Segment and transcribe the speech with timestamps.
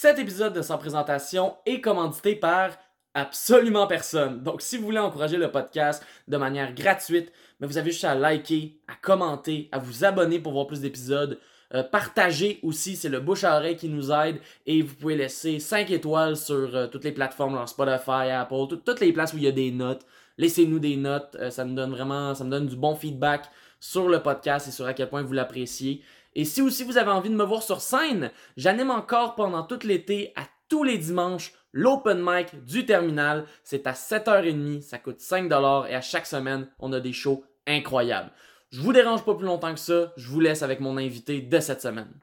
[0.00, 2.70] Cet épisode de Sans Présentation est commandité par
[3.14, 4.44] absolument personne.
[4.44, 8.14] Donc, si vous voulez encourager le podcast de manière gratuite, mais vous avez juste à
[8.14, 11.40] liker, à commenter, à vous abonner pour voir plus d'épisodes.
[11.74, 14.38] Euh, partager aussi, c'est le bouche à oreille qui nous aide.
[14.66, 18.76] Et vous pouvez laisser 5 étoiles sur euh, toutes les plateformes, genre Spotify, Apple, tout-
[18.76, 20.06] toutes les places où il y a des notes.
[20.36, 23.46] Laissez-nous des notes, euh, ça nous donne vraiment, ça me donne du bon feedback
[23.80, 26.02] sur le podcast et sur à quel point vous l'appréciez.
[26.38, 29.80] Et si aussi vous avez envie de me voir sur scène, j'anime encore pendant tout
[29.82, 33.44] l'été à tous les dimanches l'open mic du terminal.
[33.64, 38.30] C'est à 7h30, ça coûte 5$ et à chaque semaine, on a des shows incroyables.
[38.70, 41.58] Je vous dérange pas plus longtemps que ça, je vous laisse avec mon invité de
[41.58, 42.14] cette semaine.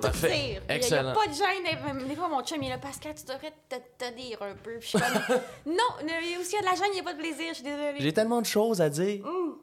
[0.00, 0.28] Parfait.
[0.28, 0.36] dire.
[0.38, 1.02] Il y a- Il Excellent.
[1.02, 2.08] n'y a pas de gêne.
[2.08, 4.78] Des fois, mon chum, il est là, Pascal, tu devrais te, te dire un peu.
[4.78, 7.04] Puis je suis comme, non, il y a aussi de la gêne, il n'y a
[7.04, 7.96] pas de plaisir, je suis désolée.
[8.00, 9.24] J'ai tellement de choses à dire.
[9.26, 9.62] Ouh.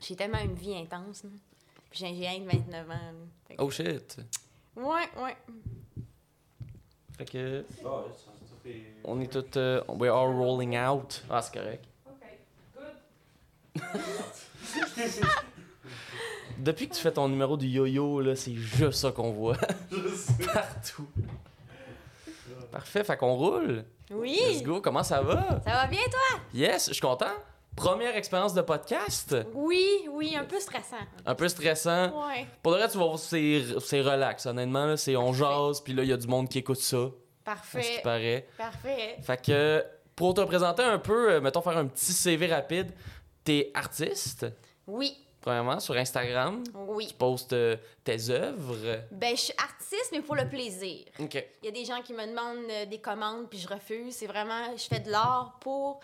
[0.00, 1.24] J'ai tellement une vie intense.
[1.24, 1.30] là.
[1.90, 2.94] Puis j'ai rien que 29 ans.
[3.58, 4.16] Oh shit.
[4.76, 5.36] Ouais, ouais.
[7.18, 7.64] Fait que.
[9.04, 9.58] On est tous.
[9.58, 11.22] euh, we are rolling out.
[11.28, 11.84] Ah, c'est correct.
[16.60, 19.56] Depuis que tu fais ton numéro du yo-yo, là, c'est juste ça qu'on voit.
[20.52, 21.08] Partout.
[22.70, 23.84] Parfait, fait qu'on roule.
[24.10, 24.62] Let's Oui.
[24.62, 25.60] go, comment ça va?
[25.64, 26.40] Ça va bien, toi?
[26.52, 27.26] Yes, je suis content.
[27.76, 29.34] Première expérience de podcast.
[29.54, 30.96] Oui, oui, un peu stressant.
[31.24, 32.26] Un peu stressant.
[32.28, 32.46] Ouais.
[32.62, 34.84] Pour le reste, tu vas voir, c'est c'est relax, honnêtement.
[34.86, 37.00] Là, c'est on jase, puis là, il y a du monde qui écoute ça, à
[37.00, 37.12] ce qui
[37.44, 38.00] Parfait.
[38.02, 38.46] paraît.
[38.58, 39.16] Parfait.
[39.22, 42.90] Fait que, pour te présenter un peu, euh, mettons faire un petit CV rapide,
[43.44, 44.46] t'es artiste,
[44.86, 46.62] Oui, premièrement, sur Instagram.
[46.88, 47.06] oui.
[47.08, 49.02] Tu postes euh, tes œuvres.
[49.10, 51.04] Ben, je suis artiste, mais pour le plaisir.
[51.18, 51.34] OK.
[51.62, 54.14] Il y a des gens qui me demandent euh, des commandes, puis je refuse.
[54.14, 56.00] C'est vraiment, je fais de l'art pour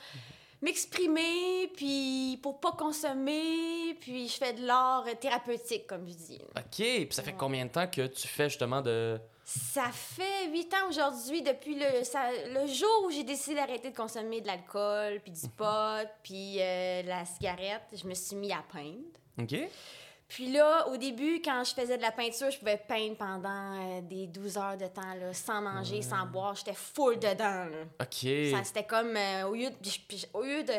[0.62, 6.40] m'exprimer, puis pour pas consommer, puis je fais de l'art thérapeutique, comme je dis.
[6.56, 6.64] OK.
[6.76, 9.18] Puis ça fait combien de temps que tu fais justement de.
[9.44, 13.96] Ça fait huit ans aujourd'hui, depuis le, ça- le jour où j'ai décidé d'arrêter de
[13.96, 18.64] consommer de l'alcool, puis du pot, puis euh, la cigarette, je me suis mis à
[18.72, 19.04] peindre.
[19.40, 19.54] OK?
[20.28, 24.00] Puis là, au début, quand je faisais de la peinture, je pouvais peindre pendant euh,
[24.02, 26.56] des 12 heures de temps, là, sans manger, sans boire.
[26.56, 27.64] J'étais full dedans.
[27.70, 27.84] Là.
[28.02, 28.28] OK.
[28.50, 30.72] Ça, c'était comme, euh, au lieu de, puis je- puis je- au lieu de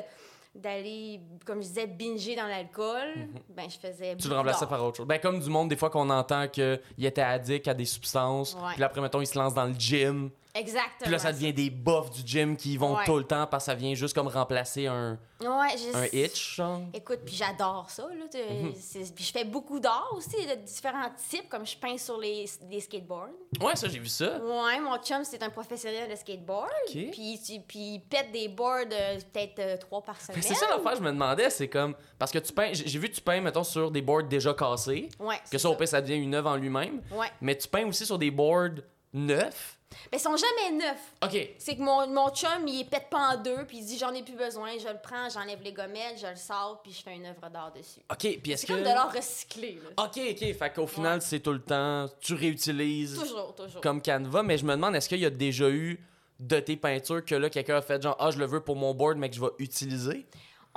[0.56, 4.22] d'aller, comme je disais, binger dans l'alcool, ben je faisais Mhm.
[4.22, 5.06] Tu le remplaçais par autre chose.
[5.06, 8.57] Ben, comme du monde, des fois, qu'on entend qu'il était addict à des substances.
[8.74, 10.31] Puis après, mettons, il se lance dans le gym.
[10.57, 10.90] Exactement.
[11.01, 13.06] Puis là, ça devient des buffs du gym qui vont Ouais.
[13.06, 16.81] tout le temps parce que ça vient juste comme remplacer un, Ouais, un itch, genre.
[16.94, 18.03] Écoute, puis j'adore ça.
[18.07, 18.73] Là, Mhm.
[19.16, 22.79] Puis je fais beaucoup d'art aussi, de différents types, comme je peins sur les, les
[22.79, 23.29] skateboards.
[23.62, 24.40] Ouais, ça, j'ai vu ça.
[24.40, 26.69] Ouais, mon chum, c'est un professionnel de skateboard.
[26.88, 27.12] Puis,
[27.45, 30.41] tu- puis il pète des boards euh, peut-être euh, trois par semaine.
[30.41, 31.94] C'est ça l'affaire, je me demandais, c'est comme.
[32.18, 32.72] Parce que tu peins.
[32.74, 35.09] J'ai vu que tu peins, mettons, sur des boards déjà cassés.
[35.19, 37.01] Ouais, Que ça, au pire, ça devient une œuvre en lui-même.
[37.12, 37.28] Ouais.
[37.41, 38.81] Mais tu peins aussi sur des boards
[39.13, 39.76] neufs.
[40.12, 41.14] Mais ils sont jamais neufs.
[41.24, 41.50] OK.
[41.58, 44.22] C'est que mon, mon chum, il pète pas en deux, puis il dit j'en ai
[44.22, 47.25] plus besoin, je le prends, j'enlève les gommettes, je le sors, puis je fais une
[47.25, 48.02] œuvre d'art dessus.
[48.12, 48.74] OK, puis est-ce C'est que.
[48.74, 49.80] comme de l'art recyclé.
[49.84, 50.03] Là.
[50.06, 50.53] OK, OK.
[50.58, 51.22] Fait qu'au final, Ouais.
[51.25, 52.06] c'est tout le temps.
[52.20, 53.81] Tu réutilises Toujours, toujours.
[53.81, 54.44] comme Canva.
[54.44, 56.00] Mais je me demande, est-ce qu'il y a déjà eu
[56.40, 58.94] de tes peintures que là, quelqu'un a fait genre, ah, je le veux pour mon
[58.94, 60.25] board, mais que je vais utiliser?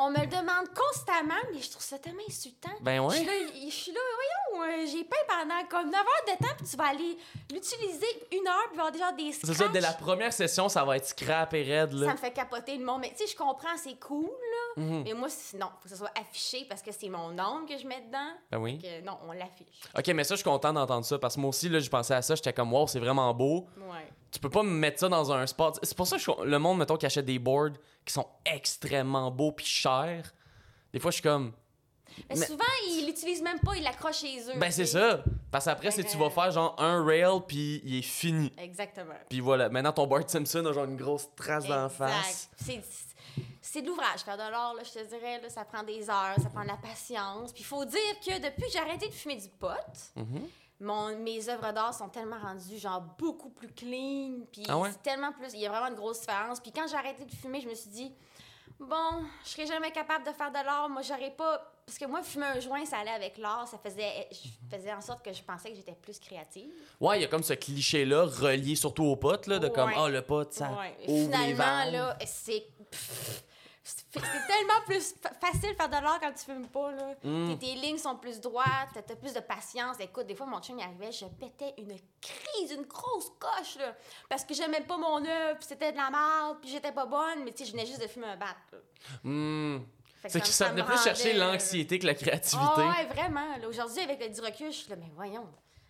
[0.02, 2.70] On me le demande constamment, mais je trouve ça tellement insultant.
[2.80, 3.26] Ben Je suis ouais.
[3.26, 4.00] là, je suis là,
[4.54, 7.18] voyons, euh, j'ai peint pendant comme 9 heures de temps, puis tu vas aller
[7.52, 10.96] l'utiliser une heure, puis avoir déjà des C'est ça, dès la première session, ça va
[10.96, 12.12] être scrap et raide, Ça là.
[12.12, 13.02] me fait capoter le monde.
[13.02, 14.82] Mais tu sais, je comprends, c'est cool, là.
[14.82, 15.02] Mhm.
[15.04, 15.28] Mais moi,
[15.58, 18.32] non, faut que ça soit affiché parce que c'est mon nom que je mets dedans.
[18.50, 18.78] Ben oui.
[18.78, 19.66] Que, non, on l'affiche.
[19.96, 22.14] Ok, mais ça, je suis content d'entendre ça parce que moi aussi, là, je pensais
[22.14, 23.66] à ça, j'étais comme, wow, c'est vraiment beau.
[23.76, 24.08] Ouais.
[24.32, 25.78] Tu peux pas me mettre ça dans un spot.
[25.82, 27.72] C'est pour ça que je- le monde, mettons, qui achète des boards
[28.04, 30.32] qui sont extrêmement beaux puis chers.
[30.92, 31.52] Des fois, je suis comme,
[32.28, 34.58] Mais, Mais- souvent, ils l'utilisent même pas, ils l'accrochent chez eux.
[34.58, 35.22] ben c'est ça.
[35.52, 38.52] Parce qu'après, c'est tu vas faire genre un rail puis il est fini.
[38.58, 39.14] Exactement.
[39.28, 42.50] Puis voilà, maintenant ton Bart Simpson a genre une grosse trace d'en face.
[42.56, 42.82] C'est-
[43.62, 46.48] C'est de l'ouvrage, faire de là, je te dirais, là, ça prend des heures, ça
[46.53, 47.53] prend de la patience.
[47.53, 49.68] Puis il faut dire que depuis que j'ai arrêté de fumer du pot,
[50.16, 50.48] Mhm.
[50.80, 54.91] Mon, mes œuvres d'art sont tellement rendues genre beaucoup plus clean, puis Ah ouais?
[55.03, 56.59] tellement plus, il y a vraiment une grosse différence.
[56.60, 58.12] Puis quand j'ai arrêté de fumer, je me suis dit
[58.78, 62.22] bon, je serais jamais capable de faire de l'art, moi j'aurais pas parce que moi
[62.22, 65.42] fumer un joint, ça allait avec l'art, ça faisait je faisais en sorte que je
[65.42, 66.71] pensais que j'étais plus créative.
[67.00, 70.09] Ouais, il y a comme ce cliché-là, relié surtout aux potes, là, de comme, ah,
[70.09, 70.94] le pote, ça Ouais.
[71.04, 72.65] Finalement là, c'est
[73.97, 77.15] c'est tellement plus fa- facile de faire de l'art quand tu fumes pas, là.
[77.22, 77.59] Mm.
[77.59, 79.97] Tes, lignes sont plus droites, t'as plus de patience.
[80.01, 83.95] Écoute, des fois, mon chum, il arrivait, je pétais une crise, une grosse coche, là.
[84.28, 87.45] Parce que j'aimais pas mon œuvre, puis c'était de la merde, puis j'étais pas bonne,
[87.45, 88.57] mais tu sais, je venais juste de fumer un bat.
[90.22, 91.53] Fait C'est que ça venait plus chercher là.
[91.53, 92.60] l'anxiété que la créativité.
[92.77, 93.57] Ah ouais, vraiment.
[93.66, 95.48] Aujourd'hui, avec le du recul, je suis là, mais voyons,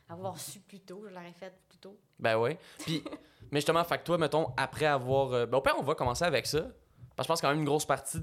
[0.08, 1.98] avoir su plus tôt, je l'aurais fait plus tôt.
[2.18, 2.56] Ben ouais.
[2.78, 3.02] Puis,
[3.50, 5.32] mais justement, fait que toi, mettons, après avoir.
[5.32, 6.60] euh, Ben, au pire, on va commencer avec ça.
[7.20, 8.18] Parce que je pense quand même une grosse partie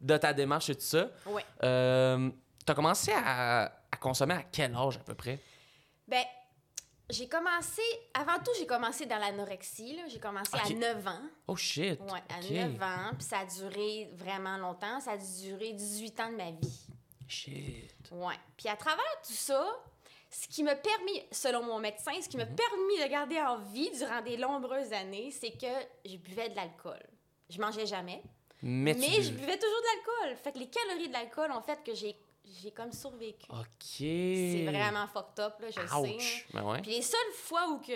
[0.00, 1.08] de ta démarche et tout ça.
[1.26, 1.44] Ouais.
[1.62, 2.30] Euh,
[2.66, 5.38] T'as commencé à, à consommer à quel âge à peu près?
[6.08, 6.24] Ben,
[7.08, 7.80] j'ai commencé,
[8.12, 9.98] avant tout, j'ai commencé dans l'anorexie.
[10.08, 11.20] J'ai commencé à 9 ans.
[11.46, 12.00] Oh shit.
[12.00, 12.50] Ouais, à Ok.
[12.50, 14.98] 9 ans, puis ça a duré vraiment longtemps.
[15.00, 16.86] Ça a duré 18 ans de ma vie.
[17.28, 17.92] Shit.
[18.10, 18.34] Ouais.
[18.56, 19.64] Puis à travers tout ça,
[20.28, 23.90] ce qui m'a permis, selon mon médecin, ce qui m'a permis de garder en vie
[23.96, 25.66] durant des nombreuses années, c'est que
[26.04, 27.00] je buvais de l'alcool.
[27.48, 28.22] Je mangeais jamais,
[28.62, 29.22] Mais, mais, tu...
[29.22, 29.86] je buvais toujours de
[30.26, 30.36] l'alcool.
[30.42, 32.16] Fait que les calories de l'alcool ont fait que j'ai
[32.62, 33.46] j'ai comme survécu.
[33.50, 33.64] Ok.
[33.98, 36.14] C'est vraiment fucked up, là, je le sais.
[36.16, 36.46] Ouch.
[36.52, 36.80] Ben ouais.
[36.82, 37.92] Puis les seules fois où que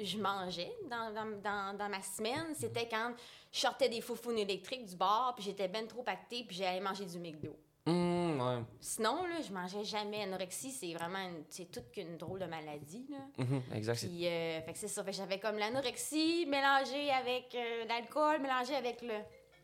[0.00, 3.14] je mangeais dans, dans, dans, dans ma semaine, c'était quand
[3.50, 7.06] je sortais des foufounes électriques du bar, puis j'étais ben trop pactée, puis j'allais manger
[7.06, 7.56] du McDo.
[7.86, 8.62] Hmm, ouais.
[8.80, 10.22] Sinon, là, je mangeais jamais.
[10.24, 13.06] Anorexie, c'est vraiment une- c'est toute qu'une drôle de maladie.
[13.08, 13.18] Là.
[13.38, 13.94] Mhm, exact.
[14.00, 15.02] c'est- Puis, euh, fait que c'est ça.
[15.02, 19.14] Fait que j'avais comme l'anorexie mélangée avec euh, l'alcool, mélangé avec le.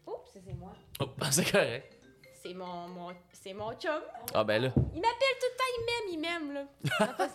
[0.06, 0.72] Oups, c'est moi.
[1.00, 1.98] Oh, c'est correct.
[2.42, 4.02] C'est mon, mon, c'est mon chum.
[4.34, 4.72] Ah ben là.
[4.76, 7.28] Il m'appelle tout le temps, il m'aime, il m'aime, là.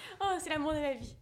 [0.20, 1.16] oh, c'est l'amour de ma vie.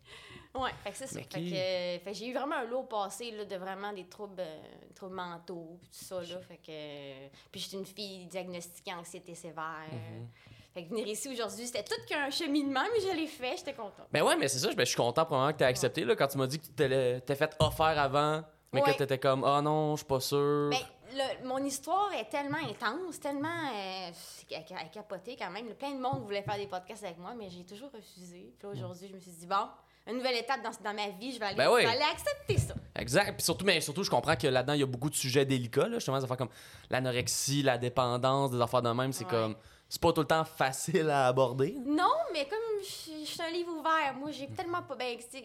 [0.55, 1.21] Ouais, fait que c'est ça.
[1.21, 4.07] Fait que, euh, fait que j'ai eu vraiment un lourd passé, là, de vraiment des
[4.09, 4.61] troubles, euh,
[4.95, 6.41] troubles mentaux, pis tout ça, là.
[6.41, 6.71] Fait que...
[6.71, 9.87] euh, puis j'étais une fille diagnostiquée anxiété sévère.
[9.93, 10.29] Mhm.
[10.75, 14.07] Fait que venir ici aujourd'hui, c'était tout qu'un cheminement, mais je l'ai fait, j'étais contente.
[14.13, 14.69] Ben ouais, mais c'est ça.
[14.69, 17.23] ben, je suis content probablement que t'aies accepté là, quand tu m'as dit que tu
[17.25, 18.43] t'es fait offert avant,
[18.73, 18.93] mais Ouais.
[18.93, 20.71] que t'étais comme ah non, je suis pas sûr.
[20.71, 20.79] Ben,
[21.15, 24.11] le- mon histoire est tellement intense, tellement euh,
[24.51, 25.67] elle, elle a capoté quand même.
[25.75, 28.53] Plein de monde voulait faire des podcasts avec moi, mais j'ai toujours refusé.
[28.59, 29.57] Puis là, aujourd'hui, je me suis dit, bon,
[30.07, 31.83] une nouvelle étape dans, dans ma vie, je vais aller, Ben oui.
[31.83, 32.75] je vais aller accepter ça.
[32.97, 33.35] Exact.
[33.35, 35.89] Puis surtout, mais surtout, je comprends que là-dedans, il y a beaucoup de sujets délicats.
[35.89, 36.49] Là, justement, des affaires comme
[36.91, 39.13] l'anorexie, la dépendance, des affaires de même.
[39.13, 39.31] C'est Ouais.
[39.31, 39.57] comme.
[39.89, 41.75] C'est pas tout le temps facile à aborder.
[41.87, 44.95] Non, mais comme je, je suis un livre ouvert, moi, j'ai tellement pas.
[44.97, 45.39] Ben, tu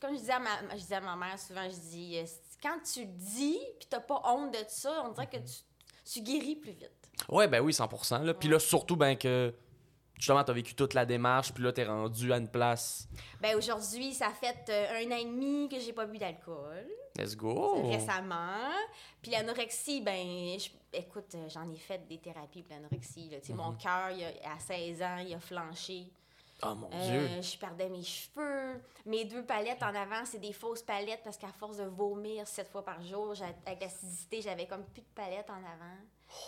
[0.00, 2.24] comme je disais, à ma, je disais à ma mère souvent, je dis, euh,
[2.62, 5.54] quand tu dis, puis t'as pas honte de ça, on dirait que tu,
[6.10, 7.10] tu guéris plus vite.
[7.28, 8.22] Ouais, ben oui, 100%.
[8.22, 8.32] Là.
[8.32, 9.54] Puis là, surtout, ben que.
[10.14, 13.08] Justement, t'as vécu toute la démarche, puis là, t'es rendu à une place.
[13.40, 16.86] Ben, aujourd'hui, ça fait euh, un an et demi que j'ai pas bu d'alcool.
[17.18, 17.82] Let's go.
[17.90, 18.70] récemment.
[19.22, 23.28] Puis l'anorexie, ben, je- écoute, euh, j'en ai fait des thérapies pour l'anorexie.
[23.30, 23.38] là.
[23.40, 26.06] Tu Mon cœur, il a- à 16 ans, il a flanché.
[26.62, 27.42] Oh mon Euh, Dieu.
[27.42, 28.82] je perdais mes cheveux.
[29.06, 32.68] Mes deux palettes en avant, c'est des fausses palettes parce qu'à force de vomir sept
[32.68, 33.32] fois par jour,
[33.64, 35.96] avec l'acidité, j'avais comme plus de palettes en avant.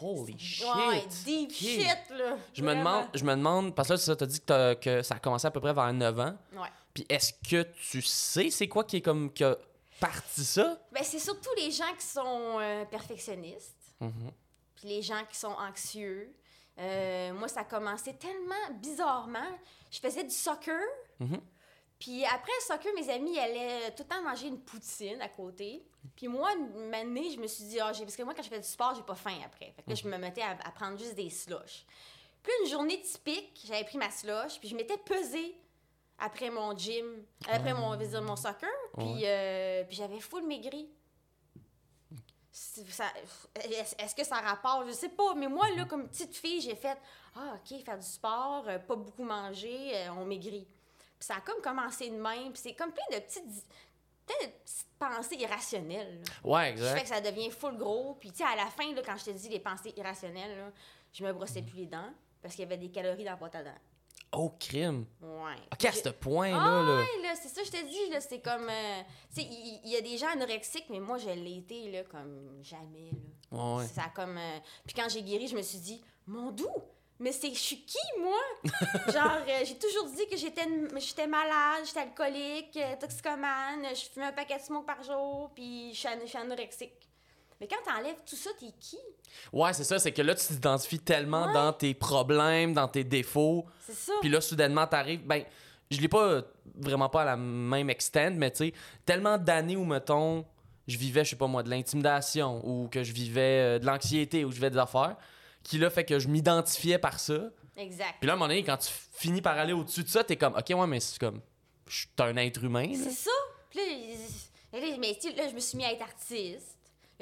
[0.02, 0.66] Holy shit.
[0.66, 2.36] Ouais, deep shit, là.
[2.52, 5.14] Je me, demande, je me demande, parce que là, ça t'a dit que, que ça
[5.14, 6.36] a commencé à peu près vers 9 ans.
[6.52, 6.68] Ouais.
[6.94, 9.56] Puis est-ce que tu sais c'est quoi qui est comme qui a
[10.06, 10.78] parti ça?
[10.92, 13.76] Ben, c'est surtout les gens qui sont euh, perfectionnistes.
[14.00, 14.32] Mhm.
[14.74, 16.34] puis les gens qui sont anxieux.
[16.78, 19.58] Euh, moi, ça a commencé tellement bizarrement.
[19.90, 20.80] Je faisais du soccer.
[21.20, 21.40] Mhm.
[22.00, 25.86] Puis après le soccer, mes amis allaient tout le temps manger une poutine à côté.
[26.16, 28.48] Puis moi, une année, je me suis dit, ah, j'ai- parce que moi, quand je
[28.48, 29.72] fais du sport, j'ai pas faim après.
[29.76, 31.86] Fait que là, je me mettais à, à prendre juste des slushs.
[32.42, 35.54] Puis une journée typique, j'avais pris ma slush, puis je m'étais pesée
[36.24, 37.04] après mon gym,
[37.48, 40.88] après mon, dire, mon soccer, puis, euh, puis j'avais full maigri.
[42.52, 44.84] Est-ce que ça a rapport?
[44.86, 46.98] Je sais pas, mais moi, là, comme petite fille, j'ai fait
[47.34, 50.66] Ah, OK, faire du sport, euh, pas beaucoup manger, euh, on maigrit.
[51.18, 53.66] Puis ça a comme commencé de même, puis c'est comme plein de petites,
[54.26, 56.20] plein de petites pensées irrationnelles.
[56.20, 56.50] là.
[56.50, 57.02] Ouais, Qui fait exact.
[57.02, 58.14] que ça devient full gros.
[58.20, 60.70] Puis, tu sais, à la fin, là, quand je te dis les pensées irrationnelles, là,
[61.12, 62.10] je me brossais plus les dents
[62.42, 63.78] parce qu'il y avait des calories dans la pâte à dents.
[64.34, 65.04] Oh, crime.
[65.20, 65.56] Ouais.
[65.72, 66.58] Ok, à ce point-là.
[66.58, 66.96] ah, là.
[66.96, 68.68] ouais, là, c'est ça, je te dis, là, c'est comme...
[68.68, 69.02] euh,
[69.34, 72.62] tu sais, il y, a des gens anorexiques, mais moi, je l'ai été, là, comme
[72.62, 73.58] jamais, là.
[73.58, 73.86] Ouais, ouais.
[73.88, 74.38] Ça comme...
[74.38, 76.66] euh, Puis quand j'ai guéri, je me suis dit, mon doux,
[77.18, 78.40] mais c'est je suis qui, moi?
[79.12, 84.32] Genre, euh, j'ai toujours dit que j'étais j'étais malade, j'étais alcoolique, toxicomane, je fumais un
[84.32, 87.11] paquet de smoke par jour, puis je suis anorexique.
[87.62, 88.98] Mais quand t'enlèves tout ça, t'es qui?
[89.52, 91.52] Ouais, c'est ça, c'est que là, tu t'identifies tellement Ouais.
[91.52, 93.64] dans tes problèmes, dans tes défauts.
[93.86, 94.12] C'est ça.
[94.20, 95.24] Puis là, soudainement, t'arrives.
[95.24, 95.44] Ben,
[95.88, 96.42] je l'ai pas
[96.74, 98.72] vraiment pas à la même extent, mais tu sais,
[99.06, 100.44] tellement d'années où, mettons,
[100.88, 104.44] je vivais, je sais pas moi, de l'intimidation, ou que je vivais euh, de l'anxiété,
[104.44, 105.14] ou je vivais des affaires,
[105.62, 107.44] qui là fait que je m'identifiais par ça.
[107.76, 108.16] Exact.
[108.18, 110.34] Puis là, à un moment donné, quand tu finis par aller au-dessus de ça, t'es
[110.36, 111.40] comme, ok, ouais, mais c'est comme,
[111.86, 112.90] je suis un être humain.
[112.92, 113.30] C'est ça.
[113.70, 113.80] Puis
[114.72, 116.71] là, mais tu là, je me suis mis à être artiste.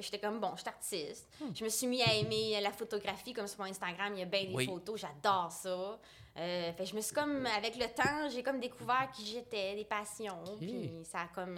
[0.00, 1.28] J'étais comme, bon, je suis artiste.
[1.54, 4.26] Je me suis mis à aimer la photographie, comme sur mon Instagram, il y a
[4.26, 4.66] bien des Oui.
[4.66, 5.98] photos, j'adore ça.
[6.36, 9.74] Euh, fait que je me suis comme, avec le temps, j'ai comme découvert qui j'étais,
[9.74, 10.42] des passions.
[10.58, 11.56] Puis ça a comme.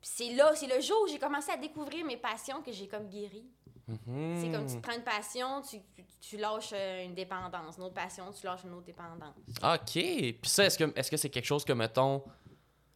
[0.00, 2.88] Puis c'est là, c'est le jour où j'ai commencé à découvrir mes passions que j'ai
[2.88, 3.44] comme guéri.
[3.88, 4.40] Mhm.
[4.40, 5.78] C'est comme tu prends une passion, tu,
[6.20, 7.76] tu, lâches euh, une dépendance.
[7.76, 9.34] Une autre passion, tu lâches une autre dépendance.
[9.62, 9.92] OK.
[9.92, 12.22] Puis ça, est-ce que est-ce que c'est quelque chose que, mettons,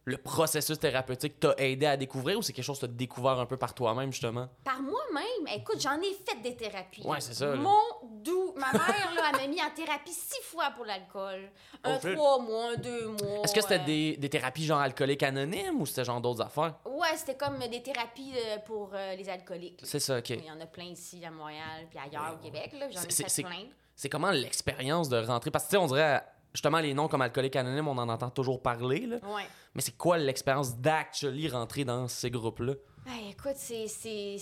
[0.09, 3.45] le processus thérapeutique t'a aidé à découvrir ou c'est quelque chose que t'as découvert un
[3.45, 4.47] peu par toi-même, justement?
[4.63, 7.01] Par moi-même, écoute, j'en ai fait des thérapies.
[7.05, 7.55] Ouais, c'est ça, là.
[7.57, 7.77] Mon
[8.23, 11.49] doux, ma mère, là, elle m'a mis en thérapie six fois pour l'alcool.
[11.83, 13.41] Un Oh, trois mois, un deux mois.
[13.43, 16.75] Est-ce que c'était euh, des, des thérapies genre alcooliques anonymes ou c'était genre d'autres affaires?
[16.85, 19.81] Ouais, c'était comme des thérapies euh, pour euh, les alcooliques.
[19.83, 20.29] C'est ça, OK.
[20.29, 22.71] Il y en a plein ici à Montréal, puis ailleurs au Québec.
[22.79, 22.87] là.
[22.89, 23.65] J'en ai C'est- fait plein.
[23.93, 25.51] C'est comment l'expérience de rentrer?
[25.51, 26.23] Parce que, tu sais, on dirait,
[26.53, 29.17] justement, les noms comme alcoolique anonyme, on en entend toujours parler, là.
[29.23, 29.47] Ouais.
[29.75, 32.73] Mais c'est quoi l'expérience d'actually rentrer dans ces groupes-là?
[33.05, 34.37] Ben, écoute, c'est.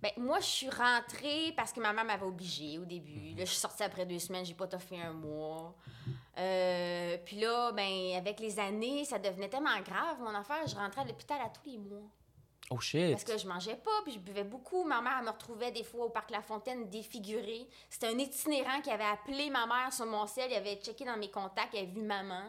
[0.00, 3.34] Ben, moi, je suis rentrée parce que ma mère m'avait obligée au début.
[3.36, 5.74] Là, je suis sortie après deux semaines, j'ai pas toffé un mois.
[6.38, 10.64] Euh, puis là, ben, avec les années, ça devenait tellement grave, mon affaire.
[10.68, 12.08] Je rentrais à l'hôpital à tous les mois.
[12.70, 13.12] Oh shit!
[13.12, 14.84] Parce que je mangeais pas, puis je buvais beaucoup.
[14.84, 17.66] Ma mère elle me retrouvait des fois au parc La Fontaine défigurée.
[17.88, 21.16] C'était un itinérant qui avait appelé ma mère sur mon ciel, il avait checké dans
[21.16, 22.42] mes contacts, il avait vu maman.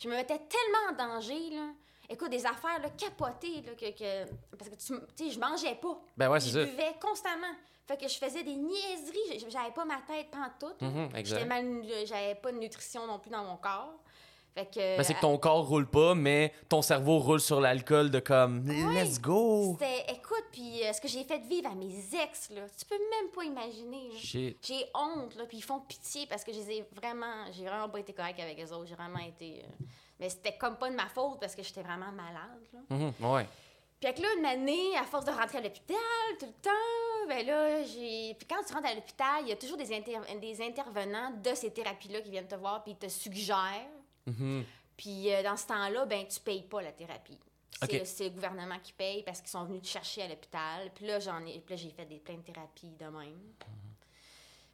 [0.00, 1.68] Je me mettais tellement en danger, là.
[2.10, 6.00] Écoute, des affaires là, capotées, là, que, que- parce que tu sais, je mangeais pas.
[6.16, 7.52] Ben ouais, c'est je buvais constamment.
[7.86, 10.80] Fait que je faisais des niaiseries, j'avais pas ma tête pantoute.
[10.80, 11.40] Mhm, exact.
[11.40, 13.94] J'étais mal, j'avais pas de nutrition non plus dans mon corps.
[14.54, 18.10] Fait que Ben, c'est que ton corps roule pas, mais ton cerveau roule sur l'alcool
[18.10, 19.76] de comme let's go!
[19.78, 22.98] C'était, écoute, puis euh, ce que j'ai fait vivre à mes ex, là, tu peux
[22.98, 24.10] même pas imaginer.
[24.60, 27.88] J'ai honte, là, puis ils font pitié parce que je les ai vraiment, j'ai vraiment
[27.88, 28.86] pas été correcte avec eux autres.
[28.88, 29.62] J'ai vraiment été.
[29.64, 29.84] euh,
[30.18, 32.80] mais c'était comme pas de ma faute parce que j'étais vraiment malade, là.
[32.90, 33.46] Mhm, ouais.
[34.00, 35.96] Puis avec là, une année, à force de rentrer à l'hôpital
[36.40, 38.34] tout le temps, ben là, j'ai.
[38.34, 41.54] Puis quand tu rentres à l'hôpital, il y a toujours des, inter- des intervenants de
[41.54, 43.86] ces thérapies-là qui viennent te voir, puis ils te suggèrent.
[44.30, 44.64] Mhm.
[44.96, 47.38] Puis euh, dans ce temps-là, ben tu payes pas la thérapie.
[48.04, 50.90] C'est le gouvernement qui paye parce qu'ils sont venus te chercher à l'hôpital.
[50.94, 53.38] Puis là, j'en ai, j'ai fait des, plein de thérapies de même.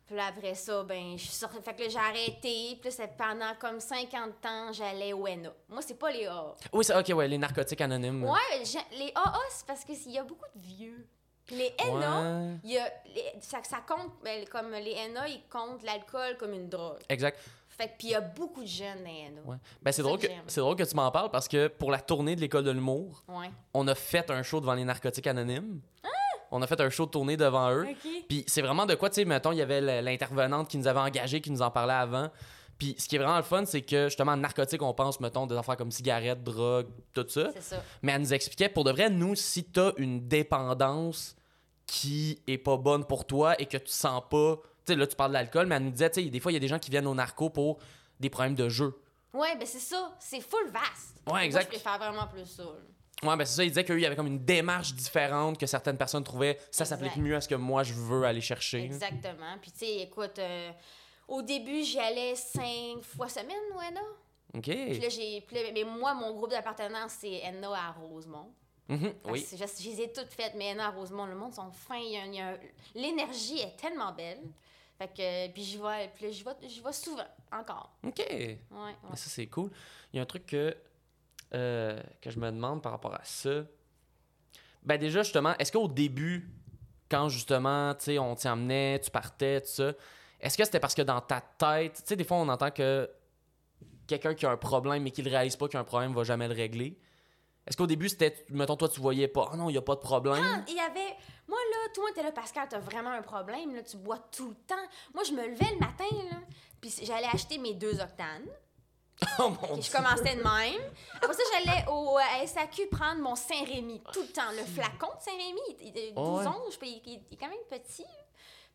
[0.06, 1.56] Puis là, après ça, ben, je suis sortie.
[1.62, 2.78] Fait que là, j'ai arrêté.
[2.80, 5.50] Puis là, pendant comme 50 ans, j'allais au NA.
[5.68, 6.54] Moi, c'est pas les AA.
[6.72, 8.24] Oui, c'est ok, ouais, les narcotiques anonymes.
[8.24, 11.06] Ouais, les AA, c'est parce qu'il y a beaucoup de vieux.
[11.46, 12.54] Puis les NA, Ouais.
[12.64, 16.68] y a, les- ça, ça compte, ben, comme les NA, ils comptent l'alcool comme une
[16.70, 17.00] drogue.
[17.08, 17.38] Exact.
[17.76, 19.50] Fait que, puis il y a beaucoup de jeunes dans.
[19.52, 19.56] Ouais.
[19.82, 20.26] Ben, c'est drôle, que
[20.60, 23.50] drôle que tu m'en parles parce que pour la tournée de l'école de l'humour, Ouais.
[23.72, 25.80] on a fait un show devant les narcotiques anonymes.
[26.50, 27.84] On a fait un show de tournée devant eux.
[27.90, 28.08] OK.
[28.28, 31.00] Puis c'est vraiment de quoi, tu sais, mettons, il y avait l'intervenante qui nous avait
[31.00, 32.30] engagés, qui nous en parlait avant.
[32.78, 35.56] Puis ce qui est vraiment le fun, c'est que justement, narcotiques, on pense, mettons, des
[35.56, 37.50] affaires comme cigarettes, drogue, tout ça.
[37.54, 37.82] C'est ça.
[38.02, 41.34] Mais elle nous expliquait, pour de vrai, nous, si t'as une dépendance
[41.86, 44.56] qui est pas bonne pour toi et que tu sens pas.
[44.86, 46.52] Tu sais, là, tu parles de l'alcool, mais elle nous disait, tu sais, des fois,
[46.52, 47.78] il y a des gens qui viennent au narco pour
[48.20, 48.98] des problèmes de jeu.
[49.32, 50.14] Ouais, ben c'est ça.
[50.20, 51.16] C'est full vaste.
[51.26, 51.64] Ouais, Moi, exact.
[51.64, 52.62] je préfère vraiment plus ça.
[52.64, 53.28] là.
[53.30, 55.96] Ouais, ben c'est ça, il disait qu'il y avait comme une démarche différente que certaines
[55.96, 56.58] personnes trouvaient.
[56.70, 56.86] Ça Exact.
[57.00, 58.82] s'applique mieux à ce que moi, je veux aller chercher.
[58.84, 59.56] Exactement.
[59.62, 60.70] Puis, tu sais, écoute, euh,
[61.28, 64.00] au début, j'y allais cinq fois semaine NA.
[64.58, 64.64] OK.
[64.64, 65.40] Puis là, j'ai.
[65.40, 68.52] puis là, mais moi, mon groupe d'appartenance, c'est NA à Rosemont.
[68.88, 69.46] Mhm, Parce oui.
[69.52, 71.96] Je, je les ai toutes faites, mais NA à Rosemont, le monde sont fins.
[71.96, 72.58] il y a un- il y a un-
[72.94, 74.42] L'énergie est tellement belle.
[74.98, 75.52] Fait que.
[75.52, 77.96] Puis j'y vais, puis là, j'y vais, j'y vais souvent, encore.
[78.04, 78.24] OK.
[78.28, 78.94] Ouais, ouais.
[79.10, 79.70] Mais ça, c'est cool.
[80.12, 80.76] Il y a un truc que,
[81.54, 83.64] euh, que je me demande par rapport à ça.
[84.82, 86.50] Ben déjà, justement, est-ce qu'au début,
[87.10, 89.92] quand justement, tu sais, on t'y emmenait, tu partais, tout ça,
[90.40, 93.08] est-ce que c'était parce que dans ta tête, tu sais, des fois, on entend que
[94.06, 96.24] quelqu'un qui a un problème mais qui ne réalise pas qu'il a un problème va
[96.24, 96.98] jamais le régler?
[97.66, 99.94] Est-ce qu'au début, c'était, mettons, toi, tu voyais pas, ah non, il n'y a pas
[99.94, 100.64] de problème?
[100.68, 101.16] Il y avait.
[101.48, 104.54] Moi, là, toi, t'es là, Pascal, t'as vraiment un problème, là, tu bois tout le
[104.66, 104.74] temps.
[105.14, 106.36] Moi, je me levais le matin, là,
[106.80, 108.46] puis j'allais acheter mes deux octanes.
[109.38, 109.82] oh mon Puis dieu.
[109.84, 110.82] je commençais de même.
[111.22, 114.50] Après ça, j'allais au euh, SAQ prendre mon Saint-Rémy tout le temps.
[114.50, 116.46] Le flacon de Saint-Rémy, il- il- il- 12 Oh ouais.
[116.66, 118.04] onces, puis il est quand même petit.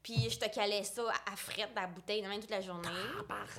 [0.02, 2.62] Puis je te calais ça à, à frette dans la bouteille, de même toute la
[2.62, 2.88] journée.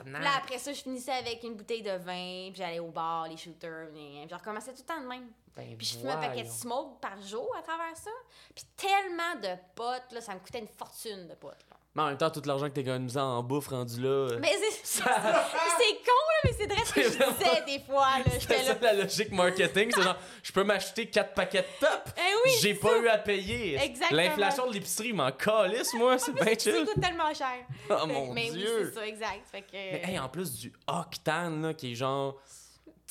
[0.02, 3.28] Puis là, après ça, je finissais avec une bouteille de vin, puis j'allais au bar,
[3.28, 5.30] les shooters, puis je recommençais tout le temps de même.
[5.54, 8.10] Ben, Puis je fumais un paquet de smoke par jour à travers ça.
[8.54, 11.64] Puis tellement de potes, là, ça me coûtait une fortune de potes.
[11.94, 14.08] Mais en même temps, tout l'argent que t'es économisé en bouffe rendu là.
[14.08, 17.80] euh, Mais c'est c'est- c'est con, là, mais c'est vrai ce que je disais des
[17.84, 18.06] fois.
[18.18, 18.24] là.
[18.40, 22.10] C'est ça la logique marketing, c'est genre, je peux m'acheter quatre paquets de top.
[22.16, 22.98] Eh oui, J'ai pas ça.
[22.98, 23.76] eu à payer.
[23.82, 24.20] Exactement.
[24.22, 26.84] L'inflation de l'épicerie m'en calisse, moi, c'est bien Ça chill.
[26.86, 27.58] coûte tellement cher.
[27.90, 28.92] Oh mon mais oui, dieu.
[28.94, 29.40] c'est ça, exact.
[29.50, 32.36] Fait que, Mais hey, en plus du octane, là, qui est genre.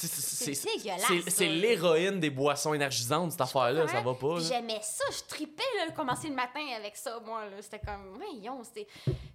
[0.07, 3.87] C'est- l'héroïne des boissons énergisantes, cette affaire-là.
[3.87, 4.39] Ça va pas.
[4.39, 7.45] J'aimais ça, je tripais là, commencer le matin avec ça, moi.
[7.45, 7.61] là.
[7.61, 8.87] C'était comme, voyons, c'était.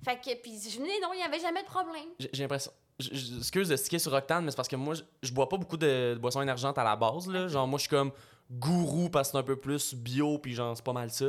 [0.05, 2.09] Fait que, puis je venais, non, il n'y avait jamais de problème.
[2.19, 2.73] J'ai l'impression.
[3.01, 6.15] Excuse de sticker sur Octane, mais c'est parce que moi, je, bois pas beaucoup de,
[6.15, 7.27] de boissons énergentes à la base.
[7.27, 7.49] Là.
[7.49, 8.13] Genre, moi, je suis comme
[8.51, 11.27] gourou parce que c'est un peu plus bio, puis genre, c'est pas mal ça.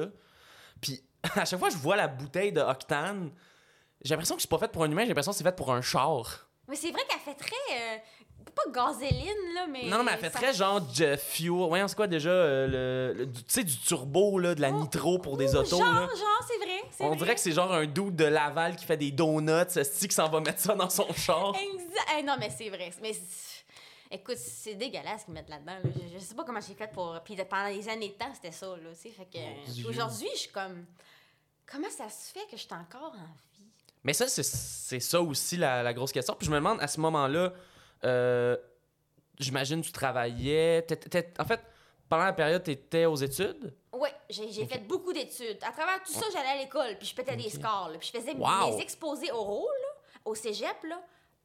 [0.79, 1.01] Puis
[1.35, 3.31] à chaque fois que je vois la bouteille de Octane,
[4.03, 5.73] j'ai l'impression que c'est pas faite pour un humain, j'ai l'impression que c'est fait pour
[5.73, 6.47] un char.
[6.67, 7.55] Mais c'est vrai qu'elle fait très.
[7.71, 7.97] euh,
[8.55, 9.83] pas gazéline, là, mais.
[9.85, 11.67] Non, non, mais elle fait ça- très genre de fuel.
[11.67, 15.19] Voyons, c'est quoi déjà euh, le, Tu sais, du turbo, là, de la Oh, nitro
[15.19, 15.77] pour des Ouh, autos.
[15.77, 16.07] Genre, là?
[16.07, 16.81] genre, c'est vrai.
[17.01, 17.17] On vrai.
[17.17, 20.29] dirait que c'est genre un dude de Laval qui fait des donuts, ce qui s'en
[20.29, 21.53] va mettre ça dans son char.
[21.55, 22.07] Exact.
[22.19, 22.91] Eh, non, mais c'est vrai.
[23.01, 23.65] Mais c'est-
[24.11, 25.73] écoute, c'est dégueulasse qu'ils mettent là-dedans.
[25.83, 25.89] là.
[25.93, 27.19] Je, je sais pas comment j'ai fait pour.
[27.25, 28.89] Puis pendant des années de temps, c'était ça, là.
[28.93, 29.87] Tu sais, fait que.
[29.89, 30.85] Aujourd'hui, je suis comme.
[31.69, 33.65] Comment ça se fait que je suis encore en vie?
[34.03, 36.35] Mais ça, c'est- c'est ça aussi la, la grosse question.
[36.37, 37.51] Puis je me demande, à ce moment-là,
[38.03, 38.57] euh,
[39.39, 40.85] j'imagine tu travaillais.
[41.39, 41.61] en fait,
[42.09, 43.73] pendant la période, tu étais aux études?
[43.93, 45.57] Oui, j'ai fait beaucoup d'études.
[45.63, 48.19] À travers tout ça, j'allais à l'école, puis je pétais des scores, là, puis je
[48.19, 48.75] faisais Wow.
[48.75, 51.01] mes exposés oraux, là, au cégep, là,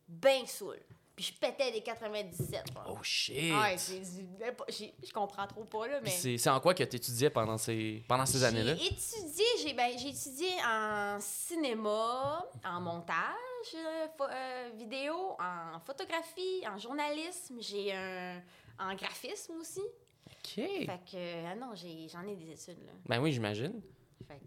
[0.09, 0.79] ben saoul.
[1.21, 2.75] Puis je pétais des 97.
[2.75, 2.85] là.
[2.89, 3.53] Oh shit!
[3.53, 6.09] Ouais, je comprends trop pas, là, mais...
[6.09, 8.75] C'est en quoi que tu étudiais pendant ces, pendant ces années-là?
[8.75, 13.35] J'ai étudié, j'ai ben, j'ai étudié en cinéma, en montage
[13.75, 18.41] euh, vidéo, en photographie, en journalisme, j'ai un
[18.79, 19.83] en graphisme aussi.
[20.27, 20.55] OK.
[20.55, 22.93] Fait que ah non, j'ai j'en ai des études là.
[23.05, 23.83] Ben oui, j'imagine.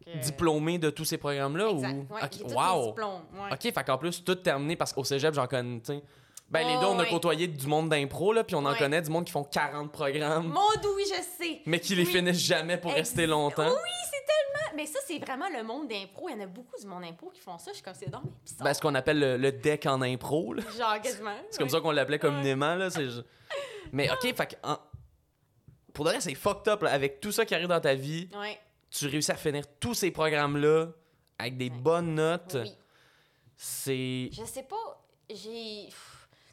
[0.03, 1.69] Que Diplômé de tous ces programmes-là?
[1.69, 1.93] Exact.
[2.09, 2.13] Ou...
[2.15, 2.79] Ouais, Ok, j'ai tous wow!
[2.81, 3.21] mes diplômes.
[3.33, 3.53] ouais.
[3.53, 5.81] OK, fait qu'en plus, tout terminé parce qu'au cégep, j'en connais.
[6.53, 7.09] Ben, les Oh, deux, on a ouais.
[7.09, 8.77] côtoyé du monde d'impro, là, puis on en Ouais.
[8.77, 11.61] connaît du monde qui font 40 programmes, Mon doux, oui, je sais.
[11.65, 12.11] mais qui les Oui.
[12.11, 13.67] finissent jamais pour Ex- rester longtemps.
[13.67, 14.75] Oui, c'est tellement.
[14.75, 16.29] Mais ça, c'est vraiment le monde d'impro.
[16.29, 17.71] Il y en a beaucoup du monde d'impro qui font ça.
[17.71, 18.23] Je suis comme, c'est bizarre.
[18.61, 20.63] Ben, ce qu'on appelle le, le deck en impro, là.
[20.77, 21.35] Genre, quasiment.
[21.49, 22.89] C'est comme ça qu'on l'appelait communément, là.
[23.91, 24.55] Mais OK, fait que...
[24.63, 24.77] en-
[25.93, 26.91] Pour de vrai, c'est fucked up, là.
[26.91, 28.59] Avec tout ça qui arrive dans ta vie, Ouais,
[28.91, 30.87] tu réussis à finir tous ces programmes-là
[31.39, 32.57] avec des bonnes notes.
[32.61, 32.71] oui.
[33.55, 34.29] C'est...
[34.31, 35.87] Je sais pas, j'ai.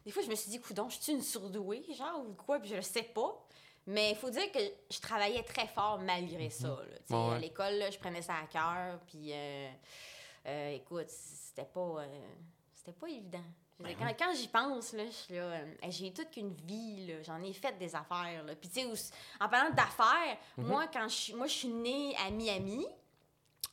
[0.04, 2.70] Des fois, je me suis dit, coudon, je suis une surdouée, genre, ou quoi, puis
[2.70, 3.46] je le sais pas.
[3.86, 4.58] Mais il faut dire que
[4.90, 6.68] je travaillais très fort malgré ça.
[6.68, 6.76] là.
[7.08, 7.16] Mhm.
[7.16, 7.34] Ouais, ouais.
[7.36, 9.70] À l'école, je prenais ça à cœur, puis euh,
[10.46, 12.06] euh, écoute, c'était pas, euh,
[12.74, 13.44] c'était pas évident.
[13.78, 17.42] Ben quand quand j'y pense, là, je suis là, hey, j'ai toute qu'une vie, j'en
[17.42, 18.44] ai fait des affaires.
[18.44, 18.54] Là.
[18.54, 20.66] Puis tu sais, en parlant d'affaires, Mhm.
[20.66, 22.86] moi, quand je suis, moi, je suis née à Miami.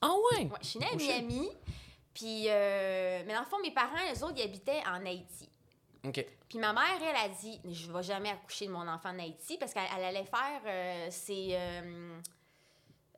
[0.02, 0.44] Ah ouais?
[0.46, 0.96] Ouais, je suis née à.
[0.96, 1.50] Miami.
[2.14, 5.50] Puis, euh, mais dans le fond, mes parents, eux autres, ils habitaient en Haïti.
[6.06, 6.26] OK.
[6.50, 9.58] Puis ma mère, elle a dit, je vais jamais accoucher de mon enfant en Haïti
[9.58, 12.20] parce qu'elle elle allait faire euh, ses, euh,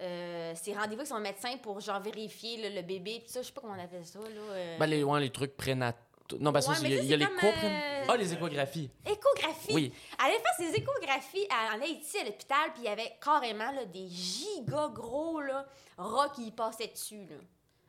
[0.01, 3.19] euh, ses rendez-vous avec son médecin pour genre vérifier là, le bébé.
[3.19, 4.19] Puis ça, je sais pas comment on appelle ça.
[4.19, 5.97] Là, Ben, les, ouais, les trucs prénataux.
[6.39, 8.89] Non, ça, Ouais, y a, y les euh, Ah, les échographies.
[9.03, 9.73] Échographie.
[9.73, 9.93] Oui.
[10.19, 13.71] Elle allait faire ses échographies à- en Haïti à l'hôpital, puis il y avait carrément
[13.71, 15.65] là, des giga gros là,
[15.97, 17.25] rats qui passaient dessus.
[17.25, 17.35] Là.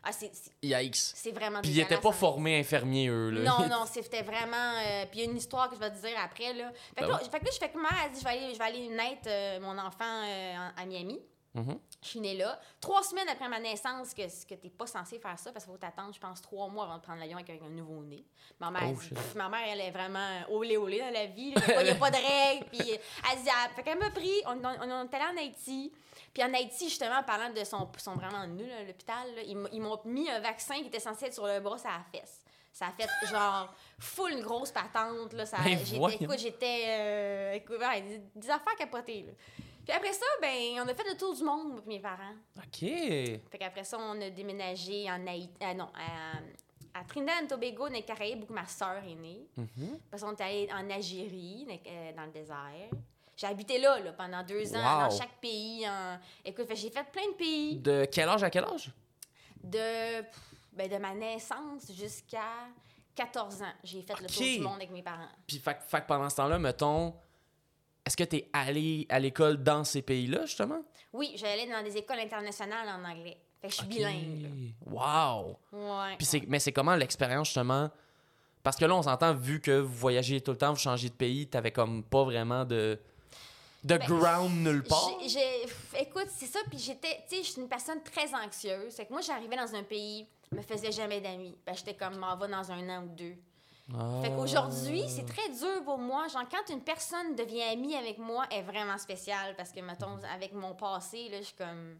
[0.02, 0.96] Ah, c'est, c'est, Yikes.
[0.96, 2.12] c'est vraiment Puis ils étaient dégueulasse, pas hein.
[2.12, 3.42] formés infirmiers, eux, là.
[3.42, 4.56] Non, non, c'était vraiment.
[4.56, 6.54] euh, puis il y a une histoire que je vais te dire après.
[6.54, 6.72] Là.
[6.96, 8.30] Fait, que Ben là, fait que là, je fais que mère a dit je vais
[8.30, 11.20] aller, je vais aller naître euh, mon enfant euh, à Miami.
[11.52, 11.78] Mhm.
[12.02, 12.58] Je suis née là.
[12.80, 15.78] Trois semaines après ma naissance, que, que t'es pas censé faire ça parce qu'il faut
[15.78, 18.24] t'attendre, je pense, trois mois avant de prendre l'avion avec un, un nouveau-né.
[18.60, 19.14] Ma mère, Oh, elle dit- shit.
[19.14, 21.52] pff, ma mère, elle est vraiment olé olé dans la vie.
[21.78, 22.66] Il n'y a pas de règles.
[22.70, 25.92] Puis elle dit, ah, fait qu'elle m'a pris, on, on, on est allé en Haïti.
[26.32, 29.26] Puis en Haïti, justement, en parlant de son, son vraiment nul à l'hôpital,
[29.72, 32.42] ils m'ont mis un vaccin qui était censé être sur le bras, ça a fesse.
[32.72, 35.32] Ça a fait genre full une grosse patente.
[35.32, 36.84] Là, ça, Ben, écoute, j'étais.
[36.86, 39.22] euh, écoute, ouais, des, des affaires capotées.
[39.26, 39.32] Là.
[39.90, 42.34] Puis après ça, ben, on a fait le tour du monde, et mes parents.
[42.58, 42.78] OK.
[42.80, 45.50] Fait qu'après ça, on a déménagé en Haïti.
[45.60, 45.88] ah non,
[46.94, 49.46] à, à Trinidad et Tobago, dans les Caraïbes, où ma soeur est née.
[49.56, 49.98] Mhm.
[50.06, 52.90] Après ça, on est allé en Algérie, dans, euh, dans le désert.
[53.36, 55.08] J'ai habité là, là pendant deux ans, Wow.
[55.08, 55.88] dans chaque pays.
[55.88, 57.76] en- Écoute, j'ai fait plein de pays.
[57.78, 58.92] De quel âge à quel âge?
[59.62, 60.22] De,
[60.72, 62.68] ben, de ma naissance jusqu'à
[63.14, 63.72] 14 ans.
[63.82, 65.28] J'ai fait le tour du monde avec mes parents.
[65.48, 67.14] Puis, fait, pendant ce temps-là, mettons,
[68.10, 70.82] est-ce que t'es allé à l'école dans ces pays-là, justement?
[71.12, 73.36] Oui, j'allais dans des écoles internationales en anglais.
[73.60, 74.74] Fait que je suis bilingue.
[74.84, 75.56] Wow!
[75.72, 76.16] Ouais.
[76.18, 77.88] Puis c'est, mais c'est comment l'expérience, justement?
[78.64, 81.14] Parce que là, on s'entend, vu que vous voyagez tout le temps, vous changez de
[81.14, 82.98] pays, t'avais comme pas vraiment de,
[83.84, 85.08] de Ben, ground nulle part?
[85.96, 86.58] Écoute, c'est ça.
[86.68, 88.92] Puis j'étais, tu sais, je suis une personne très anxieuse.
[88.92, 91.56] Fait que moi, j'arrivais dans un pays, je me faisais jamais d'amis.
[91.64, 93.36] Ben, j'étais comme, m'en va dans un an ou deux.
[93.98, 94.20] Ah.
[94.22, 96.28] Fait qu'aujourd'hui, c'est très dur pour moi.
[96.28, 99.54] Genre, quand une personne devient amie avec moi, elle est vraiment spéciale.
[99.56, 101.98] Parce que, mettons, avec mon passé, là, je suis comme.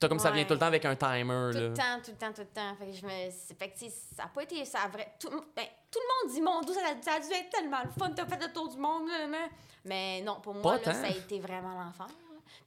[0.00, 1.68] T'as comme ça vient tout le temps avec un timer, Tout là.
[1.68, 2.74] le temps, tout le temps, tout le temps.
[2.76, 3.30] Fait que je me.
[3.58, 3.78] Fait que,
[4.16, 4.64] ça a pas été.
[4.64, 5.12] Ça a vrai.
[5.18, 8.10] Tout, ben, tout le monde dit, mon Dieu, ça, a- dû être tellement le fun,
[8.14, 9.48] t'as fait le tour du monde, là.
[9.84, 12.06] Mais non, pour moi, là, ça a été vraiment l'enfer.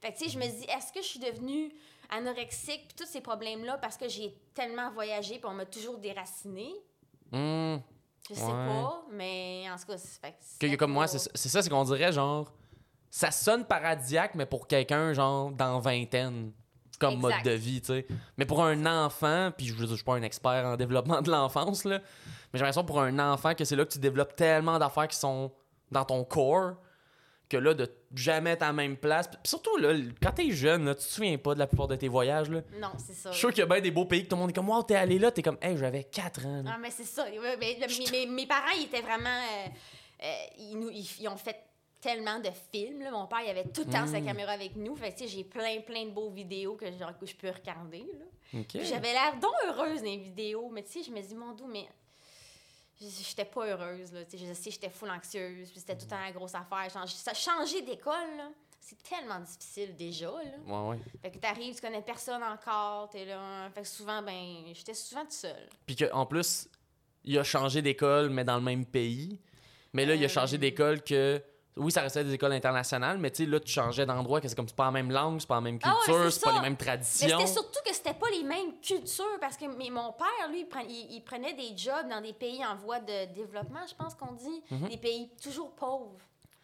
[0.02, 1.72] Fait que, tu sais, je me dis, est-ce que je suis devenue
[2.10, 6.74] anorexique, puis tous ces problèmes-là, parce que j'ai tellement voyagé, puis on m'a toujours déracinée?
[7.30, 7.76] Hmm.
[8.28, 8.50] Je sais Ouais.
[8.50, 10.20] pas, mais en tout cas, c'est.
[10.20, 12.52] fait que Que- c'était comme moi, c'est ça, c'est qu'on dirait genre.
[13.10, 16.52] Ça sonne paradisiaque, mais pour quelqu'un, genre, dans vingtaine,
[16.98, 17.34] comme Exact.
[17.36, 18.06] mode de vie, tu sais.
[18.38, 21.84] Mais pour un enfant, puis je je suis pas un expert en développement de l'enfance,
[21.84, 22.04] là, mais
[22.54, 25.52] j'ai l'impression pour un enfant que c'est là que tu développes tellement d'affaires qui sont
[25.90, 26.74] dans ton corps,
[27.52, 29.28] que là, de jamais être à la même place.
[29.28, 31.96] Puis surtout, là, quand t'es jeune, là, tu te souviens pas de la plupart de
[31.96, 32.62] tes voyages, là.
[32.80, 33.30] Non, c'est ça.
[33.30, 34.54] Je suis sûr qu'il y a bien des beaux pays que tout le monde est
[34.54, 36.62] comme, wow, t'es allé là, t'es comme, hey, j'avais 4 ans.
[36.62, 36.72] là.
[36.74, 37.26] Ah, mais c'est ça.
[37.30, 39.28] Mais mes, parents, ils étaient vraiment.
[39.28, 39.68] euh,
[40.24, 41.56] euh, ils, nous, ils, ils ont fait
[42.00, 43.00] tellement de films.
[43.02, 43.10] Là.
[43.12, 44.24] Mon père, il avait tout le temps sa Mm.
[44.26, 44.96] caméra avec nous.
[44.96, 47.50] Fait que, tu sais, j'ai plein, plein de beaux vidéos que, genre, que je peux
[47.50, 47.98] regarder.
[48.18, 48.60] Là.
[48.60, 48.66] Ok.
[48.70, 50.68] Puis J'avais l'air donc heureuse les vidéos.
[50.72, 51.86] Mais tu sais, je me dis, mon doux, mais.
[53.00, 54.20] J'étais pas heureuse, là.
[54.32, 55.70] Je sais, j'étais full anxieuse.
[55.70, 56.88] Puis c'était tout le temps la grosse affaire.
[57.34, 58.48] Changer, d'école, là,
[58.80, 60.40] c'est tellement difficile déjà, là.
[60.66, 60.98] Ouais, ouais.
[61.20, 63.68] Fait que t'arrives, tu connais personne encore, t'es là.
[63.74, 65.68] Fait que souvent, ben, j'étais souvent toute seule.
[65.86, 66.68] Puis qu'en plus,
[67.24, 69.38] il a changé d'école, mais dans le même pays.
[69.92, 70.28] Mais là, il a Euh.
[70.28, 71.42] changé d'école que.
[71.76, 74.54] Oui, ça restait des écoles internationales, mais tu sais, là, tu changeais d'endroit, que c'est
[74.54, 76.44] comme c'est pas la même langue, c'est pas la même Ah ouais, culture, c'est c'est
[76.44, 77.38] pas les mêmes Mais traditions.
[77.38, 80.66] c'était surtout que c'était pas les mêmes cultures parce que mais mon père, lui, il,
[80.66, 84.14] pren- il- il prenait des jobs dans des pays en voie de développement, je pense
[84.14, 84.88] qu'on dit, Mhm.
[84.88, 86.18] des pays toujours pauvres.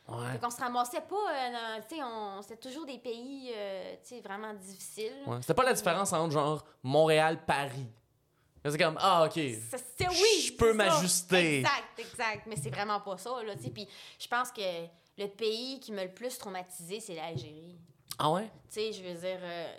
[0.09, 0.33] Ouais.
[0.33, 2.03] Fait qu'on se ramassait pas, euh, tu sais,
[2.43, 5.13] c'était toujours des pays, euh, tu sais, vraiment difficiles.
[5.27, 5.39] Ouais.
[5.41, 7.87] C'était pas la différence entre genre Montréal-Paris.
[8.65, 9.33] C'est comme, ah, ok.
[9.71, 11.59] Ça, c'est- oui, Je peux m'ajuster.
[11.61, 12.47] Exact, exact.
[12.47, 13.71] Mais c'est vraiment pas ça, là, tu.
[13.71, 13.87] Puis
[14.19, 14.61] je pense que
[15.17, 17.79] le pays qui m'a le plus traumatisé, c'est l'Algérie.
[18.19, 18.45] Ah ouais?
[18.71, 19.73] Tu sais, je veux dire, euh,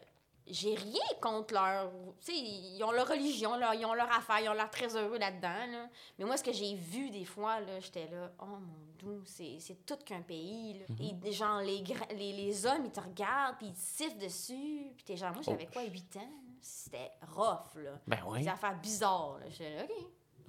[0.47, 1.91] j'ai rien contre leur.
[2.25, 4.95] Tu sais, ils ont leur religion, leur- ils ont leur affaire, ils ont l'air très
[4.95, 5.67] heureux là-dedans.
[5.71, 5.87] Là.
[6.17, 9.85] Mais moi, ce que j'ai vu des fois, là, j'étais là, oh mon doux, c'est
[9.85, 10.73] tout qu'un pays.
[10.79, 10.85] Là.
[10.89, 11.19] Mhm.
[11.25, 11.83] Et genre, les,
[12.15, 14.91] les, les hommes, ils te regardent, puis ils te sifflent dessus.
[14.95, 15.73] Puis t'es genre, moi, j'avais Oh.
[15.73, 16.31] quoi, 8 ans?
[16.61, 17.91] C'était rough, là.
[18.07, 18.41] Ben ouais.
[18.41, 19.45] Des affaires bizarres, là.
[19.49, 19.91] J'étais là, OK.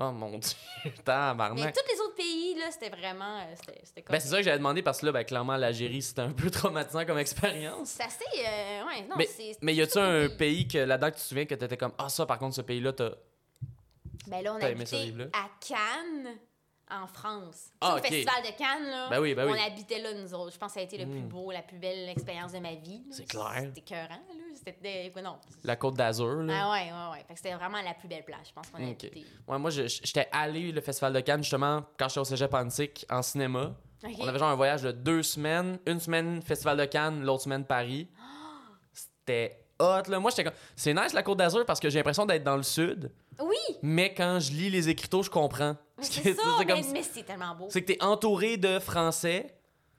[0.02, 0.56] Oh mon dieu.
[0.84, 1.74] Mais Tabarnak.
[1.74, 3.40] tous les autres pays, là, c'était vraiment.
[3.40, 4.12] euh, C'était comme.
[4.14, 6.50] Ben c'est ça que j'avais demandé parce que là, ben clairement, l'Algérie, c'était un peu
[6.50, 7.88] traumatisant comme expérience.
[7.90, 8.24] C'est assez.
[8.38, 9.58] euh, ouais, non, Mais, c'est.
[9.60, 12.08] mais y a-tu un pays que là-dedans que tu te souviens que t'étais comme, ah
[12.08, 13.10] ça, par contre, ce pays-là, t'as.
[14.26, 15.26] Ben là, on habitait livre-là?
[15.34, 16.38] à Cannes,
[16.90, 17.70] en France.
[17.81, 19.09] Ah, festival de Cannes, là.
[19.11, 19.59] Ben oui, ben oui.
[19.59, 20.53] On habitait là, nous autres.
[20.53, 21.29] Je pense que ça a été le plus Mm.
[21.29, 23.03] beau, la plus belle expérience de ma vie.
[23.11, 23.53] C'est clair.
[23.74, 24.44] C'était écœurant, là.
[24.55, 25.12] C'était.
[25.22, 25.37] Non.
[25.64, 26.55] La Côte d'Azur, là.
[26.64, 27.24] Ah ouais, ouais, ouais.
[27.26, 29.05] Fait que c'était vraiment la plus belle plage, je pense qu'on a Ok.
[29.05, 29.24] habité.
[29.48, 33.22] Ouais, moi, j'étais allé le Festival de Cannes, justement, quand j'étais au Cégep Antique, en
[33.22, 33.72] cinéma.
[34.18, 35.79] On avait genre un voyage de deux semaines.
[35.87, 38.09] Une semaine Festival de Cannes, l'autre semaine Paris.
[38.92, 40.18] C'était hot, là.
[40.18, 40.55] Moi, j'étais comme...
[40.76, 43.11] C'est nice, la Côte d'Azur, parce que j'ai l'impression d'être dans le sud.
[43.40, 45.76] Oui, Mais quand je lis les écriteaux, je comprends.
[46.02, 46.42] C'est ça.
[46.58, 47.66] c'est comme- mais mais c'est tellement beau.
[47.70, 49.54] C'est que t'es entouré de Français,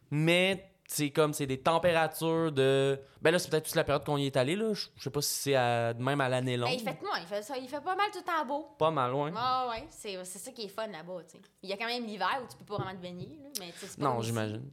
[0.09, 2.99] mais c'est comme c'est des températures de.
[3.21, 4.73] Ben là, c'est peut-être toute la période qu'on y est allé, là.
[4.73, 6.69] Je sais pas si c'est à- même à l'année longue.
[6.69, 7.57] Ben, il fait, non, il fait ça.
[7.57, 8.67] Il fait pas mal tout le temps beau.
[8.77, 9.31] Pas mal loin.
[9.35, 11.41] Ah ouais, c'est ça qui est fun là-bas, tu sais.
[11.63, 13.73] Il y a quand même l'hiver où tu peux pas vraiment te baigner, là, mais
[13.77, 14.69] c'est pas Non, comme j'imagine.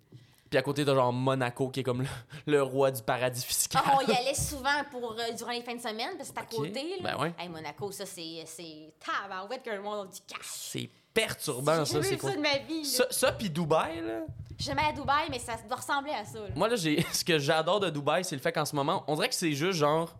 [0.50, 2.08] Puis à côté, t'as genre Monaco qui est comme le,
[2.46, 3.82] le roi du paradis fiscal.
[3.84, 6.40] Ah, on y allait souvent pour, euh, durant les fins de semaine, parce que c'est
[6.40, 6.96] à côté.
[7.02, 7.14] Là.
[7.14, 7.34] Ben ouais.
[7.38, 10.40] Hey, Monaco, ça, c'est c'est tabarouette que le monde a du cash.
[10.42, 12.02] C'est perturbant, ça.
[12.02, 12.30] C'est quoi?
[12.30, 12.82] ça de ma vie.
[12.82, 12.88] là.
[12.88, 14.20] Ça, ça puis Dubaï, là.
[14.58, 16.40] Jamais à Dubaï, mais ça doit ressembler à ça.
[16.40, 16.48] là.
[16.56, 17.02] Moi, là, j'ai...
[17.12, 19.52] ce que j'adore de Dubaï, c'est le fait qu'en ce moment, on dirait que c'est
[19.52, 20.16] juste genre.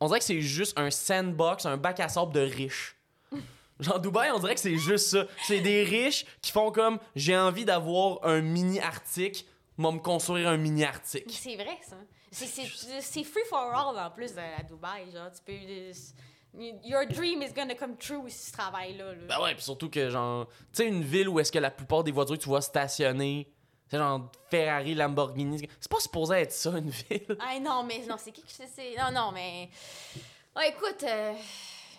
[0.00, 2.96] On dirait que c'est juste un sandbox, un bac à sable de riches.
[3.80, 5.26] Genre, Dubaï, on dirait que c'est juste ça.
[5.46, 10.48] C'est des riches qui font comme j'ai envie d'avoir un mini Arctique, vont me construire
[10.48, 11.24] un mini Arctique.
[11.28, 11.96] C'est vrai, ça.
[12.30, 15.10] C'est- free for all en plus à, Dubaï.
[15.12, 15.52] Genre, tu peux.
[15.52, 15.92] euh,
[16.84, 19.06] Your dream is gonna come true si tu travailles là.
[19.12, 19.20] là.
[19.28, 22.04] Ben ouais, puis surtout que, genre, tu sais, une ville où est-ce que la plupart
[22.04, 23.52] des voitures que tu vois stationner,
[23.88, 25.68] c'est genre Ferrari, Lamborghini.
[25.80, 27.36] C'est pas supposé être ça, une ville.
[27.40, 28.94] Ah non, mais non, c'est qui que c'est.
[28.96, 29.68] Non, non, mais.
[30.56, 31.32] Ouais, écoute, euh,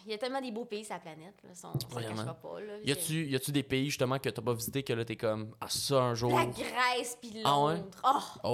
[0.06, 1.36] il y a tellement des beaux pays sur la planète.
[1.44, 2.16] Là, ça, on s'en Vraiment.
[2.16, 2.60] cachera pas.
[2.62, 2.74] Là.
[2.84, 5.56] Y a-tu, y a-tu des pays, justement, que t'as pas visité, que là, t'es comme,
[5.60, 6.38] ah, ça, un jour?
[6.38, 7.76] La Grèce puis Ah ouais?
[7.76, 8.02] Londres.
[8.44, 8.48] Oh!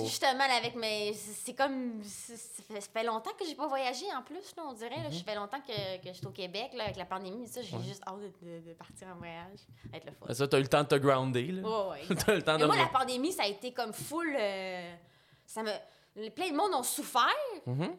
[0.00, 0.04] Oh!
[0.04, 1.12] Justement, là, avec mes.
[1.14, 2.02] C'est comme.
[2.04, 2.34] Ça
[2.74, 4.90] fait, ça longtemps que j'ai pas voyagé en plus, là, on dirait.
[5.02, 5.08] là.
[5.08, 5.12] Mhm.
[5.12, 7.78] Ça fait longtemps que, que je suis au Québec, là, avec la pandémie, ça, j'ai
[7.82, 9.58] juste hâte de, de- de partir en voyage.
[9.90, 10.32] Ça être le fun.
[10.34, 11.62] Ça, t'as eu le temps de te grounder, là.
[11.62, 12.66] Ouais, ouais, t'as le temps Mais de.
[12.66, 14.34] moi, la pandémie, ça a été comme full.
[14.38, 14.94] euh,
[15.46, 15.70] ça me.
[16.36, 17.24] Plein de monde ont souffert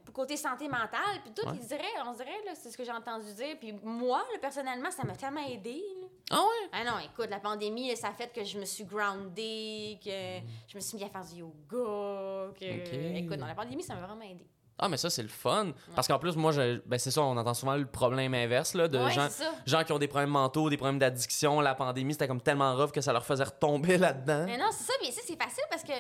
[0.06, 1.19] pour côté santé mentale.
[1.23, 1.56] Puis tout, Ouais.
[1.60, 3.58] ils diraient, on dirait, c'est ce que j'ai entendu dire.
[3.60, 5.82] Puis moi, là, personnellement, ça m'a tellement aidé.
[6.30, 6.69] Ah ouais?
[6.71, 10.45] Ah non, écoute, la pandémie, là, ça a fait que je me suis groundée, que
[10.67, 12.54] je me suis mis à faire du yoga.
[12.60, 13.15] Que...
[13.17, 14.45] Écoute, dans la pandémie, ça m'a vraiment aidé.
[14.78, 15.71] Ah, mais ça, c'est le fun.
[15.95, 18.88] Parce qu'en plus, moi, je, ben, c'est ça, on entend souvent le problème inverse, là,
[18.88, 19.28] de Ouais, gens,
[19.65, 21.62] gens qui ont des problèmes mentaux, des problèmes d'addiction.
[21.62, 24.45] La pandémie, c'était comme tellement rough que ça leur faisait retomber là-dedans.
[24.45, 24.93] Mais non, c'est ça.
[24.99, 25.93] Puis ça, c'est facile parce que,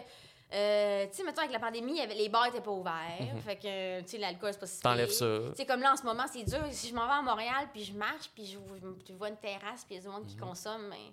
[0.53, 3.17] euh, tu sais, mettons, avec la pandémie, avait- les bars étaient pas ouverts.
[3.45, 4.81] Fait que, tu sais, l'alcool, c'est pas si Mhm.
[4.83, 5.39] T'enlèves ça.
[5.49, 6.59] Tu sais, comme là, en ce moment, c'est dur.
[6.71, 8.57] Si je m'en vais à Montréal, puis je marche, puis je,
[9.07, 10.29] je vois une terrasse, puis il y a du monde Mhm.
[10.29, 11.11] qui consomme, mais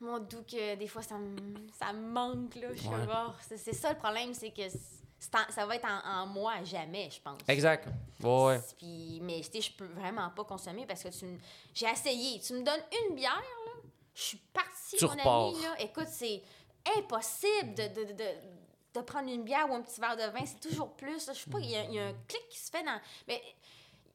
[0.00, 1.36] mon doux que des fois, ça me,
[1.78, 2.68] ça me manque, là.
[2.72, 2.94] Je suis Ouais.
[3.06, 6.52] comme, oh, c'est ça le problème, c'est que en- ça va être en, en moi
[6.60, 7.40] à jamais, je pense.
[7.48, 7.88] Exact.
[8.22, 8.60] Ouais, ouais.
[8.78, 11.38] Puis, mais tu sais, je peux vraiment pas consommer parce que tu me-
[11.74, 12.38] j'ai essayé.
[12.38, 13.72] Tu me donnes une bière, là,
[14.14, 15.48] je suis partie, Tu mon repars.
[15.48, 15.74] ami, là.
[15.80, 16.40] Écoute, c'est
[16.96, 18.24] impossible de, de, de,
[19.00, 20.44] de, prendre une bière ou un petit verre de vin.
[20.44, 21.26] C'est toujours plus.
[21.26, 21.32] là.
[21.32, 23.00] Je sais pas, il y, a- il y a un clic qui se fait dans...
[23.26, 23.42] Mais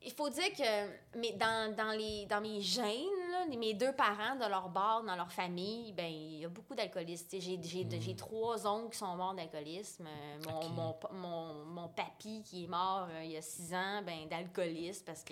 [0.06, 4.36] il faut dire que mais dans, dans, les, dans mes gènes, là, mes deux parents,
[4.36, 7.30] de leur bar, dans leur famille, ben il y a beaucoup d'alcoolistes.
[7.40, 10.06] J'ai, j'ai, j'ai trois oncles qui sont morts d'alcoolisme.
[10.08, 14.02] Euh, Mon, mon, mon, mon papy qui est mort euh, il y a six ans,
[14.06, 15.24] ben d'alcoolisme parce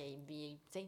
[0.71, 0.87] sais,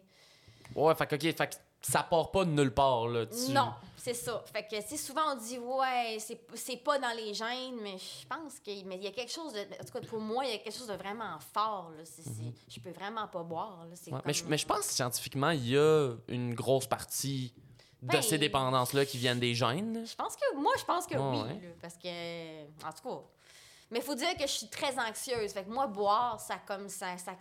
[0.75, 3.25] Ouais, fait que, ok, fait ça part pas de nulle part, là.
[3.25, 4.43] tu- non, c'est ça.
[4.51, 7.97] Fait que, tu sais, souvent on dit, ouais, c'est, c'est pas dans les gènes, mais
[7.97, 9.59] je pense qu'il mais il y a quelque chose de.
[9.59, 12.03] En tout cas, pour moi, il y a quelque chose de vraiment fort, là.
[12.05, 12.23] C'est-
[12.69, 14.21] je peux vraiment pas boire, là.
[14.25, 17.53] Mais, je, mais je pense que scientifiquement, il y a une grosse partie
[18.01, 20.05] de Ben, ces dépendances-là qui viennent des gènes.
[20.05, 21.53] Je pense que moi, je pense que Ouais, oui, ouais.
[21.67, 23.23] là, parce que en tout cas.
[23.93, 25.53] Mais il faut dire que je suis très anxieuse.
[25.53, 27.33] Fait que moi, boire, ça comme ça, ça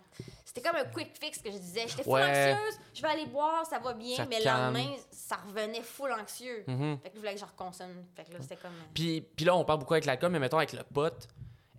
[0.45, 1.87] c'était comme un quick fix que je disais.
[1.87, 2.51] J'étais full Ouais.
[2.53, 6.11] anxieuse, je vais aller boire, ça va bien, Ça mais le lendemain, ça revenait full
[6.11, 6.63] anxieux.
[6.67, 6.99] Mhm.
[7.01, 8.05] Fait que je voulais que je reconsomme.
[8.15, 8.71] Fait que là, c'était comme.
[8.93, 11.27] Puis, puis là, on parle beaucoup avec l'alcool, mais mettons avec le pot.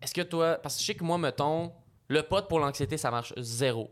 [0.02, 0.56] Est-ce que toi.
[0.60, 1.72] Parce que je sais que moi, mettons,
[2.08, 3.90] le pot pour l'anxiété, ça marche zéro.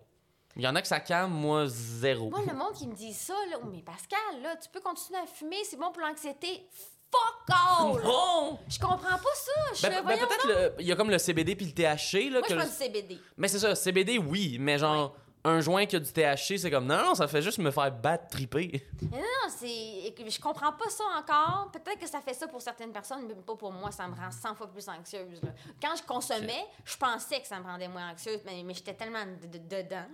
[0.56, 2.28] Il y en a que ça calme, moi, zéro.
[2.28, 5.26] Moi, le monde qui me dit ça, là, mais Pascal, là, tu peux continuer à
[5.26, 6.66] fumer, c'est bon pour l'anxiété.
[7.12, 8.02] Fuck all!
[8.02, 8.58] Non!
[8.68, 9.52] Je comprends pas ça.
[9.74, 12.38] Je Ben, ben, peut-être le- il y a comme le CBD puis le THC là
[12.38, 13.18] Moi, que je le- prends du CBD.
[13.36, 16.86] mais c'est ça CBD oui mais genre un joint qui a du THC c'est comme
[16.86, 18.70] non non ça fait juste me faire battre triper
[19.02, 20.14] Mais non, non, c'est.
[20.30, 21.70] Je comprends pas ça encore.
[21.72, 23.90] Peut-être que ça fait ça pour certaines personnes, mais pas pour moi.
[23.90, 25.42] Ça me rend 100 fois plus anxieuse.
[25.42, 25.48] là.
[25.82, 29.24] Quand je consommais, je pensais que ça me rendait moins anxieuse, mais, mais j'étais tellement
[29.24, 30.04] de- de- dedans.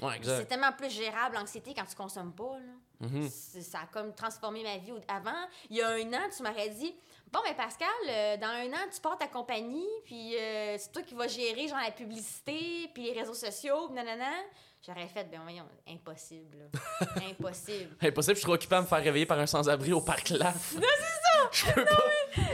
[0.00, 2.56] ouais C'est tellement plus gérable l'anxiété quand tu consommes pas.
[2.58, 2.72] Là.
[3.00, 3.28] Mhm.
[3.30, 4.92] C'est- Ça a comme transformé ma vie.
[5.08, 6.94] Avant, il y a un an, tu m'aurais dit
[7.32, 11.02] Bon, mais Pascal, euh, dans un an, tu pars ta compagnie, puis euh, c'est toi
[11.02, 14.26] qui vas gérer genre la publicité, puis les réseaux sociaux, puis nanana.
[14.84, 16.56] J'aurais fait, ben voyons, impossible.
[16.58, 17.06] là.
[17.30, 17.94] impossible.
[18.02, 20.80] impossible je serais occupé à me faire réveiller par un sans-abri au parc Laf non
[20.80, 22.04] c'est ça je peux pas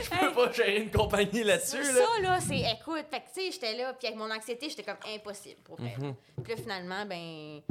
[0.01, 2.59] je peux pas gérer une compagnie là-dessus Ça, là là, c'est.
[2.59, 5.77] Écoute, fait que, tu sais, j'étais là, puis avec mon anxiété, j'étais comme impossible pour
[5.77, 5.95] vrai.
[5.97, 6.15] Mhm.
[6.43, 7.61] Puis là, finalement, ben.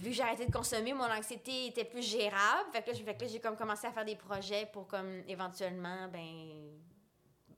[0.00, 2.70] Vu que j'ai arrêté de consommer, mon anxiété était plus gérable.
[2.72, 6.70] Fait que là, j'ai- là, comme commencé à faire des projets pour, comme, éventuellement, ben.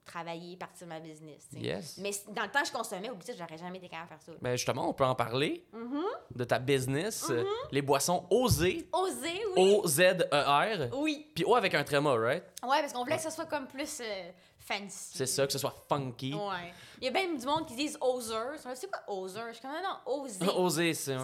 [0.05, 1.46] travailler, partir ma business.
[1.55, 4.14] yes Mais dans le temps que je consommais, au bout j'aurais jamais été capable de
[4.14, 4.33] faire ça.
[4.42, 6.02] ben justement on peut en parler Mhm.
[6.35, 9.74] de ta business euh, les boissons osées Oser, oui.
[9.76, 11.31] O Z E R Oui.
[11.33, 12.42] puis O avec un tréma right?
[12.64, 14.31] Ouais, parce qu'on voulait que ce soit comme plus euh,
[14.66, 15.11] fancy.
[15.14, 16.72] c'est ça que ce soit funky Ouais.
[17.01, 18.35] Il y a même du monde qui disent oser.
[18.75, 19.40] C'est quoi oser?
[19.48, 20.46] Je suis comme, non, non, oser.
[20.57, 21.16] osé c'est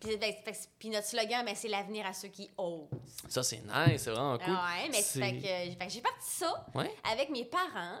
[0.00, 0.32] Puis, ben,
[0.78, 2.88] puis notre slogan, ben, c'est l'avenir à ceux qui osent.
[3.28, 5.36] ça c'est nice c'est vraiment cool Ouais, mais C'est- fait
[5.76, 7.98] que, j'ai parti ça ouais avec mes parents.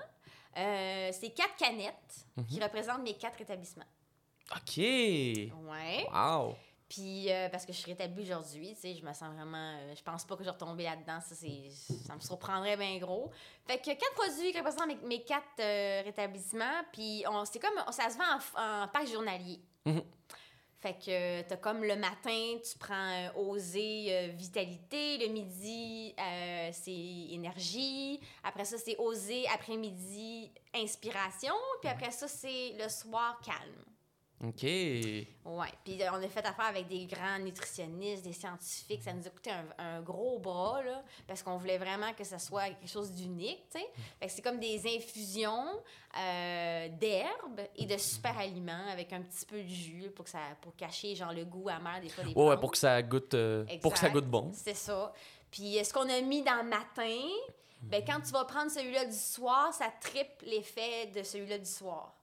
[0.56, 2.46] Euh, c'est quatre canettes Mhm.
[2.46, 3.84] qui représentent mes quatre établissements.
[4.56, 6.06] ok Ouais.
[6.12, 6.54] wow
[6.88, 9.74] Puis euh, parce que je suis rétablie aujourd'hui, tu sais, je me sens vraiment.
[9.76, 11.18] euh, je pense pas que je vais retomber là-dedans.
[11.20, 13.30] Ça, me surprendrait bien gros.
[13.66, 16.82] Fait que quatre produits qui représentent mes, mes quatre euh, rétablissements.
[16.92, 17.78] Puis on, c'est comme.
[17.90, 19.60] Ça se vend en, pack journalier.
[19.84, 20.02] Mhm.
[20.80, 25.18] Fait que t'as comme le matin, tu prends Oser Vitalité.
[25.18, 26.14] Le midi,
[26.72, 28.20] c'est Énergie.
[28.44, 31.54] Après ça, c'est Oser Après-midi Inspiration.
[31.80, 33.84] Puis après ça, c'est le soir Calme.
[34.44, 39.02] Ok Ouais, puis euh, on a fait affaire avec des grands nutritionnistes, des scientifiques.
[39.02, 42.38] Ça nous a coûté un, un gros bras, là, parce qu'on voulait vraiment que ça
[42.38, 43.86] soit quelque chose d'unique, tu sais.
[44.20, 45.66] Fait que c'est comme des infusions
[46.18, 50.38] euh, d'herbes et de super aliments avec un petit peu de jus pour, que ça,
[50.60, 53.34] pour cacher, genre, le goût amer des fois des Ouais, ouais, pour que ça goûte,
[53.34, 54.50] euh, pour que ça goûte bon.
[54.52, 55.12] C'est ça.
[55.50, 57.26] Puis ce qu'on a mis dans le matin,
[57.82, 62.17] ben, quand tu vas prendre celui-là du soir, ça triple l'effet de celui-là du soir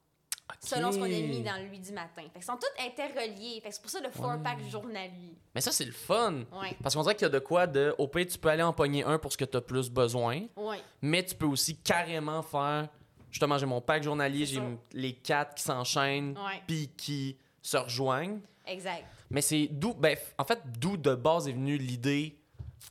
[0.59, 2.21] selon ce qu'on a mis dans lui du matin.
[2.23, 3.61] Fait qu'ils sont tous interreliés.
[3.61, 5.35] Fait c'est pour ça le four-pack journalier.
[5.53, 6.43] Mais ça, c'est le fun.
[6.51, 6.75] Ouais.
[6.81, 7.93] Parce qu'on dirait qu'il y a de quoi de.
[7.97, 10.41] Au pire, tu peux aller en pogner un pour ce que tu as plus besoin,
[10.55, 10.79] Ouais.
[11.01, 12.87] mais tu peux aussi carrément faire.
[13.31, 14.61] Justement, j'ai mon pack journalier, j'ai
[14.93, 16.61] les quatre qui s'enchaînent, Ouais.
[16.67, 18.39] puis qui se rejoignent.
[18.65, 19.03] Exact.
[19.29, 19.93] Mais c'est d'où.
[19.93, 22.39] Ben, en fait, d'où de base est venue l'idée.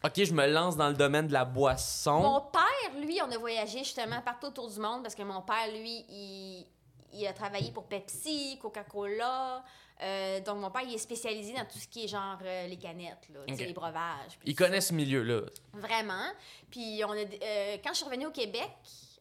[0.05, 2.21] Ok, je me lance dans le domaine de la boisson?
[2.21, 5.69] Mon père, lui, on a voyagé justement partout autour du monde parce que mon père,
[5.73, 6.67] lui, il,
[7.15, 9.65] il a travaillé pour Pepsi, Coca-Cola.
[10.03, 12.77] Euh, donc, mon père, il est spécialisé dans tout ce qui est genre euh, les
[12.77, 14.37] canettes, là, les breuvages.
[14.41, 14.69] puis Il tout ça.
[14.69, 15.43] connaît ce milieu-là.
[15.73, 16.27] Vraiment.
[16.71, 18.71] Puis, on a, euh, quand je suis revenue au Québec,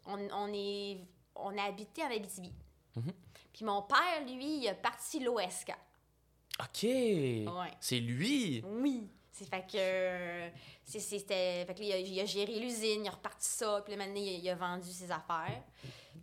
[0.06, 0.98] on, on est,
[1.36, 2.52] on a habité en Abitibi.
[2.96, 3.14] Mhm.
[3.54, 5.74] Puis, mon père, lui, il a parti l'OSK.
[6.60, 6.84] OK.
[6.84, 7.72] Ouais.
[7.80, 8.64] C'est lui?
[8.66, 9.08] Oui.
[9.32, 10.52] C'est fait que.
[10.86, 11.66] C'était.
[11.66, 14.22] Fait que il a, il a géré l'usine, il a reparti ça, puis là, maintenant,
[14.22, 15.64] il a, il a vendu ses affaires.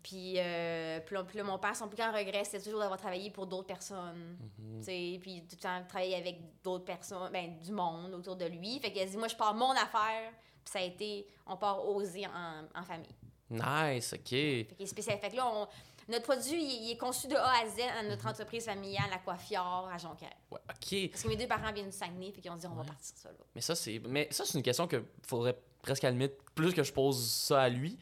[0.02, 2.98] Puis, euh, puis, là, puis là, mon père, son plus grand regret, c'était toujours d'avoir
[2.98, 4.36] travaillé pour d'autres personnes.
[4.80, 8.78] Sais, puis tout le temps travailler avec d'autres personnes, ben, du monde autour de lui.
[8.80, 10.32] Fait qu'il a dit, moi, je pars mon affaire,
[10.64, 13.14] puis ça a été, on part oser en, en famille.
[13.50, 14.28] Nice, OK.
[14.30, 15.18] Fait qu'il est spécial.
[15.18, 15.66] Fait que là, on-
[16.08, 19.18] notre produit, il, il est conçu de A à Z à notre entreprise familiale, à
[19.18, 20.32] Coiffiard, à Jonquière.
[20.50, 21.10] Ouais, OK.
[21.10, 23.16] Parce que mes deux parents viennent du Saguenay, puis qu'ils ont dit, on va partir
[23.16, 23.36] ça, là.
[23.54, 26.72] Mais ça, c'est mais ça c'est une question que faudrait presque à la limite, plus
[26.72, 27.96] que je pose ça à lui.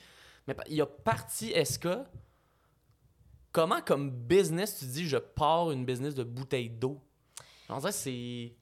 [0.48, 1.88] Mais il a parti SK.
[3.52, 6.98] Comment, comme business, tu dis je pars une business de bouteilles d'eau?
[7.68, 8.10] On dirait que c'est.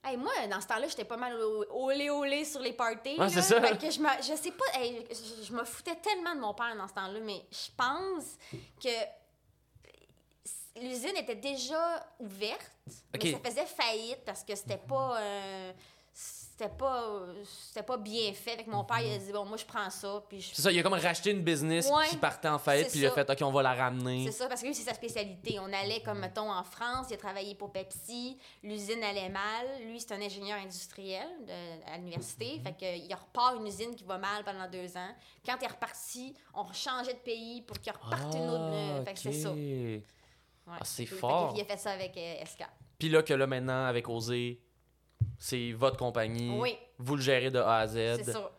[0.03, 1.33] Hey, moi, dans ce temps-là, j'étais pas mal
[1.71, 3.11] olé olé sur les parties.
[3.11, 3.29] Ouais, là.
[3.29, 3.61] c'est ça.
[3.61, 6.53] Fait que je, me, je sais pas, hey, je, je me foutais tellement de mon
[6.53, 8.37] père dans ce temps-là, mais je pense
[8.83, 8.89] que
[10.81, 12.69] l'usine était déjà ouverte,
[13.13, 15.21] mais ça faisait faillite parce que c'était pas.
[15.21, 15.71] euh,
[16.59, 18.55] c'était pas, euh, c'était pas bien fait.
[18.57, 20.61] Fait que mon père, il a dit, bon, moi, je prends ça, puis je C'est
[20.63, 23.11] ça, il a comme racheté une business Ouais, qui partait en faillite, puis il a
[23.11, 24.25] fait OK, on va la ramener.
[24.25, 25.59] C'est ça, parce que lui, c'est sa spécialité.
[25.59, 29.67] On allait, comme mettons, en France, il a travaillé pour Pepsi, l'usine allait mal.
[29.85, 32.59] Lui, c'est un ingénieur industriel de- à l'université.
[32.63, 35.11] Fait qu'il repart une usine qui va mal pendant deux ans.
[35.45, 38.71] Quand il est reparti, on changeait de pays pour qu'il reparte une autre.
[38.73, 39.49] euh, Fait que c'est ça.
[39.49, 39.53] Ah.
[39.53, 40.01] Ouais.
[40.67, 41.53] Ah, c'est Fait que- fort.
[41.55, 42.63] Il a fait ça avec euh, SK.
[42.97, 44.59] Puis là, que là, maintenant, avec Osé,
[45.39, 46.57] c'est votre compagnie.
[46.59, 47.93] Oui, Vous le gérez de A à Z.
[48.17, 48.33] c'est ça.
[48.41, 48.49] Fait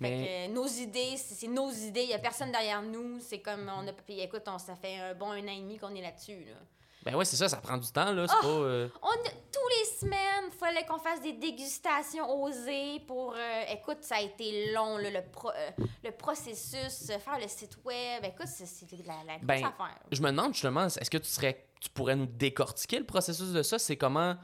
[0.00, 2.02] Mais que, euh, nos idées, c'est nos idées.
[2.02, 3.18] Il n'y a personne derrière nous.
[3.20, 5.78] C'est comme, on a, puis écoute, on, ça fait un bon un an et demi
[5.78, 6.44] qu'on est là-dessus.
[6.44, 6.56] Là.
[7.02, 8.26] ben ouais, c'est ça, ça prend du temps, là.
[8.28, 8.42] C'est Ah!
[8.42, 8.48] pas.
[8.48, 9.08] euh, On,
[9.50, 13.32] tous les semaines, il fallait qu'on fasse des dégustations osées pour...
[13.34, 15.70] euh, écoute, ça a été long, là, le, pro- euh,
[16.04, 18.22] le processus, faire le site web.
[18.24, 19.98] Écoute, c'est c'est de la, la grosse Ben, affaire.
[20.12, 23.62] Je me demande justement, est-ce que tu serais, tu pourrais nous décortiquer le processus de
[23.62, 23.78] ça?
[23.78, 24.36] C'est comment,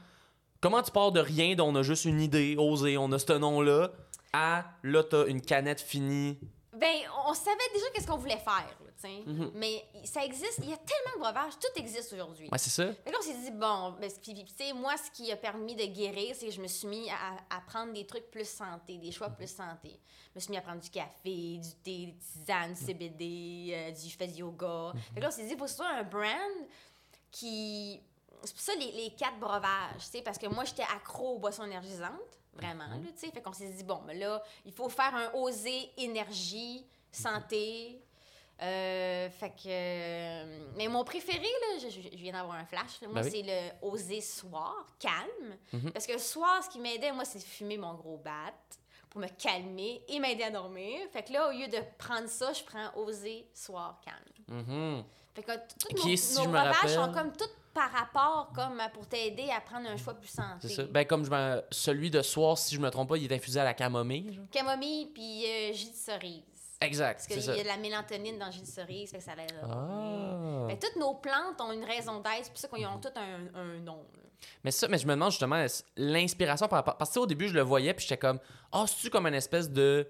[0.63, 3.33] comment tu pars de rien, dont on a juste une idée, osé, on a ce
[3.33, 3.91] nom-là,
[4.31, 6.39] à là t'as une canette finie?
[6.71, 6.95] Ben,
[7.27, 8.93] on savait déjà qu'est-ce qu'on voulait faire, là.
[9.25, 9.51] Mhm.
[9.55, 12.47] Mais ça existe, il y a tellement de breuvages, tout existe aujourd'hui.
[12.49, 12.87] Ouais, c'est ça.
[12.87, 15.35] Fait que là, on s'est dit, bon, ben, puis, tu sais, moi, ce qui a
[15.35, 18.47] permis de guérir, c'est que je me suis mis à, à prendre des trucs plus
[18.47, 19.99] santé, des choix plus santé.
[20.31, 23.91] Je me suis mis à prendre du café, du thé, des tisanes, du CBD, euh,
[23.91, 24.93] du, je fais du yoga.
[25.13, 26.67] Fait que là, on s'est dit, faut que ce soit un brand
[27.29, 28.01] qui.
[28.43, 31.39] C'est pour ça les, les quatre breuvages, tu sais, parce que moi, j'étais accro aux
[31.39, 32.11] boissons énergisantes,
[32.53, 33.31] vraiment, là, tu sais.
[33.31, 37.99] Fait qu'on s'est dit, bon, ben là, il faut faire un osé énergie, santé.
[38.61, 39.67] Euh, fait que.
[39.67, 43.31] euh, mais mon préféré, là, je, viens d'avoir un flash, là, moi, Ben oui.
[43.31, 45.57] c'est le osé soir, calme.
[45.73, 45.91] Mhm.
[45.91, 48.53] Parce que le soir, ce qui m'aidait, moi, c'est de fumer mon gros bat
[49.09, 50.99] pour me calmer et m'aider à dormir.
[51.11, 54.17] Fait que là, au lieu de prendre ça, je prends osé soir, calme.
[54.61, 55.03] Mhm.
[55.33, 57.49] Fait que tous Qui nos, est, si nos je me breuvages rappelle- sont comme tout
[57.73, 60.67] par rapport, comme euh, pour t'aider à prendre un choix plus santé.
[60.67, 60.83] C'est ça.
[60.83, 61.61] Ben, comme je me...
[61.71, 64.33] celui de soir, si je me trompe pas, il est infusé à la camomille.
[64.33, 64.45] genre.
[64.51, 66.43] Camomille puis euh, jus de cerise.
[66.81, 69.23] Exact, Parce qu'il y a de la mélatonine dans le jus de cerise, fait que
[69.23, 69.63] ça dormir.
[69.63, 70.67] Ah.
[70.69, 73.47] Que toutes nos plantes ont une raison d'être, c'est pour ça qu'ils ont toutes un,
[73.55, 74.05] un nom.
[74.17, 74.23] là.
[74.63, 76.97] Mais ça, mais je me demande justement l'inspiration par rapport.
[76.97, 78.39] Parce que au début, je le voyais, puis j'étais comme,
[78.71, 80.07] ah, c'est-tu comme une espèce de.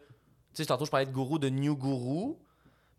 [0.54, 2.40] Tu sais, tantôt, je parlais de gourou, de new gourou.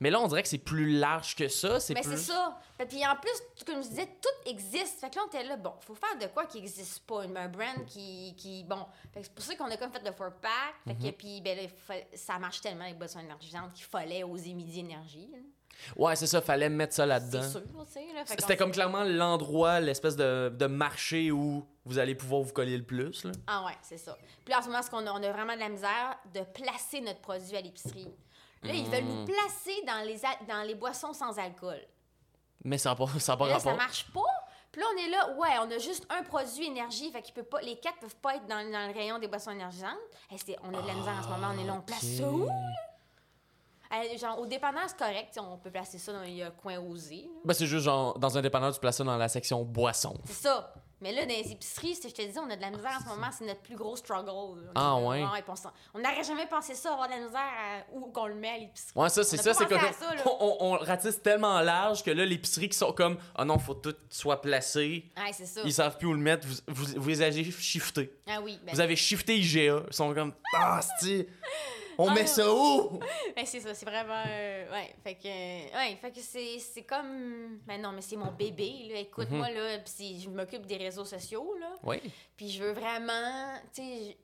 [0.00, 1.78] Mais là, on dirait que c'est plus large que ça.
[1.80, 2.10] C'est Mais plus.
[2.12, 2.58] c'est ça.
[2.88, 5.00] Puis en plus, comme je disais, tout existe.
[5.00, 7.22] Fait que là, on était là, bon, faut faire de quoi qui n'existe pas.
[7.22, 8.34] Un brand qui.
[8.36, 8.86] qui bon.
[9.12, 10.50] Fait que c'est pour ça qu'on a comme fait le four pack.
[10.84, 11.10] Fait Mm-hmm.
[11.12, 14.80] que, puis, ben là, fa- ça marche tellement les boissons énergisantes qu'il fallait oser midi
[14.80, 15.28] énergie.
[15.32, 15.38] là.
[15.96, 17.42] Ouais, c'est ça, fallait mettre ça là-dedans.
[17.42, 18.06] C'est sûr, tu sais.
[18.14, 18.24] là.
[18.24, 22.52] Fait qu'on C'était comme clairement l'endroit, l'espèce de, de marché où vous allez pouvoir vous
[22.52, 23.24] coller le plus.
[23.24, 23.32] Là.
[23.48, 24.16] Ah ouais, c'est ça.
[24.44, 26.40] Puis là, en ce moment, ce qu'on a, on a vraiment de la misère de
[26.42, 28.06] placer notre produit à l'épicerie.
[28.64, 31.80] Là, ils veulent nous placer dans les, dans les boissons sans alcool.
[32.64, 33.84] Mais ça n'a pas, ça pas Mais là, ça rapport.
[33.86, 34.20] marche pas.
[34.72, 37.42] Puis là, on est là, ouais, on a juste un produit énergie, fait qu'il peut
[37.44, 39.90] pas, les quatre peuvent pas être dans, dans le rayon des boissons énergisantes.
[40.30, 42.04] Hey, c'est- on a de la misère en ce moment, on est là, on place
[42.04, 42.48] ça où?
[43.92, 47.30] Euh, genre, au dépanneur, c'est correct, on peut placer ça dans le coin osé.
[47.44, 50.16] Ben, c'est juste genre, dans un dépanneur, tu places ça dans la section boisson.
[50.24, 50.72] C'est ça.
[51.00, 53.02] Mais là, dans les épiceries, c'est- je te dis, on a de la misère en
[53.04, 54.60] ce moment, c'est notre plus gros struggle.
[54.64, 54.70] là.
[54.74, 55.22] Ah, ouais.
[55.94, 58.58] on n'aurait jamais pensé ça, avoir de la misère à- où qu'on le met à
[58.58, 58.92] l'épicerie.
[58.98, 59.90] Ouais, ça, c'est ça, c'est que ça,
[60.26, 63.74] on, on, on ratisse tellement large que là, l'épicerie qui sont comme, ah non, faut
[63.74, 65.04] tout soit placé.
[65.16, 65.60] Ouais, c'est ça.
[65.64, 66.46] Ils savent plus où le mettre.
[66.46, 68.12] Vous, vous, vous les avez shifté.
[68.28, 68.58] Ah oui.
[68.64, 69.82] ben, Vous avez shifté IGA.
[69.88, 71.26] Ils sont comme, ah, c'est
[71.98, 72.98] On Ah, met ça où?
[73.36, 74.22] Ben, c'est ça, c'est vraiment.
[74.26, 75.26] euh, ouais, fait que.
[75.28, 77.58] euh, ouais, fait que c'est, comme.
[77.66, 78.98] Ben non, mais c'est mon bébé, là.
[79.00, 79.40] Écoute, Mhm.
[79.40, 81.72] là, c'est- je m'occupe des réseaux sociaux, là.
[81.82, 81.96] Oui.
[82.36, 83.54] Puis je veux vraiment.
[83.74, 84.16] Tu sais,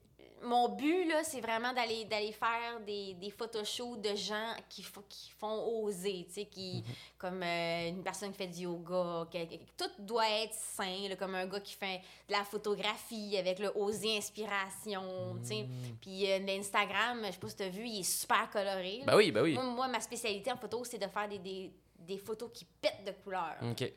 [0.42, 5.04] mon but, là, c'est vraiment d'aller, d'aller faire des, des photoshoots de gens qui, fo-
[5.08, 6.82] qui font oser, tu sais, qui.
[7.18, 9.26] Comme euh, une personne qui fait du yoga.
[9.30, 13.58] que- tout doit être sain, là, comme un gars qui fait de la photographie avec
[13.58, 15.66] le oser inspiration, tu sais.
[16.00, 18.98] Puis euh, l'Instagram, je sais pas si tu as vu, il est super coloré.
[19.00, 19.04] là.
[19.06, 19.54] Ben oui, ben oui.
[19.54, 23.04] Moi, moi, ma spécialité en photo, c'est de faire des, des, des photos qui pètent
[23.06, 23.56] de couleurs.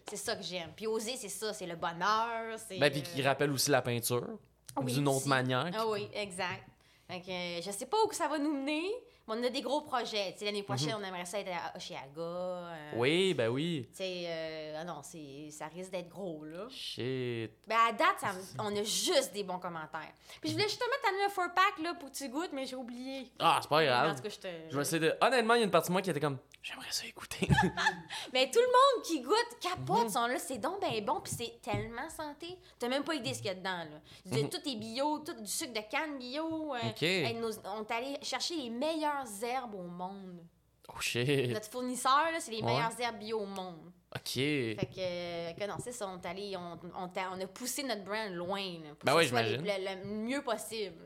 [0.09, 0.71] C'est ça que j'aime.
[0.75, 2.57] Puis oser, c'est ça, c'est le bonheur.
[2.67, 4.37] C'est, Ben, puis euh, qui rappelle aussi la peinture.
[4.81, 5.69] Oui, D'une autre manière.
[5.75, 6.63] Ah oui, exact.
[7.09, 8.91] Que, euh, je sais pas où que ça va nous mener,
[9.27, 10.35] mais on a des gros projets.
[10.41, 12.01] L'année prochaine, on aimerait ça être à Oshiaga.
[12.17, 12.99] euh, Mhm.
[12.99, 13.87] Oui, ben oui.
[14.01, 16.67] Euh, ah non, ça risque d'être gros, là.
[16.69, 17.51] Shit.
[17.67, 20.11] Ben, à date, ça on a juste des bons commentaires.
[20.41, 23.31] Puis je voulais justement t'amener un four-pack, là, pour que tu goûtes, mais j'ai oublié.
[23.39, 24.15] Ah, c'est pas En grave.
[24.17, 24.47] tout cas, je te...
[24.69, 25.13] Je de.
[25.21, 26.37] Honnêtement, il y a une partie de moi qui était comme.
[26.61, 27.47] J'aimerais ça écouter.
[28.33, 30.09] Mais tout le monde qui goûte capote Mhm.
[30.09, 32.57] sont là, c'est donc bien bon, puis c'est tellement santé.
[32.79, 33.99] T'as même pas idée ce qu'il y a dedans, là.
[34.25, 34.49] Mhm.
[34.49, 36.73] Tout est bio, tout du sucre de canne bio.
[36.73, 37.01] euh, Ok.
[37.41, 38.69] nos- on est allé chercher les
[39.13, 40.45] meilleures herbes au monde.
[40.89, 41.51] oh shit.
[41.51, 42.73] Notre fournisseur, c'est les Ouais.
[42.73, 43.91] meilleures herbes bio au monde.
[44.15, 44.33] Ok.
[44.33, 47.83] Fait que, euh, que non, c'est ça, on est allé, on, on, on a poussé
[47.83, 49.63] notre brand loin, là, pour Ben ouais, soit j'imagine.
[49.65, 51.01] le, le mieux possible.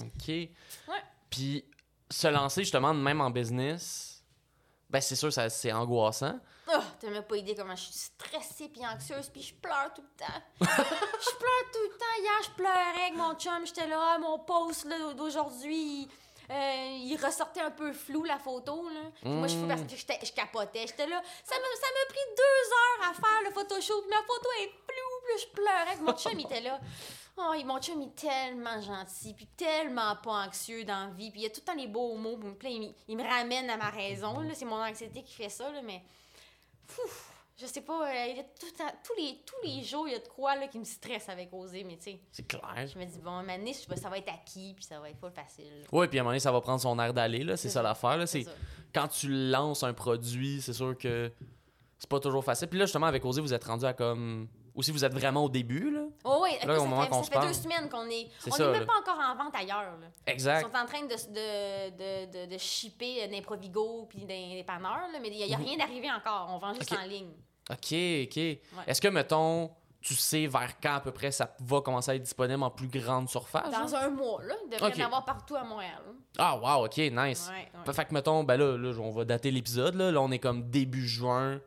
[0.00, 0.32] Ok.
[1.30, 1.64] Puis
[2.10, 4.22] se lancer justement même en business,
[4.90, 6.38] ben c'est sûr, ça, c'est angoissant.
[6.72, 10.02] Oh, t'as même pas idée comment je suis stressée puis anxieuse puis je pleure tout
[10.02, 10.42] le temps.
[10.60, 12.20] je pleure tout le temps.
[12.20, 13.66] Hier, je pleurais avec mon chum.
[13.66, 14.86] J'étais là, ah, mon post
[15.16, 16.08] d'aujourd'hui,
[16.52, 18.88] euh, il ressortait un peu flou la photo.
[18.88, 19.00] Là.
[19.24, 20.86] Moi, je fais parce que je capotais.
[20.86, 24.04] J'étais là, ça m'a ça pris deux heures à faire le photoshoot.
[24.10, 25.12] Ma photo est floue.
[25.24, 26.38] Puis je pleurais mon chum.
[26.38, 26.78] Était là.
[27.38, 31.46] Oh, mon chum est tellement gentil, puis tellement pas anxieux dans la vie, puis il
[31.46, 32.38] a tout le temps les beaux mots,
[33.08, 36.02] il, me ramène à ma raison, c'est mon anxiété qui fait ça, là, mais
[37.56, 40.08] je sais pas, euh, il y a tout le temps- tous, les, tous les jours,
[40.08, 42.46] il y a de quoi là, qui me stresse avec Oser, mais tu sais, C'est
[42.46, 42.86] clair.
[42.86, 43.42] je me dis, bon,
[43.88, 45.84] pas, ça va être acquis, puis ça va être pas facile.
[45.92, 47.56] Ouais, puis à un moment donné, ça va prendre son air d'aller, là.
[47.56, 47.82] C'est ça ça.
[47.82, 48.26] l'affaire, là.
[48.26, 48.44] C'est
[48.94, 51.30] quand tu lances un produit, c'est sûr que
[51.98, 52.68] c'est pas toujours facile.
[52.68, 54.48] Puis là, justement, avec Osé, vous êtes rendu à comme.
[54.74, 56.00] Ou si vous êtes vraiment au début, là.
[56.24, 57.46] Oh, oui, Là, au ça, moment fait, ça se fait parle.
[57.48, 58.28] deux semaines qu'on est.
[58.50, 59.98] On n'est même pas encore en vente ailleurs.
[60.00, 60.06] Là.
[60.26, 60.62] Ils Exact.
[60.62, 65.28] sont en train de, de, de, de, de shipper d'Improvigo puis des dépanneurs, là, mais
[65.28, 66.48] il n'y a, rien d'arrivé encore.
[66.50, 67.30] On vend juste en ligne.
[67.70, 67.76] Ok,
[68.24, 68.36] ok.
[68.86, 69.70] Est-ce que, mettons,
[70.00, 72.88] tu sais vers quand à peu près ça va commencer à être disponible en plus
[72.88, 73.70] grande surface?
[73.70, 74.54] Dans un mois, là.
[74.64, 76.00] Il devrait y en avoir partout à Montréal.
[76.06, 76.12] là.
[76.38, 77.48] Ah, wow, ok, nice.
[77.52, 77.92] Ouais, ouais.
[77.92, 80.10] Fait que, mettons, ben là, là, on va dater l'épisode, là.
[80.10, 81.60] Là, on est comme début juin.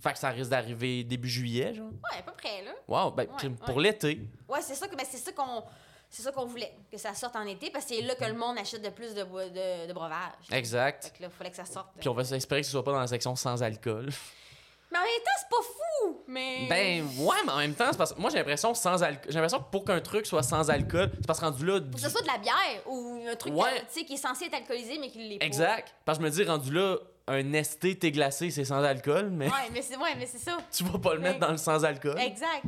[0.00, 1.86] Fait que ça risque d'arriver début juillet, genre.
[1.90, 2.72] Ouais, à peu près, là.
[2.86, 3.82] Wow, ben, Ouais, pour ouais.
[3.84, 4.20] l'été.
[4.48, 5.62] Ouais, c'est ça que ben, c'est ça qu'on
[6.10, 8.32] c'est ça qu'on voulait, que ça sorte en été parce que c'est là que le
[8.32, 10.18] monde achète de plus de, de, de breuvages.
[10.52, 11.04] Exact.
[11.04, 11.88] Fait que là, il fallait que ça sorte.
[12.00, 14.08] Puis on va s'espérer que ce soit pas dans la section sans alcool.
[14.90, 17.98] Mais en même temps, c'est pas fou, mais Ben, ouais, mais en même temps, c'est
[17.98, 19.26] parce que moi, j'ai l'impression sans alcool.
[19.28, 21.74] J'ai l'impression que pour qu'un truc soit sans alcool, c'est parce que rendu là.
[21.74, 22.54] Faut que du- ce soit de la bière
[22.86, 23.84] ou un truc Ouais.
[23.90, 25.44] sais qui est censé être alcoolisé mais qui l'est pas.
[25.44, 25.94] Exact.
[26.06, 26.96] Parce que je me dis, rendu là,
[27.28, 30.56] un ST thé glacé, c'est sans alcool, mais Ouais, mais c'est ouais, mais c'est ça.
[30.72, 32.18] tu vas pas le mettre dans le sans alcool.
[32.18, 32.64] Exact.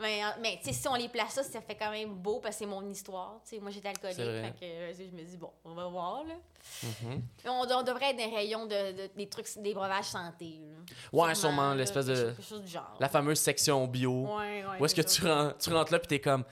[0.00, 2.40] Mais, euh, mais tu sais, si on les place ça, ça fait quand même beau
[2.40, 3.40] parce que c'est mon histoire.
[3.48, 4.16] Tu sais, moi, j'étais alcoolique.
[4.16, 6.34] Fait que euh, je me dis, bon, on va voir, là.
[6.82, 7.22] Mhm.
[7.46, 10.58] On, on devrait être les rayons de, de- des trucs, des breuvages santé.
[10.62, 10.94] là.
[11.12, 12.96] Ouais, sûrement, là, l'espèce de- Quelque chose du genre.
[12.98, 14.24] La fameuse section bio.
[14.36, 14.80] Ouais, ouais.
[14.80, 16.44] Où est-ce que tu, rentres, tu rentres là, puis t'es comme.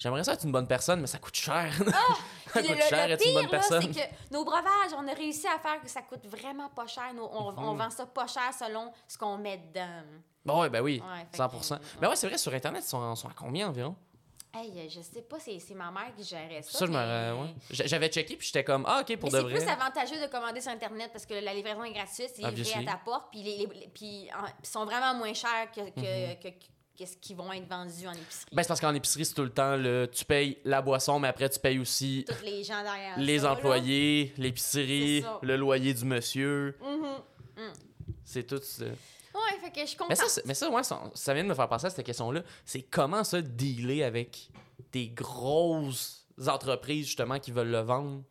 [0.00, 1.72] J'aimerais ça être une bonne personne, mais ça coûte cher.
[1.76, 1.82] ça
[2.60, 3.82] Puis coûte le, cher le être une bonne personne.
[3.82, 7.12] c'est que nos breuvages, on a réussi à faire que ça coûte vraiment pas cher.
[7.14, 7.78] Nos- on, on Mhm.
[7.78, 10.02] vend ça pas cher selon ce qu'on met dedans.
[10.44, 11.76] Bon, ouais, ben oui, Ouais, fait 100%.
[11.78, 13.94] que, Mais ouais, c'est vrai, sur Internet, ils sont, sont à combien environ?
[14.52, 16.76] Hey, euh, je sais pas, c'est c'est ma mère qui gérait ça.
[16.78, 16.96] Ça, je me.
[16.96, 17.54] mais- ouais.
[17.70, 19.58] J- J'avais checké, puis j'étais comme, ah, ok, pour Mais de c'est vrai.
[19.60, 22.88] plus avantageux de commander sur Internet parce que la livraison est gratuite, c'est livré Obviously.
[22.88, 23.40] à ta porte, puis
[24.00, 24.30] ils
[24.64, 25.92] sont vraiment moins chers que, Mhm.
[26.42, 26.48] que
[27.06, 28.46] ce qui vont être vendus en épicerie.
[28.52, 31.28] Ben, c'est parce qu'en épicerie, c'est tout le temps, le, tu payes la boisson, mais
[31.28, 36.04] après, tu payes aussi Tous les gens derrière les ça, employés, l'épicerie, le loyer du
[36.04, 36.76] monsieur.
[36.82, 37.70] Mhm.
[38.24, 38.60] C'est tout.
[38.62, 38.84] ça.
[38.84, 40.08] Ouais, fait que je contente.
[40.10, 42.42] Mais ça, mais ça, ouais, ça, ça vient de me faire penser à cette question-là.
[42.64, 44.48] C'est comment ça dealer avec
[44.92, 48.22] des grosses entreprises, justement, qui veulent le vendre?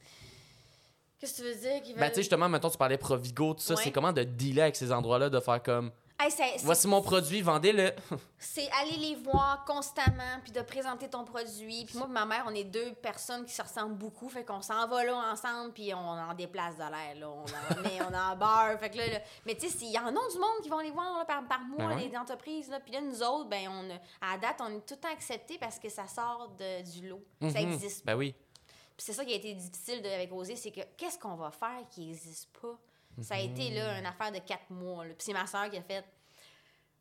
[1.19, 1.81] Qu'est-ce que tu veux dire?
[1.81, 3.75] qu'ils Ben, tu sais, veulent- justement, mettons, tu parlais Provigo, tout ça.
[3.75, 3.81] Ouais.
[3.83, 5.91] C'est comment de dealer avec ces endroits-là, de faire comme,
[6.21, 7.93] Hey, voici mon produit, vendez-le.
[8.37, 11.85] C'est aller les voir constamment, puis de présenter ton produit.
[11.85, 14.61] Puis moi et ma mère, on est deux personnes qui se ressemblent beaucoup, fait qu'on
[14.61, 17.29] s'en va là ensemble, puis on en déplace de l'air, là.
[17.29, 19.07] On en met, on en beurre, fait que là...
[19.07, 21.23] là- Mais tu sais, il y en a du monde qui vont les voir là,
[21.25, 22.09] par, par mois, Ben ouais.
[22.09, 22.81] les entreprises, là.
[22.81, 23.89] Puis là, nous autres, ben on
[24.21, 27.07] à la date, on est tout le temps acceptés parce que ça sort de, du
[27.07, 27.23] lot.
[27.41, 27.71] Ça Mhm.
[27.73, 28.35] existe Ben oui.
[28.97, 31.49] Puis c'est ça qui a été difficile de- avec Osée, c'est que qu'est-ce qu'on va
[31.51, 32.77] faire qui n'existe pas?
[33.23, 35.03] Ça a été là, une affaire de quatre mois.
[35.05, 35.09] là.
[35.09, 36.03] Puis c'est ma soeur qui a fait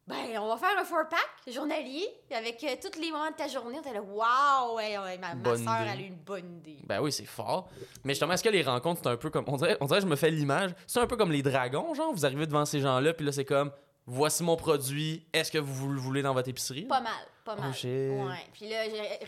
[0.06, 3.76] Ben, on va faire un four-pack journalier avec euh, tous les moments de ta journée.
[3.76, 4.76] On était là, waouh!
[4.76, 5.70] Ouais, ouais, ma, ma soeur, idée.
[5.82, 6.78] elle a eu une bonne idée.
[6.84, 7.68] Ben oui, c'est fort.
[8.04, 9.44] Mais justement, est-ce que les rencontres, c'est un peu comme.
[9.48, 10.70] On dirait, on dirait je me fais l'image.
[10.86, 12.12] C'est un peu comme les dragons, genre.
[12.12, 13.70] Vous arrivez devant ces gens-là, puis là, c'est comme.
[14.10, 15.22] Voici mon produit.
[15.34, 16.82] Est-ce que vous le voulez dans votre épicerie?
[16.86, 17.12] Pas mal,
[17.44, 17.70] pas Oh, mal.
[17.72, 18.46] Ouais.
[18.54, 18.78] Puis là,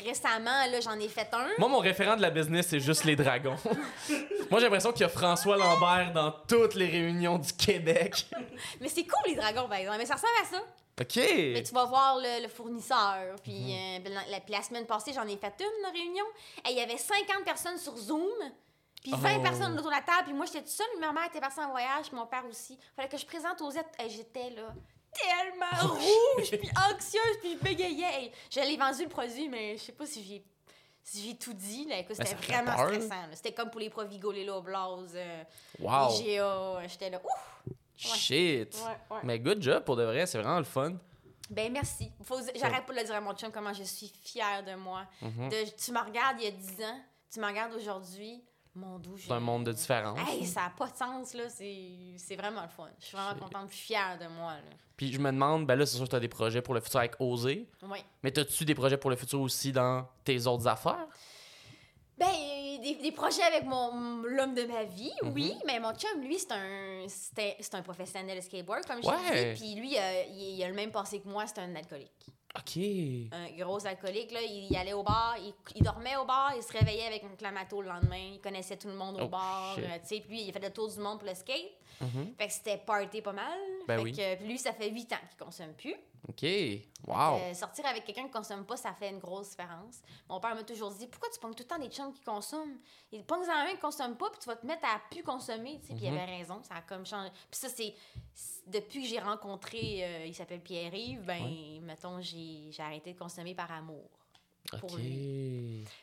[0.04, 1.48] récemment, là, j'en ai fait un.
[1.58, 3.56] Moi, mon référent de la business, c'est juste les dragons.
[4.50, 8.26] Moi, j'ai l'impression qu'il y a François Lambert dans toutes les réunions du Québec.
[8.80, 9.98] Mais c'est cool, les dragons, par exemple.
[9.98, 10.62] Mais ça ressemble à ça.
[11.02, 11.16] OK.
[11.16, 13.36] Mais tu vas voir le, le fournisseur.
[13.42, 16.24] Puis, euh, ben, la, la- puis la semaine passée, j'en ai fait une réunion.
[16.66, 18.28] Et il y avait 50 personnes sur Zoom.
[19.02, 19.42] Puis 20 Oh.
[19.42, 20.24] personnes autour de la table.
[20.24, 20.86] Puis moi, j'étais toute seule.
[20.98, 22.06] mais Ma mère était partie en voyage.
[22.08, 22.78] Puis mon père aussi.
[22.94, 23.84] Fallait que je présente aux aides.
[23.98, 24.72] Hey, J'étais là
[25.12, 28.04] tellement rouge, puis anxieuse, puis je bégayais.
[28.22, 30.44] Hey, J'allais vendu le produit, mais je sais pas si j'ai
[31.02, 31.86] si j'ai tout dit.
[31.86, 31.98] Là.
[31.98, 33.14] Écoute, Ben, c'était vraiment stressant.
[33.32, 35.42] C'était comme pour les Provigo, les Loblaws, euh,
[35.80, 36.10] Wow.
[36.12, 36.86] IGA.
[36.86, 37.74] J'étais là, ouf!
[37.96, 38.74] Shit.
[38.76, 39.20] Ouais, ouais.
[39.24, 40.92] Mais good job pour de vrai, c'est vraiment le fun.
[41.50, 42.12] Ben merci.
[42.22, 45.02] Faut, j'arrête pas de le dire à mon chum comment je suis fière de moi.
[45.20, 45.48] Mhm.
[45.48, 47.00] De, tu me regardes il y a 10 ans,
[47.32, 48.42] tu me regardes aujourd'hui,
[48.80, 49.16] mon doux.
[49.18, 50.18] C'est un monde de différence.
[50.28, 51.44] Hey, ça n'a pas de sens, là.
[51.48, 52.88] C'est, vraiment le fun.
[52.98, 54.76] Je suis vraiment contente, puis fière de moi, là.
[54.96, 56.80] Puis je me demande, ben là, c'est sûr que tu as des projets pour le
[56.80, 57.68] futur avec Oser.
[57.82, 57.98] Oui.
[58.22, 61.06] Mais as-tu des projets pour le futur aussi dans tes autres affaires?
[62.18, 62.26] Ben,
[62.82, 65.32] des, des projets avec mon, l'homme de ma vie, Mhm.
[65.32, 67.06] oui, mais mon chum, lui, c'est un,
[67.78, 69.54] un professionnel de skateboard, comme Ouais.
[69.54, 69.60] je dis.
[69.60, 72.26] Puis lui, euh, il, il a le même passé que moi, c'est un alcoolique.
[72.58, 72.76] OK.
[73.32, 74.32] un gros alcoolique.
[74.32, 77.22] Là, il, il allait au bar, il, il dormait au bar, il se réveillait avec
[77.24, 78.30] un clamato le lendemain.
[78.34, 79.76] Il connaissait tout le monde au Oh, bar.
[79.78, 81.70] euh, tu sais, puis lui, il a fait le tour du monde pour le skate.
[82.00, 82.34] Mhm.
[82.38, 83.58] Fait que c'était party pas mal.
[83.90, 84.12] Ben fait oui.
[84.12, 85.94] que, puis lui, ça fait 8 ans qu'il consomme plus.
[86.28, 86.42] OK.
[87.06, 87.38] Wow.
[87.40, 90.00] Euh, sortir avec quelqu'un qui consomme pas, ça fait une grosse différence.
[90.28, 92.78] Mon père m'a toujours dit Pourquoi tu pognes tout le temps des chums qui consomment?
[93.10, 95.80] Il pognes en un qui consomme pas, puis tu vas te mettre à plus consommer.
[95.80, 95.94] tu sais.
[95.94, 96.18] Puis il Mhm.
[96.18, 97.30] avait raison, ça a comme changé.
[97.50, 97.94] Puis ça, c'est.
[98.66, 103.70] Depuis que j'ai rencontré, euh, il s'appelle Pierre-Yves, ben, mettons, j'ai arrêté de consommer par
[103.72, 104.08] amour.
[104.78, 105.00] pour OK.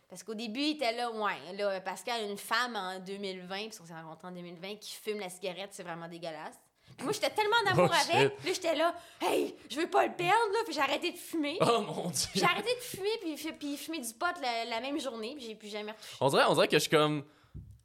[0.09, 3.85] Parce qu'au début, il était là, ouais, là, Pascal, une femme en 2020, parce qu'on
[3.85, 6.59] s'est rencontrés en 2020, qui fume la cigarette, c'est vraiment dégueulasse.
[7.04, 10.14] Moi, j'étais tellement en amour Oh, avec, là, j'étais là, hey, je veux pas le
[10.14, 11.58] perdre, là, puis j'ai arrêté de fumer.
[11.62, 12.28] Oh mon dieu.
[12.36, 15.56] J'ai arrêté de fumer, puis, puis fumer du pot la, la même journée, puis j'ai
[15.56, 16.16] plus jamais retouché.
[16.22, 17.24] On dirait, on dirait que je suis comme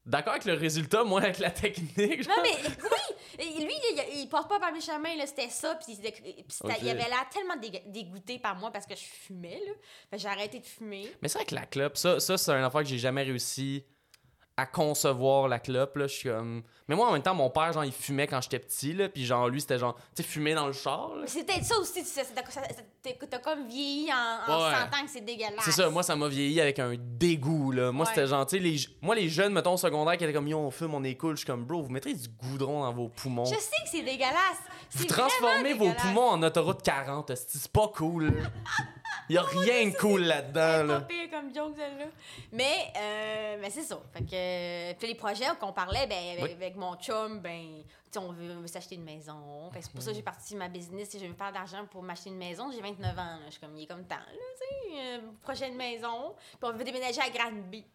[0.06, 2.22] d'accord avec le résultat, moi avec la technique.
[2.22, 2.36] genre.
[2.36, 3.64] Non, mais oui!
[3.64, 7.28] Lui, il, il passe pas par mes chemins, là, c'était ça, puis il avait l'air
[7.30, 7.56] tellement
[7.86, 9.60] dégoûté par moi parce que je fumais,
[10.10, 10.18] là.
[10.18, 11.10] J'ai arrêté de fumer.
[11.20, 13.84] Mais c'est vrai que la clope, ça, ça c'est un affaire que j'ai jamais réussi
[14.56, 15.96] à concevoir la clope.
[15.96, 16.06] Là.
[16.06, 16.62] Je suis comme.
[16.88, 19.08] Mais moi, en même temps, mon père, genre, il fumait quand j'étais petit, là.
[19.08, 21.22] Puis genre, lui, c'était genre, tu sais, fumer dans le char, là.
[21.22, 24.74] Mais c'est peut-être ça aussi, tu sais, t'as- comme vieilli en, en Ouais.
[24.74, 25.64] sentant que c'est dégueulasse.
[25.64, 27.92] C'est ça, moi, ça m'a vieilli avec un dégoût, là.
[27.92, 28.12] Moi, Ouais.
[28.14, 28.76] c'était genre, tu sais, les...
[29.00, 31.32] moi, les jeunes, mettons, au secondaire, qui étaient comme, yo, on fume, on est cool.
[31.32, 33.44] Je suis comme, bro, vous mettrez du goudron dans vos poumons.
[33.46, 34.58] Je sais que c'est dégueulasse.
[34.90, 38.32] Vous transformez vos poumons en autoroute 40, esti, c'est pas cool.
[39.28, 39.34] là.
[39.34, 41.00] Y a rien de cool là-dedans, C'est là.
[41.02, 42.06] pire comme joke, celle-là.
[42.52, 44.00] Mais, euh, mais c'est ça.
[44.12, 46.52] Fait que, puis les projets qu'on parlait, ben, avec, Oui.
[46.52, 47.82] avec mon chum, ben,
[48.16, 49.70] on veut, on veut s'acheter une maison.
[49.72, 51.08] Fait que c'est pour ça que j'ai parti ma business.
[51.10, 53.14] Si je veux faire d'argent pour m'acheter une maison, j'ai 29 ans.
[53.16, 53.38] là.
[53.46, 54.24] Je suis comme, il est comme temps, là,
[54.58, 55.18] tu sais, euh,
[55.70, 56.34] de maison.
[56.50, 57.86] Puis on veut déménager à Granby.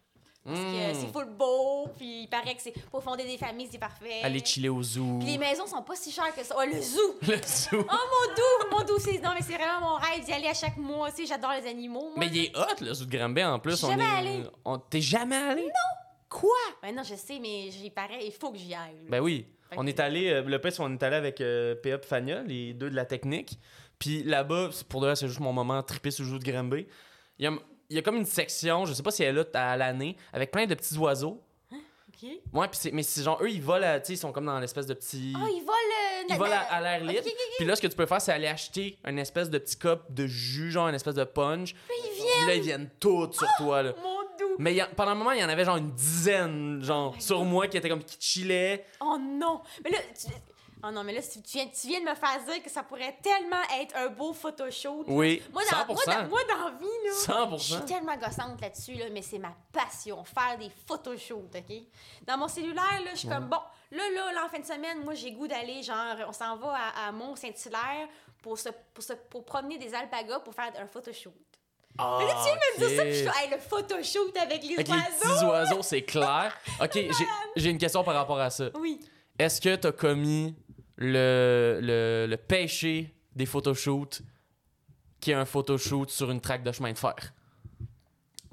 [0.48, 0.94] Parce que Mm.
[1.00, 4.22] c'est full beau, puis il paraît que c'est pour fonder des familles, c'est parfait.
[4.22, 5.18] Aller chiller au zoo.
[5.20, 6.56] Puis les maisons sont pas si chères que ça.
[6.56, 7.16] Ouais, le zoo!
[7.22, 7.68] Le zoo.
[7.72, 10.54] Oh mon doux, mon doux, c'est non mais c'est vraiment mon rêve d'y aller à
[10.54, 11.10] chaque mois.
[11.10, 12.10] Tu sais, j'adore les animaux.
[12.10, 12.14] Moi.
[12.18, 13.82] Mais il est hot, le zoo de Granby, en plus.
[13.84, 14.16] On jamais est...
[14.18, 14.42] allée.
[14.64, 15.62] on- T'es jamais allé?
[15.62, 16.28] Non!
[16.30, 16.50] Quoi?
[16.82, 18.96] Ben non, je sais, mais j'ai pareil, il faut que j'y aille.
[19.08, 19.46] Ben oui.
[19.76, 22.88] On est allé, euh, le qu'on est allé avec euh, PA et Fania, les deux
[22.90, 23.58] de la technique.
[23.98, 26.86] Puis là-bas, pour de vrai, c'est juste mon moment trippé sur le jeu de Granby.
[27.38, 27.52] Il y a,
[27.90, 30.16] il y a comme une section, je sais pas si elle est là à l'année,
[30.32, 31.42] avec plein de petits oiseaux.
[31.72, 32.28] OK.
[32.52, 34.58] Ouais, puis c'est, mais c'est genre, eux, ils volent, tu sais, ils sont comme dans
[34.58, 35.32] l'espèce de petit.
[35.36, 35.74] Ah, il vole.
[35.74, 37.22] euh, Ils volent à, l'air libre.
[37.58, 40.00] Puis là, ce que tu peux faire, c'est aller acheter une espèce de petit cup
[40.10, 41.74] de jus, genre une espèce de punch.
[41.74, 42.46] Puis ils Puis viennent.
[42.48, 43.92] là, ils viennent tous sur toi, là.
[44.02, 44.56] Mon doux.
[44.58, 47.38] Mais y a- pendant un moment, il y en avait genre une dizaine, genre, sur
[47.38, 47.46] God.
[47.46, 48.84] moi, qui étaient comme, qui chillaient.
[49.00, 49.60] Oh non.
[49.84, 50.26] Mais là, tu...
[50.84, 52.82] Oh non, mais là, tu tu viens, tu viens de me faire dire que ça
[52.82, 55.04] pourrait tellement être un beau photoshoot.
[55.08, 55.86] Oui, Moi, dans, 100%.
[55.94, 57.56] moi, dans, moi, dans la vie, là.
[57.56, 57.58] 100%.
[57.58, 61.76] Je suis tellement gossante là-dessus, là, mais c'est ma passion, faire des photoshoots, OK?
[62.26, 63.58] Dans mon cellulaire, là, je suis comme, bon,
[63.90, 66.74] là, là, là, en fin de semaine, moi, j'ai goût d'aller, genre, on s'en va
[66.74, 68.08] à, à Mont-Saint-Hilaire
[68.42, 71.34] pour, se, pour, se, pour promener des alpagas pour faire un photoshoot.
[72.00, 74.36] Ah, Mais là, tu viens de me dire ça, puis je suis, hey, le photoshoot
[74.36, 75.34] avec les Avec les oiseaux.
[75.34, 76.56] petits oiseaux, c'est clair.
[76.80, 76.96] Ok,
[77.56, 78.66] j'ai- une question par rapport à ça.
[78.78, 79.00] Oui.
[79.36, 80.54] Est-ce que t'as commis
[80.98, 84.20] le, le, le péché des photoshoots
[85.20, 87.32] qui est un photoshoot sur une traque de chemin de fer?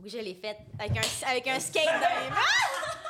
[0.05, 2.35] que je l'ai faite avec un, avec un skate dans.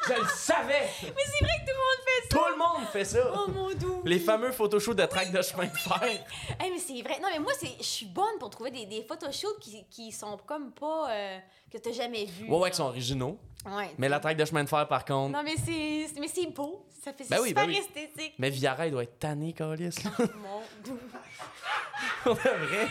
[0.07, 0.87] Je le savais!
[1.01, 2.37] Mais c'est vrai que tout le monde fait ça.
[2.37, 3.19] Tout le monde fait ça!
[3.33, 4.01] Oh mon doux.
[4.05, 6.01] Les fameux photoshoots de track de chemin de fer.
[6.59, 7.19] Hey, mais c'est vrai.
[7.21, 10.71] Non, mais moi, je suis bonne pour trouver des, des photoshoots qui, qui sont comme
[10.71, 11.09] pas.
[11.11, 11.39] euh,
[11.71, 12.47] que t'as jamais vu.
[12.49, 13.37] Ouais, ouais, qui sont originaux.
[13.65, 13.89] Ouais.
[13.97, 15.33] Mais la track de chemin de fer, par contre.
[15.35, 16.85] Non, mais c'est, mais c'est beau.
[17.03, 17.77] Ça fait Ben oui, super ben oui.
[17.79, 18.33] esthétique.
[18.37, 19.95] Mais Viara, il doit être tanné, Calis.
[20.19, 20.99] Mon doux.
[22.25, 22.87] De vrai.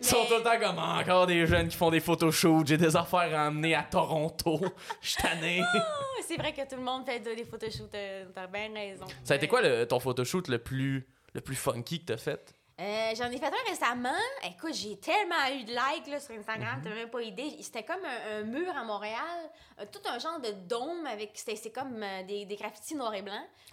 [0.00, 2.66] Ils sont tout le temps comme Ah, encore des jeunes qui font des photoshoots.
[2.66, 4.60] J'ai des affaires à emmener à Toronto.
[5.00, 5.62] Je suis tanné.
[5.62, 5.86] Ah,
[6.26, 7.90] c'est vrai que tout le monde fait de- des photoshoots.
[7.90, 9.04] T'as, t'as bien raison.
[9.24, 12.54] Ça a été quoi le- ton photoshoot le plus, le plus funky que t'as fait?
[12.80, 14.08] Euh, j'en ai fait un récemment.
[14.42, 16.82] Écoute, j'ai tellement eu de likes là, sur Instagram, Mhm.
[16.84, 17.56] t'as même pas idée.
[17.60, 21.32] C'était comme un, un mur à Montréal, euh, tout un genre de dôme avec.
[21.34, 23.22] C'était c'est comme euh, des, des graffitis noirs et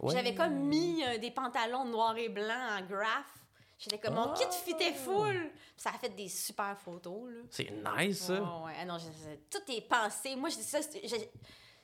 [0.01, 0.13] Ouais.
[0.13, 3.31] J'avais comme mis euh, des pantalons noirs et blancs en graph.
[3.77, 4.35] J'étais comme, mon Ah.
[4.37, 5.51] kit fitait full.
[5.51, 7.41] Puis ça a fait des super photos, là.
[7.51, 8.33] C'est nice, ça.
[8.41, 8.73] Ouais, ouais.
[8.79, 10.35] Ah non, je- je- tout est pensé.
[10.35, 11.15] Moi, je dis ça, c'est je-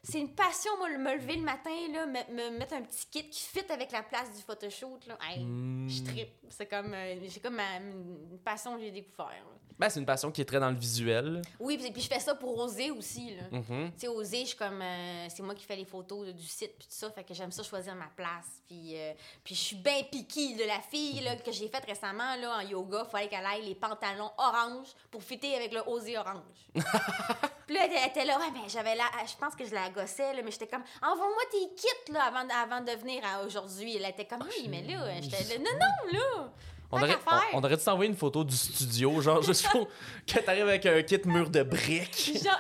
[0.02, 3.06] c'est une passion, moi, de me lever le matin, là, me, me mettre un petit
[3.12, 5.18] kit qui fit avec la place du photoshoot, là.
[5.22, 5.88] Hey, Hmm.
[5.88, 6.34] Je trippe.
[6.50, 9.28] C'est comme, euh, j'ai comme ma- une passion que j'ai découvert.
[9.28, 9.58] là.
[9.80, 11.42] Ben, c'est une passion qui est très dans le visuel.
[11.60, 13.44] Oui, puis, puis je fais ça pour oser aussi, là.
[13.52, 13.92] Mhm.
[13.94, 14.82] Tu sais, oser, je suis comme.
[14.82, 17.10] euh, c'est moi qui fais les photos du site, puis tout ça.
[17.12, 18.62] Fait que j'aime ça choisir ma place.
[18.68, 19.14] Puis, euh,
[19.44, 22.62] puis je suis bien piquée de la fille là, que j'ai faite récemment là, en
[22.62, 23.06] yoga.
[23.06, 26.42] Fallait qu'elle aille les pantalons orange pour fitter avec le osé orange.
[26.74, 29.06] puis là, elle, était là, ouais, mais j'avais là.
[29.26, 32.48] Je pense que je la gossais, là, mais j'étais comme, envoie-moi tes kits là, avant,
[32.50, 33.96] avant de venir aujourd'hui.
[33.98, 36.52] Elle était comme, oui, mais là, j'étais là, non, non, là.
[36.94, 37.42] On aurait, qu'à faire?
[37.54, 39.88] on, on aurait dû t'envoyer une photo du studio, genre juste pour
[40.28, 42.32] que t'arrives avec un kit mur de briques.
[42.44, 42.60] Genre,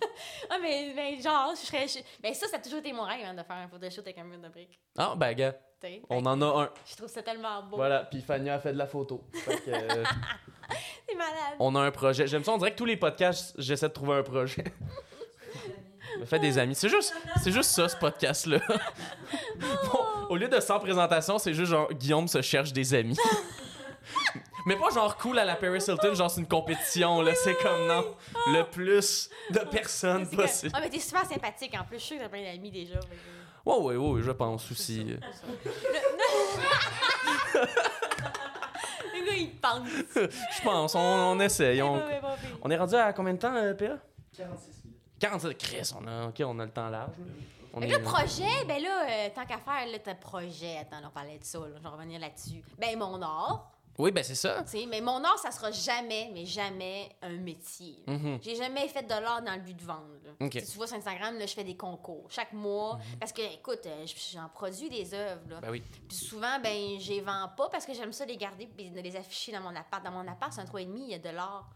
[0.50, 1.86] ah, mais, mais genre, je serais.
[1.88, 4.18] je- Ben, ça, ça a toujours été mon rêve, hein, de faire un photoshoot avec
[4.18, 4.78] un mur de briques.
[4.96, 5.54] Ah, ben, gars,
[6.08, 6.70] on en a un.
[6.84, 7.76] Je trouve ça tellement beau.
[7.76, 9.24] Voilà, puis Fania a fait de la photo.
[9.32, 10.04] Que, euh,
[11.08, 11.56] C'est malade.
[11.58, 12.26] on a un projet.
[12.26, 14.64] J'aime ça, on dirait que tous les podcasts, j'essaie de trouver un projet.
[16.18, 16.74] Me fait des amis.
[16.74, 18.58] C'est juste, c'est juste ça, ce podcast-là.
[19.60, 19.98] Bon,
[20.30, 23.16] au lieu de 100 présentations, c'est juste genre Guillaume se cherche des amis.
[24.66, 27.34] Mais pas genre cool à la Paris Hilton, genre c'est une compétition, là.
[27.34, 28.04] C'est comme non.
[28.48, 30.72] Le plus de personnes que- possible.
[30.74, 31.98] Ah, mais t'es super sympathique en plus.
[31.98, 32.94] Je suis sûr que t'as plein d'amis déjà.
[33.00, 35.04] fait que- Ouais, ouais, ouais, je pense aussi.
[39.14, 39.88] Le gars, il pense.
[40.14, 41.80] Je pense, on, on essaye.
[41.82, 42.02] On,
[42.62, 43.98] on est rendu à combien de temps, euh, PA
[44.36, 44.79] 46
[45.28, 45.42] minutes.
[45.42, 47.16] 46 Chris, on a, ok, on a le temps large.
[47.18, 47.24] là.
[47.72, 50.78] On est- le projet, ben là, euh, tant qu'à faire, là, t'as projet.
[50.78, 52.64] Attends, on parlait de ça, là, je vais revenir là-dessus.
[52.78, 54.64] Ben, mon art, Oui, ben c'est ça.
[54.88, 58.02] mais mon art, ça sera jamais, mais jamais un métier.
[58.08, 58.14] là.
[58.14, 58.38] Mhm.
[58.42, 60.08] J'ai jamais fait de l'art dans le but de vendre.
[60.24, 60.32] là.
[60.46, 60.52] Ok.
[60.52, 62.98] Tu vois sur Instagram, là, je fais des concours chaque mois.
[63.20, 65.42] Parce que, écoute, euh, j'en produis des œuvres.
[65.50, 65.60] là.
[65.60, 65.82] Ben oui.
[66.08, 69.00] Puis souvent, ben, je les vends pas parce que j'aime ça les garder et de
[69.00, 70.02] les afficher dans mon appart.
[70.04, 71.68] Dans mon appart, c'est un 3,5, il y a de l'art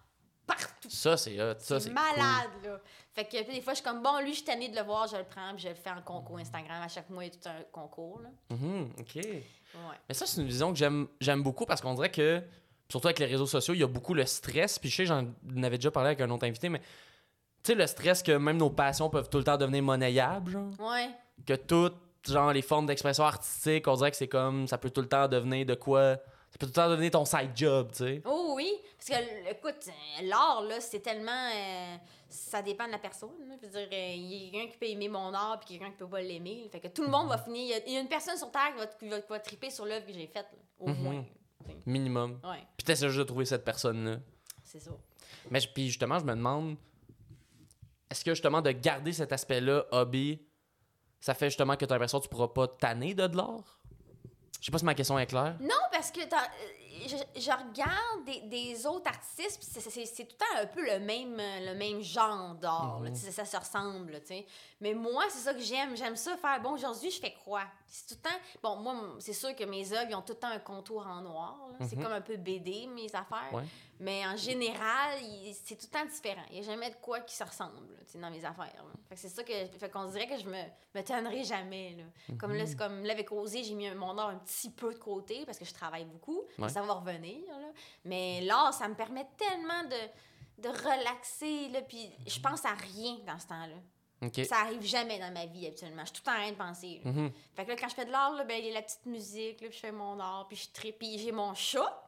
[0.46, 0.88] partout.
[0.90, 1.54] Ça, c'est hot.
[1.58, 2.78] Ça, C'est c'est malade, là.
[3.12, 5.06] Fait que des fois, je suis comme, bon, lui, je suis tannée de le voir,
[5.06, 6.82] je le prends, puis je le fais en concours Instagram.
[6.82, 8.28] À chaque mois, il y a tout un concours, là.
[8.50, 9.14] Mhm, ok.
[9.16, 9.96] Ouais.
[10.08, 12.42] Mais ça, c'est une vision que j'aime, beaucoup parce qu'on dirait que,
[12.88, 14.78] surtout avec les réseaux sociaux, il y a beaucoup le stress.
[14.78, 15.26] Puis je sais, j'en
[15.62, 18.70] avais déjà parlé avec un autre invité, mais tu sais, le stress que même nos
[18.70, 20.70] passions peuvent tout le temps devenir monnayables, genre.
[20.80, 21.10] Ouais.
[21.46, 25.00] Que toutes, genre, les formes d'expression artistique, on dirait que c'est comme, ça peut tout
[25.00, 26.16] le temps devenir de quoi.
[26.54, 28.22] Ça peut tout le temps devenir ton side job, tu sais.
[28.24, 31.50] Oh oui, parce que, écoute, euh, l'art, là, c'est tellement...
[31.52, 31.96] euh,
[32.28, 33.30] ça dépend de la personne.
[33.40, 33.56] là.
[33.60, 35.90] Je veux dire, euh, il y a quelqu'un qui peut aimer mon art, puis quelqu'un
[35.90, 36.68] qui peut pas l'aimer.
[36.70, 37.60] Fait que tout le monde va finir...
[37.60, 39.28] il y a- Il y, a une personne sur Terre qui va, qui va, qui
[39.28, 40.46] va triper sur l'œuvre que j'ai faite,
[40.78, 41.02] au Mhm.
[41.02, 41.24] moins.
[41.86, 42.40] Minimum.
[42.44, 44.18] Ouais, Puis t'essaies juste de trouver cette personne-là.
[44.62, 44.92] c'est ça.
[45.50, 46.76] Mais puis justement, je me demande,
[48.10, 50.40] est-ce que justement de garder cet aspect-là, hobby,
[51.20, 53.80] ça fait justement que tu as l'impression que tu pourras pas tanner de de l'art?
[54.64, 55.56] Je sais pas si ma question est claire.
[55.60, 56.26] Non, parce que euh,
[57.06, 61.36] je, je regarde des, des autres artistes, c'est- tout le temps un peu le même,
[61.36, 62.98] le même genre d'art.
[63.12, 64.46] sais, Ça, se ressemble, tu sais.
[64.80, 65.94] Mais moi, c'est ça que j'aime.
[65.98, 67.60] J'aime ça faire, bon, aujourd'hui, je fais quoi?
[67.86, 68.36] C'est tout le temps...
[68.62, 71.20] Bon, moi, c'est sûr que mes œuvres, ils ont tout le temps un contour en
[71.20, 71.58] noir.
[71.86, 72.02] C'est Mhm.
[72.02, 73.52] comme un peu BD, mes affaires.
[73.52, 73.64] Ouais.
[74.00, 75.18] Mais en général,
[75.64, 76.42] c'est tout le temps différent.
[76.50, 78.72] Il n'y a jamais de quoi qui se ressemble sais, dans mes affaires.
[78.76, 79.16] là.
[79.16, 79.52] C'est ça que.
[79.78, 80.62] Fait qu'on dirait que je me,
[80.94, 81.96] me tannerai jamais.
[81.96, 82.36] Là.
[82.38, 84.98] Comme là, c'est comme là, avec Osé, j'ai mis mon art un petit peu de
[84.98, 86.42] côté parce que je travaille beaucoup.
[86.58, 86.68] Ouais.
[86.68, 87.46] Ça va revenir.
[87.48, 87.70] Là.
[88.04, 91.68] Mais l'art, ça me permet tellement de, de relaxer.
[91.68, 93.76] Là, puis je pense à rien dans ce temps-là.
[94.44, 96.02] Ça arrive jamais dans ma vie, habituellement.
[96.04, 97.00] Je suis tout le temps en train de penser.
[97.04, 97.10] là.
[97.12, 97.32] Mhm.
[97.54, 99.04] Fait que là, quand je fais de l'art, là, ben, il y a la petite
[99.06, 100.98] musique, là, puis je fais mon art, puis je tripe.
[100.98, 102.03] Puis j'ai mon chat,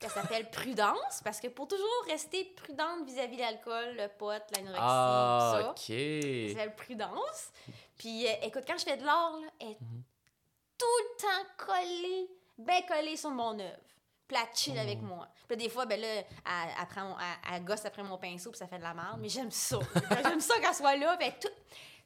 [0.00, 4.76] qui s'appelle Prudence, parce que pour toujours rester prudente vis-à-vis de l'alcool, le pot, l'anorexie,
[4.78, 5.70] Ah, tout ça.
[5.70, 5.76] ok.
[5.76, 7.50] Ça s'appelle Prudence.
[7.96, 10.02] Puis euh, écoute, quand je fais de l'art, là, elle est Mhm.
[10.78, 13.78] tout le temps collée, bien collée sur mon œuvre.
[14.28, 14.80] Puis elle chill Oh.
[14.80, 15.26] avec moi.
[15.48, 16.24] Puis des fois, ben là, elle,
[16.80, 19.18] elle, prend, elle, elle gosse après mon pinceau, puis ça fait de la merde.
[19.20, 19.78] Mais j'aime ça.
[20.22, 21.16] j'aime ça qu'elle soit là.
[21.16, 21.48] Puis tout...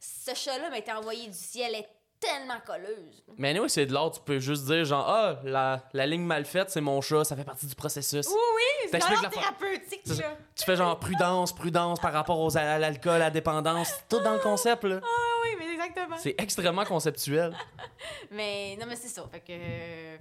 [0.01, 1.74] Ce chat-là m'a été envoyé du ciel.
[1.74, 1.88] Elle est
[2.22, 3.24] tellement colleuse.
[3.36, 6.44] Mais anyway, c'est de l'art, tu peux juste dire genre, ah, la, la ligne mal
[6.44, 8.26] faite, c'est mon chat, ça fait partie du processus.
[8.28, 10.36] Oui, oui, c'est T'expliques vraiment la fa- thérapeutique, là.
[10.54, 14.34] Tu fais genre prudence, prudence par rapport aux, à l'alcool, à la dépendance, tout dans
[14.34, 15.00] le concept, là.
[15.02, 15.06] Ah
[15.44, 16.16] oui, mais exactement.
[16.18, 17.54] C'est extrêmement conceptuel.
[18.30, 19.24] Mais non, mais c'est ça.
[19.30, 19.52] Fait que,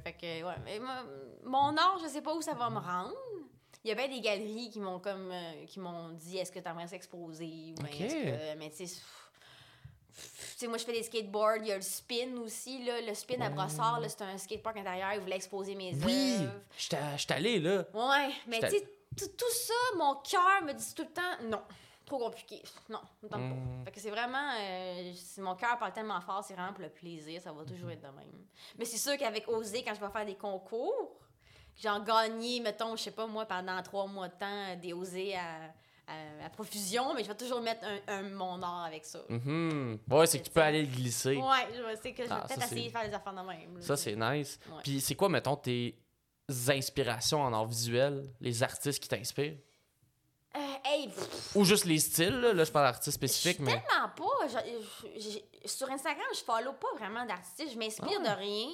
[0.03, 0.55] fait que ouais.
[0.65, 1.03] Mais moi,
[1.43, 3.13] mon art, je sais pas où ça va me rendre.
[3.83, 6.59] Il y a bien des galeries qui m'ont comme euh, qui m'ont dit est-ce que
[6.59, 9.01] tu aimerais s'exposer ou est-ce que mais tu sais
[10.61, 13.39] sais moi je fais des skateboards, il y a le spin aussi là, le spin
[13.41, 16.53] à brossard là, c'est un skatepark intérieur, ils voulaient exposer mes Oui, œuvres.
[16.77, 17.85] j'étais j'étais allé, là.
[17.93, 18.87] Ouais, mais tu sais
[19.17, 21.61] tout, ça mon cœur me dit tout le temps non.
[22.05, 22.61] Trop compliqué.
[22.89, 23.55] Non, me tente pas.
[23.85, 24.51] Fait que c'est vraiment.
[24.59, 27.39] euh, si mon cœur parle tellement fort, c'est vraiment pour le plaisir.
[27.41, 28.45] Ça va toujours être de même.
[28.77, 31.11] Mais c'est sûr qu'avec Osé, quand je vais faire des concours,
[31.81, 35.71] j'en gagné, mettons, je sais pas moi, pendant trois mois de temps, des Osé à,
[36.07, 39.19] à, à profusion, mais je vais toujours mettre un, un- mon art avec ça.
[39.29, 39.99] Mhm.
[40.09, 41.37] Ouais, c'est que tu peux aller le glisser.
[41.37, 43.33] Ouais, je sais que je vais Ah, ça, peut-être c'est- essayer de faire des affaires
[43.33, 43.77] de même.
[43.77, 43.81] là.
[43.81, 44.59] Ça, c'est nice.
[44.69, 44.81] Ouais.
[44.83, 45.97] Puis c'est quoi, mettons, tes
[46.67, 49.57] inspirations en art visuel, les artistes qui t'inspirent?
[50.53, 51.09] Euh, hey,
[51.55, 53.71] Ou juste les styles, là, Là, je parle d'artistes spécifiques, je mais...
[53.71, 54.47] tellement pas.
[54.47, 55.29] je- je-
[55.63, 57.71] je- sur Instagram, je follow pas vraiment d'artistes.
[57.73, 58.35] Je m'inspire Ah.
[58.35, 58.67] de rien.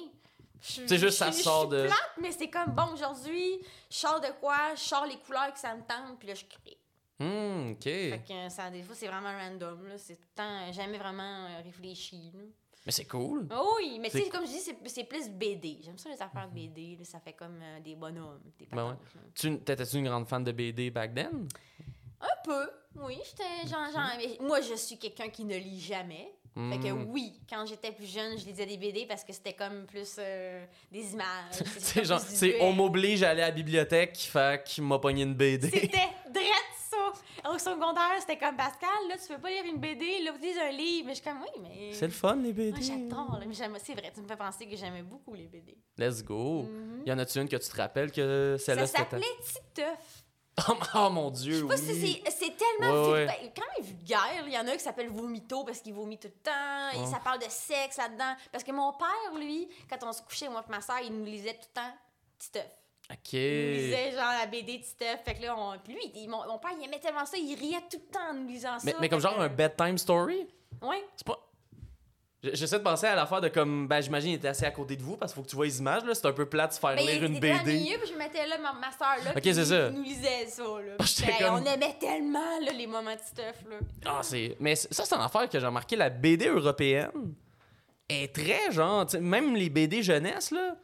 [0.60, 3.60] Je- C'est juste, ça je- je sort suis de- plate, mais c'est comme, bon, aujourd'hui,
[3.88, 6.44] je sors de quoi, je sors les couleurs que ça me tente, puis là, je
[6.46, 6.76] crée.
[7.18, 7.82] Hmm, OK.
[7.84, 9.80] Fait que euh, ça, des fois, c'est vraiment random.
[9.96, 12.40] C'est tout le temps, jamais vraiment euh, réfléchi, là.
[12.86, 13.46] Mais c'est cool.
[13.54, 15.78] Oh oui, mais tu C'est- sais, comme je dis, c'est- plus BD.
[15.82, 18.94] J'aime ça, les affaires BD, là, ça fait comme euh, des bonhommes, des Ben ouais.
[19.34, 21.48] Tu T'étais-tu une grande fan de BD back then?
[22.20, 22.70] Un peu,
[23.04, 23.18] oui.
[23.24, 23.88] J'étais genre,
[24.40, 26.32] moi, je suis quelqu'un qui ne lit jamais.
[26.54, 27.10] Fait que Hmm.
[27.10, 30.64] oui, quand j'étais plus jeune, je lisais des BD parce que c'était comme plus euh,
[30.90, 31.52] des images.
[31.78, 35.34] C'est genre, c'est on m'oblige à aller à la bibliothèque, fait qu'il m'a pogné une
[35.34, 35.68] BD.
[35.70, 35.88] C'était
[36.34, 36.74] drette
[37.42, 37.50] ça!
[37.50, 40.60] Au secondaire, c'était comme Pascal, là, tu peux pas lire une BD, là, vous lisez
[40.60, 41.06] un livre.
[41.06, 41.92] Mais je suis comme, oui, mais.
[41.92, 42.70] C'est le fun, les BD.
[42.72, 43.38] Moi, j'adore,
[43.84, 45.76] c'est vrai, tu me fais penser que j'aimais beaucoup les BD.
[45.96, 46.62] Let's go.
[46.62, 47.02] Mhm.
[47.06, 50.24] Y en a-tu une que tu te rappelles que Ça celle-là, ta- s'appelait Titeuf.
[50.68, 52.20] Oh, oh mon Dieu, Je sais pas oui.
[52.24, 53.52] si c'est- tellement Ouais, ouais.
[53.54, 54.42] quand même vulgaire.
[54.44, 56.90] Il y en a un qui s'appelle Vomito parce qu'il vomit tout le temps.
[56.96, 57.06] Et Ouais.
[57.06, 58.34] ça parle de sexe là-dedans.
[58.50, 61.24] Parce que mon père, lui, quand on se couchait, moi et ma soeur, il nous
[61.24, 61.94] lisait tout le temps
[62.40, 62.66] Titeuf.
[63.10, 63.32] OK.
[63.32, 65.20] Il lisait genre la BD Titeuf.
[65.24, 65.78] Fait que là, on...
[65.82, 67.36] Puis lui, il- mon, mon père, il aimait tellement ça.
[67.38, 68.84] Il riait tout le temps en nous lisant ça.
[68.84, 70.46] Mais, mais comme genre que- un bedtime story?
[70.82, 71.02] Ouais.
[71.16, 71.38] C'est pas...
[72.40, 73.88] J'essaie de penser à l'affaire de comme...
[73.88, 75.64] Ben, j'imagine il était assis à côté de vous parce qu'il faut que tu vois
[75.64, 76.14] les images, là.
[76.14, 77.72] C'est un peu plate de se faire Ben, lire une BD.
[77.72, 79.30] milieu, puis je mettais là ma, ma soeur là.
[79.34, 79.90] Ok, puis c'est il- ça.
[79.90, 80.96] Nous lisait ça, là.
[80.98, 83.76] Ben, comme- On aimait tellement, là, les moments de Titeuf, là.
[84.04, 84.54] Ah, c'est...
[84.60, 85.96] Mais ça, c'est une affaire que j'ai remarqué.
[85.96, 87.34] La BD européenne
[88.08, 89.04] est très genre...
[89.18, 90.76] Même les BD jeunesse, là...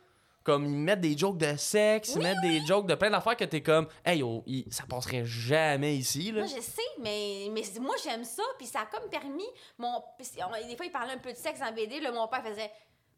[0.44, 3.34] Comme ils mettent des jokes de sexe, ils Oui, mettent des jokes de plein d'affaires
[3.36, 3.88] que t'es comme...
[4.04, 6.40] Hey, oh, il- ça passerait jamais ici, là.
[6.42, 8.42] Moi, je sais, mais, mais c'est- moi, j'aime ça.
[8.58, 9.48] Puis ça a comme permis.
[9.78, 11.98] Mon, puis c'est- on- des fois, il parlait un peu de sexe en BD.
[12.00, 12.70] Là, mon père faisait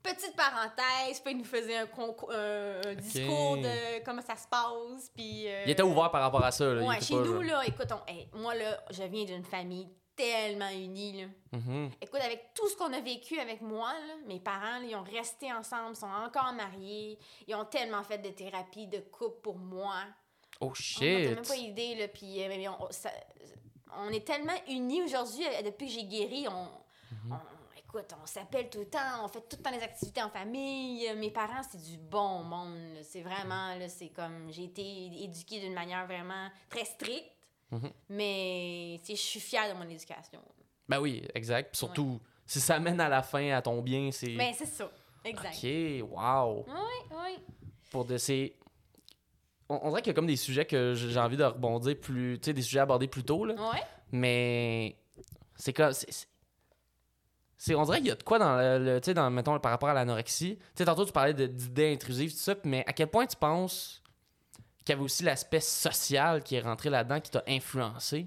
[0.05, 1.19] petite parenthèse.
[1.19, 5.11] Puis il nous faisait un, concours- un, un discours de comment ça se passe.
[5.17, 5.49] Puis.
[5.49, 6.81] euh, Il était ouvert par rapport à ça, là.
[6.83, 9.25] il Ouais, était chez pas, nous, genre- là, écoute, on- hey, moi, là, je viens
[9.25, 11.29] d'une famille tellement unie, là.
[11.53, 11.91] Mhm.
[12.01, 15.03] Écoute, avec tout ce qu'on a vécu avec moi, là, mes parents, là, ils ont
[15.03, 17.19] resté ensemble, sont encore mariés.
[17.47, 19.95] Ils ont tellement fait de thérapie de couple pour moi.
[20.61, 21.03] Oh On n'a shit!
[21.35, 22.09] même pas idée, là.
[22.09, 23.11] Puis, euh, on, ça-
[23.99, 26.65] on est tellement unis aujourd'hui, euh, depuis que j'ai guéri, on,
[27.15, 27.33] Mhm.
[27.33, 30.31] on- écoute, on s'appelle tout le temps, on fait tout le temps des activités en
[30.31, 31.13] famille.
[31.17, 32.99] Mes parents, c'est du bon monde.
[33.03, 34.83] C'est vraiment, c'est comme, j'ai été
[35.23, 37.31] éduquée d'une manière vraiment très stricte.
[37.71, 37.91] Mhm.
[38.11, 40.41] Mais, je suis fière de mon éducation.
[40.89, 41.71] Ben oui, exact.
[41.73, 44.35] Puis surtout, si ça mène à la fin, à ton bien, c'est...
[44.37, 44.89] Mais c'est ça,
[45.25, 45.57] exact.
[45.57, 46.65] Ok, wow.
[46.69, 47.39] Oui, oui.
[47.91, 48.57] Pour de ces...
[49.69, 52.39] On, on dirait qu'il y a comme des sujets que j'ai envie de rebondir plus...
[52.41, 53.55] Tu sais, des sujets abordés plus tôt, là.
[53.55, 53.83] Ouais.
[54.13, 54.97] Mais
[55.57, 55.93] c'est comme...
[55.93, 56.29] c'est-
[57.59, 58.79] c'est- on dirait qu'il y a de quoi dans le...
[58.79, 60.57] le- tu sais, dans, mettons, par rapport à l'anorexie.
[60.57, 64.03] Tu sais, tantôt, tu parlais d'idées intrusives, tout ça, mais à quel point tu penses
[64.87, 68.27] qu'il y avait aussi l'aspect social qui est rentré là-dedans, qui t'a influencé?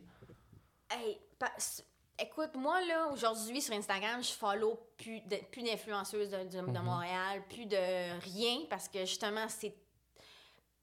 [0.91, 1.83] Hey, pa- s-
[2.19, 6.77] écoute, moi, là, aujourd'hui, sur Instagram, je follow plus de- plus d'influenceuses de, de- de
[6.77, 6.83] Mhm.
[6.83, 9.73] Montréal, plus de rien, parce que justement, c'est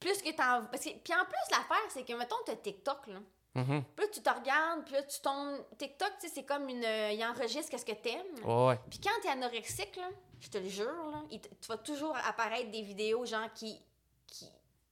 [0.01, 0.65] plus que t'en...
[0.67, 3.19] Parce que, puis en plus, l'affaire, c'est que, mettons, t'as TikTok, là.
[3.55, 3.65] Puis
[4.05, 5.65] là, tu te regardes, puis là, tu tombes...
[5.79, 6.85] TikTok, tu sais, c'est comme une...
[6.85, 8.45] euh, il enregistre qu'est-ce que t'aimes.
[8.45, 8.79] Ouais.
[8.91, 10.11] Puis quand t'es anorexique, là,
[10.41, 13.81] je te le jure, là, il tu vas toujours apparaître des vidéos, genre, qui,
[14.27, 14.47] qui,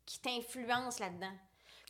[0.06, 1.32] qui t'influencent là-dedans.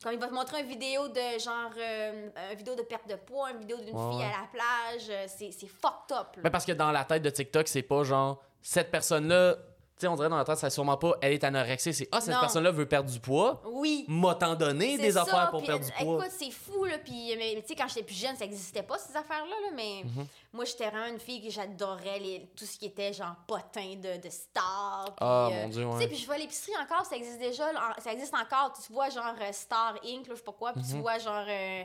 [0.03, 3.15] Comme il va te montrer une vidéo de, genre, euh, une vidéo de perte de
[3.15, 6.41] poids, une vidéo d'une Ouais, fille à la plage, euh, c'est fucked up, là.
[6.43, 9.55] Ben parce que dans la tête de TikTok, c'est pas genre cette personne-là
[10.01, 12.39] sais, on dirait dans la tête, c'est sûrement pas elle est anorexique, c'est ah, cette
[12.39, 14.05] personne-là veut perdre du poids, Oui.
[14.07, 16.25] m'a t'en donné des ça, affaires pour perdre du euh, poids.
[16.25, 16.97] Écoute, c'est fou, là.
[16.97, 19.69] Puis, mais, tu sais, quand j'étais plus jeune, ça existait pas, ces affaires-là, là.
[19.75, 20.25] Mais Mhm.
[20.53, 24.17] moi, j'étais vraiment une fille que j'adorais les- tout ce qui était genre potin de,
[24.21, 26.07] de puis, Ah, euh, mon Dieu, Tu sais, ouais.
[26.07, 28.73] puis je vois l'épicerie encore, ça existe déjà, là, ça existe encore.
[28.85, 30.89] Tu vois, genre euh, Star Inc., là, je sais pas quoi, puis Mhm.
[30.91, 31.83] tu vois, genre euh,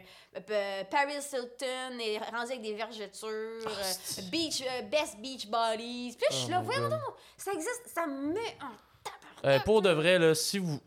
[0.51, 3.29] euh, Paris Hilton est rendu avec des vergetures,
[3.67, 6.17] euh, c'est- beach, euh, Best Beach Bodies.
[6.19, 7.01] Puis je suis Oh là, voyons donc,
[7.37, 10.81] ça existe, ça me met en Euh, pour de vrai, là, si vous,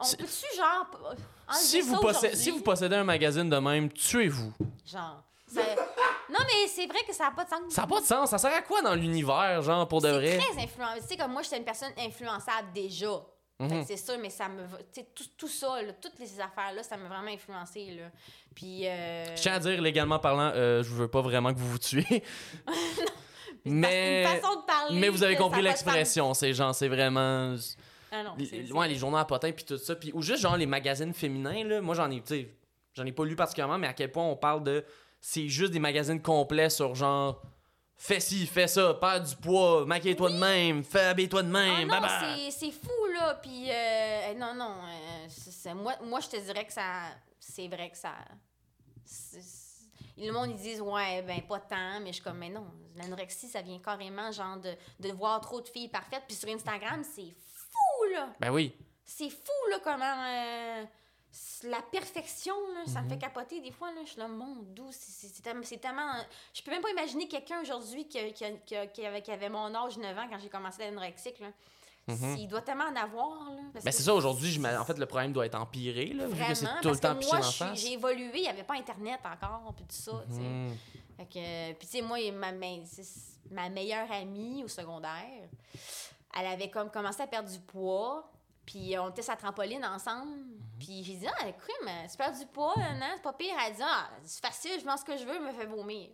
[0.00, 0.90] On C'est- peut-tu, genre,
[1.48, 2.36] enlever si vous, ça possé- aujourd'hui?
[2.38, 4.52] si vous possédez un magazine de même, tuez-vous.
[4.84, 5.22] Genre.
[5.46, 5.60] ça-
[6.30, 7.60] Non, mais c'est vrai que ça n'a pas de sens.
[7.72, 8.30] Ça n'a pas de sens.
[8.30, 10.38] Ça sert à quoi dans l'univers, genre, pour de C'est vrai?
[10.38, 10.94] très influent.
[11.00, 13.22] Tu sais, comme moi, j'étais une personne influençable déjà.
[13.60, 13.84] Mhm.
[13.86, 14.64] C'est sûr, mais ça me.
[14.92, 17.92] Tu sais, tout, tout ça, là, toutes ces affaires-là, ça m'a vraiment influencé.
[17.92, 18.04] Là.
[18.56, 18.88] Puis.
[18.88, 19.36] Euh...
[19.36, 22.24] Je tiens à dire, légalement parlant, euh, je veux pas vraiment que vous vous tuiez.
[23.64, 24.98] mais, Une façon de parler.
[25.00, 26.34] mais vous avez compris l'expression.
[26.34, 27.54] C'est genre, c'est vraiment.
[28.14, 29.96] Ah non, c'est- ouais, les journaux à potins puis tout ça.
[29.96, 31.80] Puis, ou juste genre les magazines féminins, là.
[31.80, 32.22] Moi, j'en ai,
[32.94, 34.84] j'en ai pas lu particulièrement, mais à quel point on parle de.
[35.20, 37.40] C'est juste des magazines complets sur genre.
[37.96, 41.86] Fais ci, fais ça, perds du poids, maquille-toi de même, fais habille-toi de Ah même,
[41.88, 42.50] non, bye bye.
[42.50, 43.34] c'est- fou, là.
[43.40, 44.74] Puis, euh, non, non.
[44.82, 46.82] euh, c'est- c'est- moi, moi, je te dirais que ça.
[47.38, 48.14] C'est vrai que ça.
[50.24, 52.66] Le monde, ils disent, ouais, ben, pas tant, mais je suis comme, mais non.
[52.96, 56.22] L'anorexie, ça vient carrément, genre, de, de voir trop de filles parfaites.
[56.28, 58.32] Puis sur Instagram, c'est fou, là.
[58.38, 58.74] Ben oui.
[59.04, 60.04] C'est fou, là, comment.
[60.26, 60.84] euh,
[61.64, 63.12] la perfection, là, ça me Mhm.
[63.12, 63.90] fait capoter des fois.
[63.92, 66.12] Là, je suis là, mon doux, c'est- tellement.
[66.52, 70.38] Je peux même pas imaginer quelqu'un aujourd'hui qui, qui avait mon âge 9 ans quand
[70.38, 71.42] j'ai commencé l'anorexique.
[72.08, 72.14] Là.
[72.14, 72.36] Mhm.
[72.38, 73.50] Il doit tellement en avoir.
[73.50, 76.32] Là, parce Ben c'est ça, aujourd'hui, en fait, le problème doit être empiré, là, vu
[76.34, 78.64] que c'est Vraiment, tout le temps que moi, dans je j'ai évolué, il n'y avait
[78.64, 80.40] pas Internet encore, puis tout ça, tu sais.
[80.40, 80.76] Mhm.
[81.16, 85.48] Fait que, puis tu sais, moi, ma, ma- meilleure amie au secondaire,
[86.38, 88.28] elle avait comme commencé à perdre du poids,
[88.66, 90.30] puis on était sa trampoline ensemble.
[90.30, 90.58] Mhm.
[90.78, 93.54] Puis j'ai dit, ah, crime, tu perds du poids, non, c'est pas pire.
[93.68, 96.10] Elle dit, ah, c'est facile, je mange ce que je veux, me fait vomir.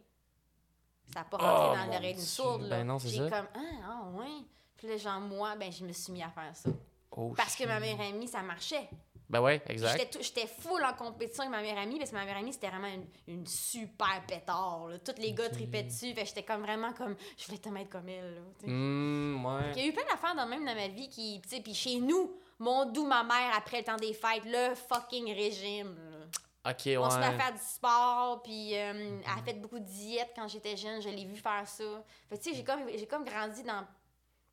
[1.13, 2.77] Ça n'a pas rentré Oh, dans mon l'oreille d'une sourde, là.
[2.77, 4.45] Ben non, c'est J'ai comme, ah, ah, ouais.
[4.79, 6.71] Puis là, genre, moi, ben, je me suis mis à faire ça.
[7.11, 8.89] Oh, Parce que ma meilleure amie, ça marchait.
[9.29, 10.17] Ben ouais, exact.
[10.23, 12.87] J'étais full en compétition avec ma meilleure amie parce que ma meilleure amie, c'était vraiment
[12.89, 14.89] une, une super pétard.
[14.89, 14.99] Là.
[15.01, 16.15] Tous les gars tripaient dessus.
[16.15, 17.15] Fait j'étais comme vraiment comme.
[17.37, 18.37] Je voulais tellement être comme elle.
[18.37, 18.41] Là.
[18.67, 19.73] Hmm, ouais.
[19.77, 21.43] Il y a eu plein d'affaires dans, même dans ma vie qui.
[21.43, 24.75] Tu sais, puis chez nous, mon doux, ma mère, après le temps des fêtes, le
[24.75, 25.95] fucking régime.
[26.11, 26.71] là.
[26.73, 26.97] Ok, ouais.
[26.97, 30.33] On se met à faire du sport, puis euh, elle a fait beaucoup de diètes
[30.35, 31.03] quand j'étais jeune.
[31.03, 31.85] Je l'ai vu faire ça.
[32.31, 33.85] Fait tu sais, j'ai comme, j'ai comme grandi dans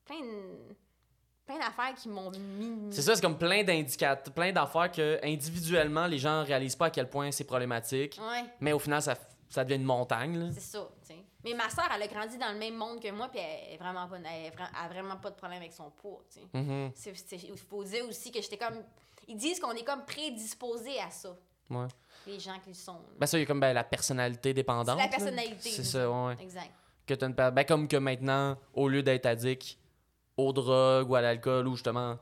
[0.06, 0.76] plein de-
[1.46, 2.92] plein d'affaires qui m'ont mis.
[2.94, 6.90] C'est ça, c'est comme plein d'indicateurs, plein d'affaires que individuellement les gens réalisent pas à
[6.90, 8.44] quel point c'est problématique, Ouais.
[8.60, 9.16] mais au final ça,
[9.50, 10.38] ça devient une montagne.
[10.40, 10.50] Là.
[10.54, 11.20] C'est ça, tu sais.
[11.44, 13.78] Mais ma soeur, elle a grandi dans le même monde que moi, puis elle, est
[13.78, 16.92] vraiment pas, elle, a vraiment pas de problème avec son poids, tu sais.
[16.96, 18.82] C'est- c'est- Il faut dire aussi que j'étais comme...
[19.28, 21.36] Ils disent qu'on est comme prédisposé à ça,
[21.70, 21.88] Ouais.
[22.26, 22.94] les gens qui le sont.
[22.94, 23.00] là.
[23.20, 24.98] Ben ça, il y a comme ben, la personnalité dépendante.
[25.00, 25.70] C'est la personnalité.
[25.70, 26.36] C'est ça, ouais.
[26.42, 26.72] Exact.
[27.06, 29.78] Que une ben, comme que maintenant, au lieu d'être addict
[30.38, 32.18] aux drogues ou à l'alcool ou justement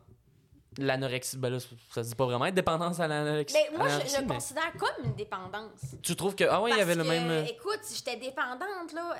[0.78, 3.56] l'anorexie, ben là, ça se dit pas vraiment être dépendance à l'anorexie.
[3.56, 5.82] Mais Ben, moi, je, le mais considère comme une dépendance.
[6.02, 6.44] Tu trouves que.
[6.46, 7.30] Ah ouais, il y avait le même.
[7.30, 9.16] euh, Écoute, si j'étais dépendante, là,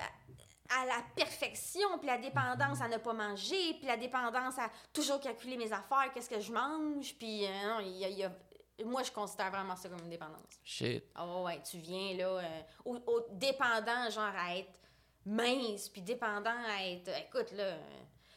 [0.70, 5.20] à, la perfection, puis la dépendance à ne pas manger, puis la dépendance à toujours
[5.20, 8.24] calculer mes affaires, qu'est-ce que je mange, puis euh, non, il y a, il y
[8.24, 8.32] a-
[8.86, 10.42] Moi, je considère vraiment ça comme une dépendance.
[10.64, 11.04] Shit.
[11.14, 14.80] Ah ouais, ouais, tu viens, là, euh, au, au- dépendant, genre, à être
[15.26, 17.10] mince, puis dépendant à être...
[17.28, 17.64] Écoute, là...
[17.64, 17.78] euh,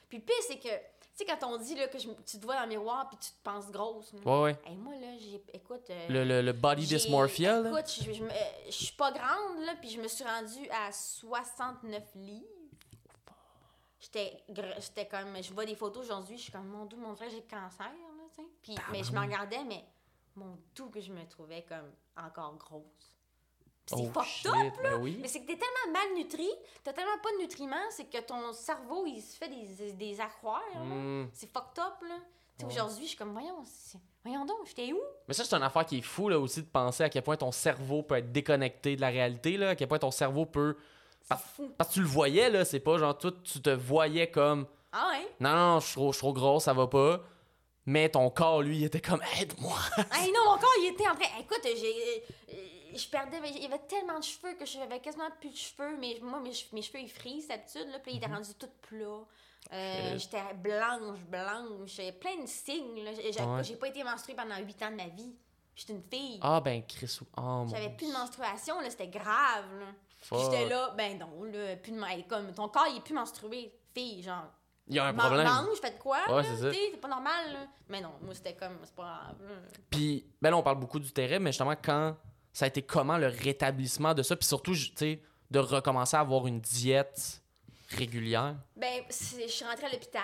[0.08, 0.74] Puis le pire, c'est que, tu
[1.14, 3.30] sais, quand on dit, là, que je- tu te vois dans le miroir, puis tu
[3.30, 4.20] te penses grosse, là.
[4.24, 4.56] Ouais, ouais.
[4.64, 5.42] Hey, moi, là, j'ai...
[5.52, 5.88] Écoute...
[5.90, 7.70] euh, Le, le, le body dysmorphia, là.
[7.70, 8.28] Écoute, je, je, euh,
[8.66, 12.46] je suis pas grande, là, puis je me suis rendue à 69 livres.
[13.98, 14.42] J'étais
[14.78, 15.42] j'étais comme...
[15.42, 17.86] Je vois des photos aujourd'hui, je suis comme, mon doux, mon frère, j'ai le cancer,
[17.86, 18.48] là, tu sais.
[18.62, 19.84] Puis, mais je me regardais, mais
[20.36, 23.15] mon doux que je me trouvais comme encore grosse.
[23.88, 25.18] C'est Oh, fucked up, Ben oui.
[25.22, 26.48] mais c'est que t'es tellement malnutri,
[26.82, 30.60] t'as tellement pas de nutriments, c'est que ton cerveau, il se fait des, des accroires,
[30.74, 30.80] là.
[30.80, 31.28] Hmm.
[31.32, 32.16] C'est fucked up, là.
[32.60, 32.66] Ouais.
[32.72, 33.62] Aujourd'hui, je suis comme, voyons,
[34.24, 34.98] voyons donc, j'étais où?
[35.28, 37.36] Mais ça, c'est une affaire qui est fou, là, aussi, de penser à quel point
[37.36, 40.76] ton cerveau peut être déconnecté de la réalité, là, à quel point ton cerveau peut.
[41.22, 41.70] C'est Par- fou.
[41.78, 44.66] Parce que tu le voyais, là, c'est pas genre, toi, tu te voyais comme.
[44.92, 45.28] Ah ouais?
[45.38, 47.20] Non, non, je suis trop, trop grosse, ça va pas.
[47.84, 49.78] Mais ton corps, lui, il était comme, aide-moi.
[50.12, 51.38] Hey non, encore, il était en train.
[51.38, 52.24] Écoute, j'ai.
[52.96, 53.38] Je perdais.
[53.54, 55.96] Il y avait tellement de cheveux que j'avais quasiment plus de cheveux.
[55.98, 57.88] Mais moi, mes, che- mes cheveux, ils frisent d'habitude.
[57.90, 59.24] Là, puis ils étaient rendus tout plats.
[59.72, 60.18] Euh.
[60.18, 61.96] J'étais blanche, blanche.
[62.20, 63.02] Plein de signes.
[63.04, 63.12] là.
[63.14, 63.64] J'ai Ouais.
[63.64, 65.34] j'ai pas été menstruée pendant 8 ans de ma vie.
[65.74, 66.38] J'étais une fille.
[66.42, 67.18] Ah, ben, Chris.
[67.36, 69.66] Oh, J'avais plus de menstruation, là, c'était grave.
[69.78, 69.86] Là.
[70.42, 74.22] J'étais là, ben non, là, plus de comme ton corps il est plus menstrué, fille,
[74.22, 74.46] genre.
[74.88, 75.46] Il y a un Man- problème.
[75.48, 76.18] Mange, fais de quoi?
[76.30, 77.66] Ouais, c'est pas normal, là.
[77.88, 79.60] Mais non, moi, c'était comme, c'est pas grave.
[79.90, 82.16] Puis, ben là, on parle beaucoup du terrain, mais justement, quand
[82.56, 86.20] ça a été comment le rétablissement de ça, puis surtout, tu sais, de recommencer à
[86.20, 87.42] avoir une diète
[87.90, 88.56] régulière?
[88.76, 90.22] Ben, je suis rentrée à l'hôpital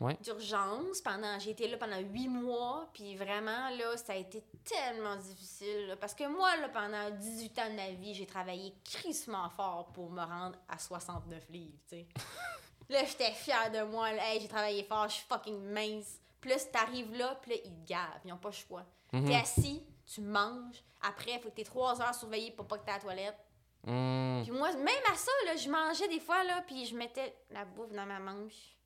[0.00, 0.16] Ouais.
[0.22, 5.14] d'urgence pendant j'ai été là pendant huit mois puis vraiment là ça a été tellement
[5.14, 9.48] difficile là, parce que moi là pendant 18 ans de ma vie j'ai travaillé crissement
[9.50, 12.06] fort pour me rendre à 69 livres tu sais
[12.88, 14.32] là j'étais fière de moi là.
[14.32, 17.88] Hey, j'ai travaillé fort je suis fucking mince là t'arrives là puis là ils te
[17.88, 19.26] gavent ils ont pas le choix Mhm.
[19.28, 19.82] t'es assis
[20.12, 23.00] tu manges après faut que t'aies trois heures surveillé pour pas que t'aies à la
[23.02, 23.38] toilette
[23.84, 24.42] Hmm.
[24.44, 27.64] puis moi même à ça là je mangeais des fois là puis je mettais la
[27.64, 28.76] bouffe dans ma manche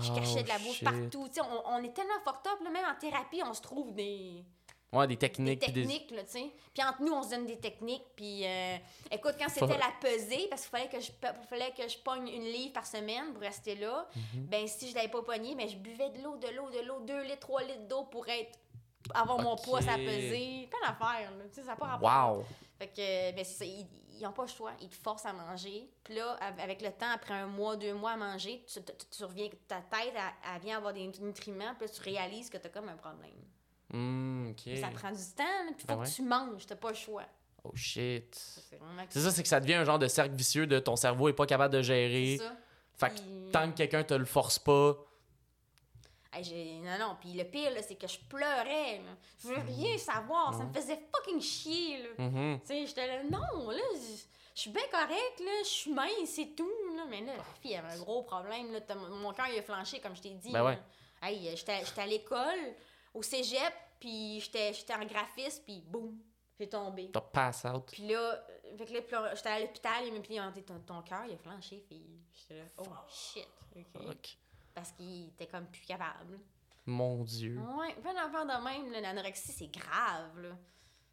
[0.00, 0.84] je cachais de la bouffe shit.
[0.84, 1.28] partout.
[1.32, 4.44] Tu on, on est tellement fucked up, là, même en thérapie, on se trouve des,
[4.92, 5.60] Ouais, des des techniques.
[5.60, 6.52] des- techniques, là, tu sais.
[6.74, 8.04] Puis entre nous, on se donne des techniques.
[8.14, 8.76] Puis euh,
[9.10, 11.10] écoute, quand Faut- c'était la pesée, parce qu'il fallait que je
[11.48, 14.44] fallait que je pogne une livre par semaine pour rester là, Mhm.
[14.46, 17.00] ben si je l'avais pas pogné, mais je buvais de l'eau, de l'eau, de l'eau,
[17.00, 18.58] 2 litres, 3 litres d'eau pour être
[19.14, 19.64] avoir mon Ok.
[19.64, 20.68] poids, ça pesée.
[20.70, 21.44] Plein d'affaires, là.
[21.48, 22.36] Tu sais, ça n'a pas rapport.
[22.38, 22.44] Wow!
[22.78, 23.86] Fait que, ben, c'est ça, ils,
[24.18, 24.72] ils ont pas le choix.
[24.80, 25.88] Ils te forcent à manger.
[26.04, 28.92] Puis là, av- avec le temps, après un mois, deux mois à manger, tu, tu,
[29.10, 30.22] tu reviens, ta tête, elle,
[30.54, 33.30] elle vient avoir des nutriments, puis là, tu réalises que t'as comme un problème.
[33.92, 34.76] Hmm, ok.
[34.80, 35.44] Ça prend du temps,
[35.76, 36.06] puis faut Ben ouais?
[36.06, 37.24] que tu manges, t'as pas le choix.
[37.64, 38.34] Oh shit.
[39.10, 41.32] C'est ça, c'est que ça devient un genre de cercle vicieux de ton cerveau est
[41.32, 42.36] pas capable de c'est gérer.
[42.38, 42.54] ça.
[42.94, 44.96] Fait que Puis- tant que quelqu'un te le force pas,
[46.32, 48.98] Hey, j'ai- non, non, puis le pire, là, c'est que je pleurais.
[48.98, 49.16] là.
[49.42, 52.08] Je veux rien savoir, ça me faisait fucking chier, là.
[52.18, 52.60] mhm.
[52.60, 53.82] Tu sais, j'étais là, non, là,
[54.54, 57.06] je suis bien correcte, là, je suis mince, c'est tout, là.
[57.08, 58.80] Mais là, la fille avait un gros problème, là.
[58.94, 60.52] Mon cœur, il a flanché, comme je t'ai dit.
[60.52, 60.78] Ben ouais.
[61.22, 62.74] Hey, j'étais j'étais à l'école,
[63.14, 66.16] au cégep, puis j'étais j'étais en graphisme, puis boum,
[66.60, 67.10] j'ai tombé.
[67.10, 67.84] t'as pass out.
[67.90, 71.34] Puis là, là, puis là, j'étais à l'hôpital, il m'a dit, ton, ton cœur, il
[71.34, 72.20] a flanché, fille.
[72.34, 74.38] J'étais là, oh shit, OK.
[74.78, 76.38] Parce qu'il était comme plus capable.
[76.86, 77.58] Mon dieu.
[77.78, 80.50] Ouais, plein d'enfants de même, l'anorexie, c'est grave, là.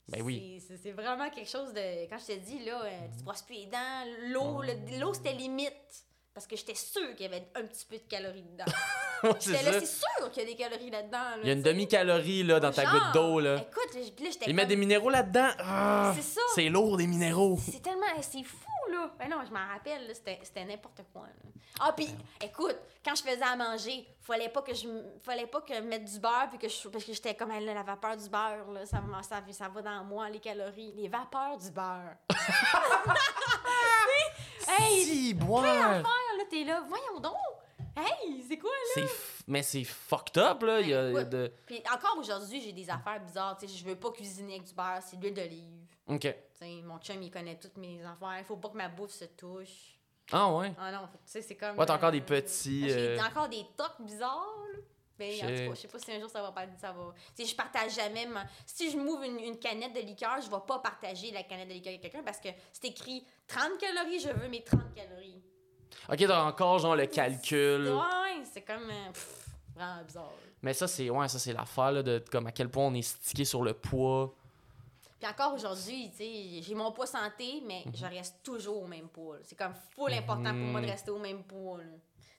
[0.08, 0.64] Ben oui.
[0.68, 2.08] C'est- vraiment quelque chose de.
[2.08, 5.14] Quand je te dis, là, euh, tu te brosses plus les dents, l'eau, le- l'eau,
[5.16, 5.74] c'était limite.
[6.34, 8.66] Parce que j'étais sûre qu'il y avait un petit peu de calories dedans.
[9.40, 11.18] J'étais là, c'est sûr qu'il y a des calories là-dedans.
[11.18, 13.40] là, Il y a une demi-calorie là, dans ta goutte d'eau.
[13.40, 13.56] là.
[13.56, 14.46] Écoute, là, j'étais.
[14.50, 15.48] Ils mettent des minéraux là-dedans.
[15.60, 16.42] Ah, C'est ça.
[16.54, 17.58] C'est lourd, des minéraux.
[17.66, 18.06] C'est tellement.
[18.22, 18.58] C'est fou,
[18.92, 19.12] là.
[19.20, 21.24] Ben non, je m'en rappelle, c'était n'importe quoi.
[21.24, 21.50] là.
[21.80, 22.08] Ah, puis,
[22.42, 24.88] écoute, quand je faisais à manger, fallait pas que je
[25.24, 27.66] fallait pas que je mette du beurre, puis que je, parce que j'étais comme elle,
[27.66, 30.94] la vapeur du beurre, là, ça, ça, ça va dans moi, les calories.
[30.96, 32.16] Les vapeurs du beurre.
[34.68, 35.64] hey, si, boire.
[35.64, 36.04] d'affaires,
[36.38, 37.36] là, t'es là, voyons donc.
[37.98, 39.04] Hey, c'est quoi, là?
[39.04, 40.82] F- Mais c'est fucked up, là.
[40.82, 41.30] Il y a, il y a Écoute.
[41.30, 41.52] de...
[41.66, 43.58] Puis encore aujourd'hui, j'ai des affaires bizarres.
[43.58, 45.85] Tu sais, je veux pas cuisiner avec du beurre, c'est de l'huile d'olive.
[46.08, 46.22] OK.
[46.22, 46.30] Tu
[46.60, 48.38] sais, mon chum, il connaît toutes mes affaires.
[48.40, 49.98] Il faut pas que ma bouffe se touche.
[50.32, 50.74] Ah ouais?
[50.80, 51.78] Ah non, tu sais, c'est comme.
[51.78, 54.80] Ouais, t'as encore euh, des petits, J'ai euh, encore des tocs bizarres, là.
[55.18, 57.14] Ben, en tout cas, je sais pas si un jour ça va pas ça va.
[57.36, 58.26] Sais, je partage jamais.
[58.26, 61.70] ma- Si je m'ouvre une, une canette de liqueur, je vais pas partager la canette
[61.70, 65.42] de liqueur avec quelqu'un parce que c'est écrit 30 calories, je veux mes 30 calories.
[66.10, 67.88] OK, t'as encore, genre, le calcul.
[67.94, 68.90] Ouais, c'est comme.
[68.90, 70.34] euh, pff, vraiment bizarre.
[70.62, 73.46] Mais ça, c'est ouais, ça c'est l'affaire, de comme à quel point on est stické
[73.46, 74.36] sur le poids.
[75.20, 77.96] Puis encore aujourd'hui, tu sais, j'ai mon poids santé, mais Mhm.
[77.96, 79.38] je reste toujours au même poids.
[79.44, 81.78] C'est comme full important pour moi de rester au même poids.
[81.80, 81.84] là.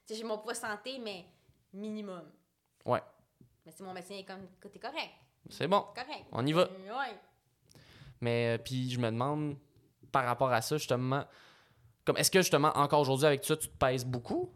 [0.07, 1.25] Tu sais, j'ai mon poids santé, mais
[1.73, 2.31] minimum.
[2.85, 3.03] Ouais.
[3.65, 5.11] Mais si mon médecin est comme, t'es correct,
[5.51, 5.81] C'est bon.
[5.95, 6.27] correct.
[6.33, 6.65] On y va.
[6.65, 7.19] Ouais.
[8.21, 9.57] Mais euh, puis je me demande
[10.13, 11.25] par rapport à ça justement
[12.05, 14.51] comme est-ce que justement encore aujourd'hui avec ça tu te pèses beaucoup?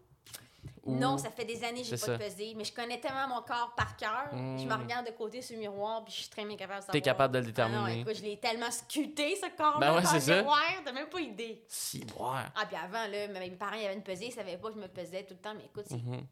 [0.90, 2.18] Ou- Non, ça fait des années que j'ai pas de ça.
[2.18, 4.28] pesé, mais je connais tellement mon corps par cœur.
[4.32, 6.84] Je me regarde de côté sur le miroir, puis je suis très bien capable de
[6.86, 6.92] savoir.
[6.92, 8.00] T'es capable de le Ah non, déterminer.
[8.00, 11.64] écoute, je l'ai tellement scuté, ce corps-là, Ben ouais, miroir, t'as même pas idée.
[11.68, 12.50] Si boire.
[12.54, 14.80] Ah, puis avant, là, mes parents, ils avaient une pesée, ils savaient pas que je
[14.80, 16.26] me pesais tout le temps, mais écoute, c'est Mhm.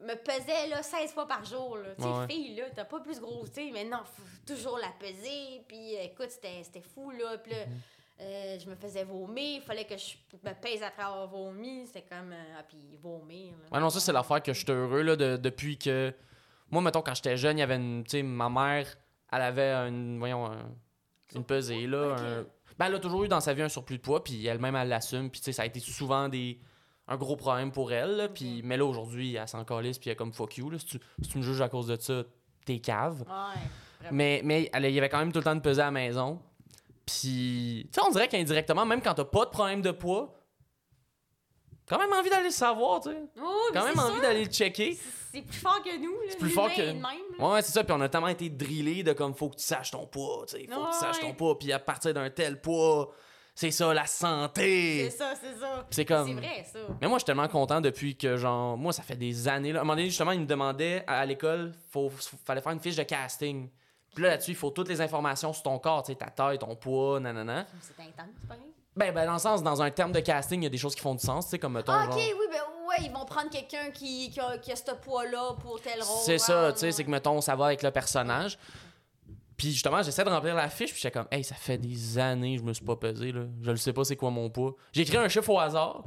[0.00, 1.94] me pesait là 16 fois par jour là.
[1.96, 4.22] Tu sais Ouais, fille là, t'as pas plus gros, tu sais, mais non, faut
[4.54, 7.80] toujours la peser puis écoute, c'était fou là, puis là Mhm.
[8.20, 10.14] Euh, je me faisais vomir, il fallait que je
[10.48, 13.52] me pèse après avoir vomi, c'est comme euh, ah puis vomir.
[13.62, 13.68] là.
[13.76, 16.14] Ouais, non, ça c'est l'affaire que je suis heureux là de- depuis que
[16.70, 18.86] moi mettons quand j'étais jeune, il y avait une tu sais ma mère,
[19.32, 20.70] elle avait une voyons un-
[21.34, 22.46] une pesée là, un-
[22.78, 24.88] ben elle a toujours eu dans sa vie un surplus de poids puis elle-même elle
[24.88, 26.58] l'assume puis tu sais ça a été souvent des
[27.08, 28.28] un gros problème pour elle là,
[28.64, 31.00] mais là aujourd'hui elle s'en calisse puis elle est comme fuck you là, si tu,
[31.22, 32.24] si tu me juges à cause de ça,
[32.64, 33.20] t'es cave.
[33.22, 34.10] Ouais.
[34.10, 35.90] Mais, mais elle- il y avait quand même tout le temps de peser à la
[35.92, 36.40] maison.
[37.06, 40.34] Puis, tu sais, on dirait qu'indirectement, même quand t'as pas de problème de poids,
[41.88, 43.16] quand même envie d'aller le savoir, tu sais.
[43.40, 44.94] Oh, Quand même envie d'aller le checker.
[45.32, 46.26] c'est- plus fort que nous, là.
[46.30, 47.02] C'est plus fort que- même,
[47.38, 47.48] là.
[47.48, 47.84] Ouais, c'est ça.
[47.84, 50.56] Puis on a tellement été drillés de comme, faut que tu saches ton poids, tu
[50.56, 50.66] sais.
[50.66, 51.58] Faut que tu saches ton poids.
[51.58, 53.12] Puis à partir d'un tel poids,
[53.54, 55.08] c'est ça, la santé.
[55.10, 55.86] C'est ça, c'est ça.
[55.90, 56.26] C'est comme.
[56.26, 56.78] C'est vrai, ça.
[57.00, 59.72] Mais moi, je suis tellement content depuis que, genre, moi, ça fait des années.
[59.72, 59.78] Là.
[59.78, 62.10] À un moment donné, justement, ils me demandaient à, à l'école, faut,
[62.44, 63.70] fallait faire une fiche de casting.
[64.16, 66.58] Puis là, là-dessus, il faut toutes les informations sur ton corps, tu sais, ta taille,
[66.58, 67.66] ton poids, nanana.
[67.82, 68.62] C'est intense, pareil.
[68.96, 70.94] Ben, ben, dans le sens, dans un terme de casting, il y a des choses
[70.94, 71.92] qui font du sens, tu sais, comme mettons.
[71.92, 74.76] Ah, ok, genre- oui, ben ouais, ils vont prendre quelqu'un qui, qui, a, qui a
[74.76, 76.18] ce poids-là pour tel rôle.
[76.24, 78.58] C'est ça, Ouais, tu sais, c'est que mettons, ça va avec le personnage.
[79.58, 82.54] Puis justement, j'essaie de remplir la fiche, puis j'étais comme, hey, ça fait des années
[82.56, 83.42] que je me suis pas pesé, là.
[83.62, 84.74] Je le sais pas c'est quoi mon poids.
[84.92, 86.04] J'ai écrit un chiffre au hasard,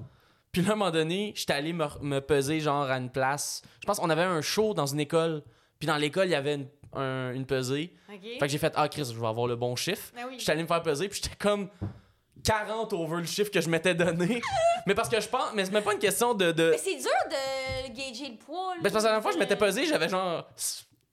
[0.52, 3.62] puis là, à un moment donné, j'étais allé me, me peser, genre, à une place.
[3.82, 5.44] Je pense qu'on avait un show dans une école,
[5.78, 7.94] puis dans l'école, il y avait une, un- une pesée.
[8.08, 10.12] Fait que j'ai fait, ah, Chris, je vais avoir le bon chiffre.
[10.16, 10.36] Ben oui.
[10.40, 11.70] J'étais allé me faire peser, puis j'étais comme
[12.44, 14.42] 40 over le chiffre que je m'étais donné.
[14.88, 16.52] mais parce que je pense, mais c'est même pas une question de.
[16.52, 16.72] de...
[16.72, 18.76] Mais c'est dur de gager le poids.
[18.76, 18.82] là.
[18.82, 20.48] Ben, c'est parce que la dernière fois, je m'étais pesé, j'avais genre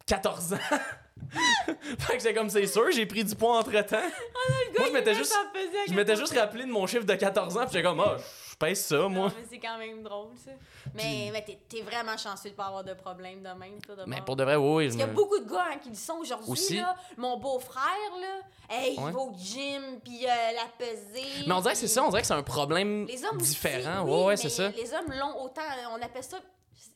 [0.06, 0.56] 14 ans.
[1.98, 3.96] fait que c'est comme c'est sûr, j'ai pris du poids entre temps.
[4.78, 5.34] moi, je m'étais juste,
[5.88, 8.16] je m'étais juste rappelé de mon chiffre de 14 ans, puis j'étais comme, ah,
[8.60, 9.28] je pèse ça, moi.
[9.28, 10.50] Non, mais c'est quand même drôle, ça.
[10.94, 14.22] Mais, mais t'es, vraiment chanceux de pas avoir de problème de même, toi, de Mais
[14.22, 14.84] pour de vrai, oui.
[14.86, 16.76] Parce qu'il y a me- beaucoup de gars hein, qui le sont aujourd'hui, Aussi.
[16.76, 16.96] là.
[17.18, 17.82] Mon beau-frère,
[18.20, 18.40] là,
[18.76, 19.04] hey, Ouais.
[19.08, 21.44] il va au gym, puis euh, la pesée.
[21.46, 23.36] Mais on dirait que c'est puis- ça, on dirait que c'est un problème Les hommes
[23.38, 24.02] différent.
[24.04, 24.68] aussi, ouais, oui, ouais, c'est ça.
[24.70, 26.38] Les hommes l'ont autant, on appelle ça,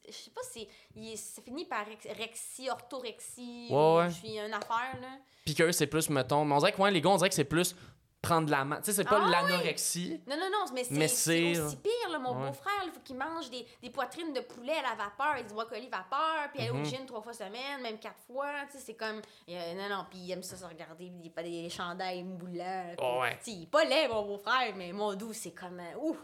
[0.08, 4.10] je sais pas si, il- ça finit par rex- rexie, orthorexie, Ouais, ouais.
[4.10, 5.08] je suis une affaire, là.
[5.44, 6.44] Puis que c'est plus, mettons.
[6.44, 7.74] Mais on dirait que, ouais, les gars, on dirait que c'est plus
[8.22, 8.76] prendre la main.
[8.76, 9.30] Tu sais, c'est pas Ah oui.
[9.30, 10.20] l'anorexie.
[10.26, 12.18] Non, non, non, mais c'est aussi pire, là.
[12.18, 12.48] Mon Ouais.
[12.48, 15.54] beau-frère, il faut qu'il mange des, des poitrines de poulet à la vapeur et du
[15.54, 16.84] brocoli vapeur, puis aller au Mhm.
[16.84, 19.22] gym trois fois semaine, même quatre fois, tu sais, c'est comme...
[19.48, 22.94] euh, non, non, puis il aime ça se regarder, des, pas des chandails moulants.
[22.96, 23.38] puis, Ouais.
[23.38, 25.80] Tu sais, il est pas laid, mon beau-frère, mais mon doux, c'est comme...
[25.80, 26.18] euh, ouf!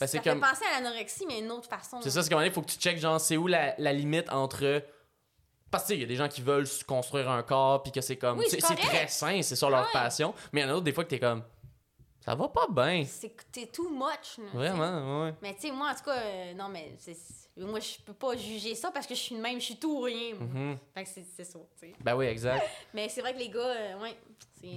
[0.00, 2.00] Ben, ça fait comme- penser à l'anorexie, mais d'une autre façon.
[2.00, 4.32] C'est ça, c'est comme il faut que tu checkes, genre, c'est où la, la limite
[4.32, 4.82] entre.
[5.76, 8.00] Parce que, il y a des gens qui veulent se construire un corps, puis que
[8.00, 8.38] c'est comme.
[8.38, 9.92] Oui, c'est très sain, c'est ça leur Ouais.
[9.92, 10.32] passion.
[10.52, 11.42] Mais il y en a d'autres, des fois, que t'es comme.
[12.20, 13.04] Ça va pas bien.
[13.06, 14.44] C'est t'es too much, là.
[14.54, 15.34] Vraiment, ouais.
[15.42, 16.94] Mais tu sais, moi, en tout cas, euh, non, mais
[17.58, 20.00] moi, je peux pas juger ça parce que je suis même, je suis tout ou
[20.00, 20.34] rien.
[20.34, 20.46] moi.
[20.48, 20.78] Mhm.
[20.94, 21.92] Fait que c'est ça, tu sais.
[22.00, 22.64] Ben oui, exact.
[22.94, 24.16] Mais c'est vrai que les gars, euh, ouais,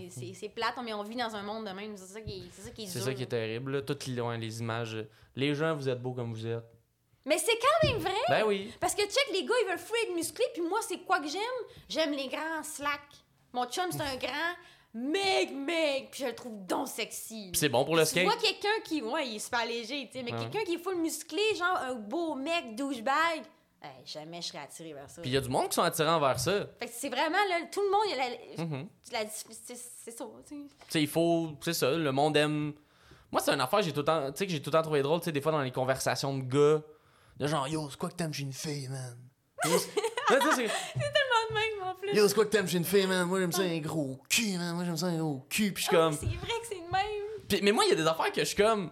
[0.10, 1.96] c'est- plate, mais on vit dans un monde de même.
[1.96, 3.82] C'est ça qui est, c'est ça qui est C'est ça qui est terrible, là.
[3.82, 4.96] Toutes les, ouais, les images.
[4.96, 6.64] euh, Les gens, vous êtes beaux comme vous êtes.
[7.28, 8.14] Mais c'est quand même vrai.
[8.30, 8.74] Ben oui.
[8.80, 11.28] Parce que check, les gars, ils veulent free être musclés, puis moi, c'est quoi que
[11.28, 11.42] j'aime?
[11.90, 13.02] J'aime les grands slack.
[13.54, 14.56] Mon chum, c'est un grand
[14.94, 17.52] meg meg, puis je le trouve donc sexy.
[17.54, 18.24] C'est bon pour le tu skate.
[18.24, 20.96] vois quelqu'un qui, ouais, il est super léger, tu sais, mais quelqu'un qui est full
[20.96, 23.44] musclé, genre un beau mec douchebag,
[23.84, 25.22] hey, jamais je serais attiré vers ça.
[25.22, 26.66] Puis il y a du monde qui sont attirants vers ça.
[26.80, 28.88] Fait que c'est vraiment, là, tout le monde, il y a la, Mhm.
[29.12, 30.56] la- c'est ça, tu sais.
[30.56, 31.50] Tu sais, il faut.
[31.62, 32.74] C'est ça, le monde aime.
[33.32, 34.32] Moi, c'est une affaire, j'ai tout le temps.
[34.32, 35.72] Tu sais, que j'ai tout le temps trouvé drôle, tu sais, des fois dans les
[35.72, 36.82] conversations de gars.
[37.40, 39.18] De genre, yo, c'est quoi que t'aimes chez une fille, man?
[39.66, 39.94] Yo, c'est-
[40.28, 42.14] Pas de même, en plus.
[42.16, 43.28] Yo, c'est quoi que t'aimes chez une fille, man?
[43.28, 44.76] Moi, j'aime ça un gros cul, man.
[44.76, 45.72] Moi, j'aime ça un gros cul.
[45.74, 46.14] Puis je suis Ah, comme.
[46.14, 47.46] C'est vrai que c'est le même.
[47.48, 48.92] Puis- mais moi, il y a des affaires que je suis comme.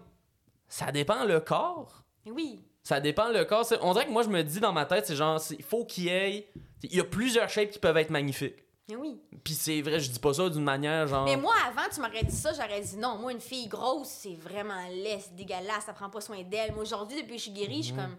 [0.68, 2.04] Ça dépend le corps.
[2.26, 2.62] Oui.
[2.84, 3.66] Ça dépend le corps.
[3.82, 6.06] On dirait que moi, je me dis dans ma tête, c'est genre, il faut qu'il
[6.06, 6.52] y ait.
[6.84, 8.56] Il y a plusieurs shapes qui peuvent être magnifiques.
[8.88, 9.20] Mais oui.
[9.44, 11.26] Puis c'est vrai, je dis pas ça d'une manière genre.
[11.26, 13.18] Mais moi, avant, tu m'aurais dit ça, j'aurais dit non.
[13.18, 16.72] Moi, une fille grosse, c'est vraiment laid, c'est dégueulasse, ça prend pas soin d'elle.
[16.74, 18.16] Moi, aujourd'hui, depuis que je suis guérie, je suis comme.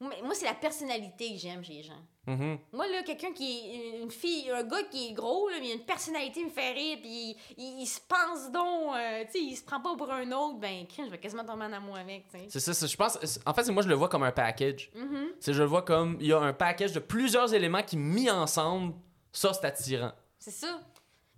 [0.00, 2.00] Moi, c'est la personnalité que j'aime chez les gens.
[2.28, 2.58] Mhm.
[2.72, 4.00] Moi, là, quelqu'un qui est.
[4.02, 6.70] Une fille, un gars qui est gros, là, mais il a une personnalité, me fait
[6.72, 10.10] rire, puis il, il se pense donc, euh, tu sais, il se prend pas pour
[10.10, 12.60] un autre, ben, je vais quasiment tomber en amour avec, tu sais.
[12.60, 13.40] C'est ça, je pense.
[13.44, 14.90] En fait, moi, je le vois comme un package.
[14.94, 15.30] Mhm.
[15.40, 16.16] C'est je le vois comme.
[16.20, 18.94] Il y a un package de plusieurs éléments qui, mis ensemble,
[19.38, 20.12] ça, c'est attirant.
[20.38, 20.80] C'est ça.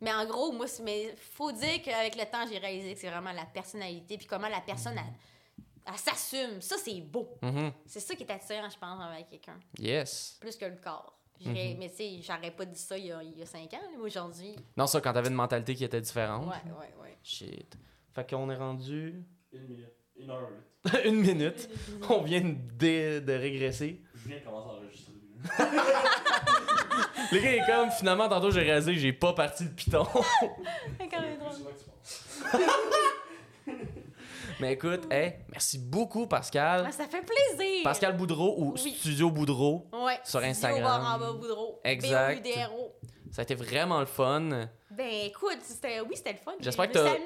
[0.00, 3.10] Mais en gros, moi, c'est- mais faut dire qu'avec le temps, j'ai réalisé que c'est
[3.10, 6.60] vraiment la personnalité, puis comment la personne, elle, elle s'assume.
[6.62, 7.28] Ça, c'est beau.
[7.42, 7.72] Mhm.
[7.86, 9.58] C'est ça qui est attirant, je pense, avec quelqu'un.
[9.78, 10.38] Yes.
[10.40, 11.18] Plus que le corps.
[11.40, 11.54] Mhm.
[11.54, 13.72] J'irais- Mais tu sais, j'aurais pas dit ça il y a, il y a cinq
[13.74, 14.56] ans, mais aujourd'hui.
[14.76, 16.46] Non, ça, quand t'avais une mentalité qui était différente.
[16.46, 17.18] Ouais, ouais, ouais.
[17.22, 17.76] Shit.
[18.14, 19.22] Fait qu'on est rendu.
[19.52, 19.94] Une minute.
[20.16, 20.90] Une heure huit.
[21.04, 21.68] une minute.
[22.08, 24.02] On vient de, de régresser.
[24.14, 25.12] Julien commence à enregistrer.
[27.32, 30.06] Le gars est comme, finalement, tantôt, j'ai réalisé que j'ai pas parti le piton.
[34.60, 36.84] Mais écoute, hey, merci beaucoup, Pascal.
[36.86, 37.82] Ah, ça fait plaisir.
[37.82, 38.94] Pascal Boudreau ou Oui.
[38.98, 39.88] Studio Boudreau.
[40.24, 41.18] Sur Instagram.
[41.38, 41.80] Boudreau.
[41.84, 42.42] Exact.
[42.42, 42.92] B-O-U-D-R-O.
[43.30, 44.40] Ça a été vraiment le fun.
[44.90, 46.50] Ben écoute, c'était oui, c'était le fun.
[46.58, 47.16] J'espère Je que t'as-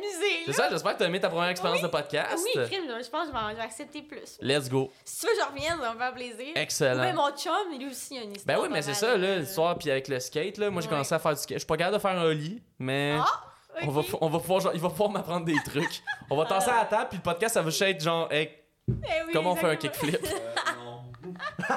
[0.44, 1.86] C'est ça, j'espère que t'as aimé ta première expérience Oui.
[1.86, 2.44] de podcast.
[2.54, 4.36] Oui, crime, je pense que je vais, je vais accepter plus.
[4.42, 4.92] Let's go.
[5.02, 6.52] Si tu veux je revienne, ça va me faire plaisir.
[6.56, 7.00] Excellent.
[7.00, 8.58] Mais mon chum, lui aussi, a une histoire.
[8.58, 9.78] Ben oui, mais c'est ça, là, euh, l'histoire.
[9.78, 10.92] Puis avec le skate, là, moi, j'ai Ouais.
[10.92, 11.54] commencé à faire du skate.
[11.54, 13.44] Je suis pas capable de faire un ollie, mais Ah,
[13.82, 16.02] on, va, on va pouvoir, genre, il va pouvoir m'apprendre des trucs.
[16.28, 18.50] On va tasser à la table, puis le podcast, ça va juste être genre, hey,
[18.88, 18.92] Eh
[19.26, 20.16] oui, comment on fait un kickflip?
[20.22, 20.28] Euh,
[20.84, 21.02] non.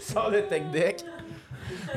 [0.00, 1.02] Sors le tech deck.
[1.02, 1.19] Eh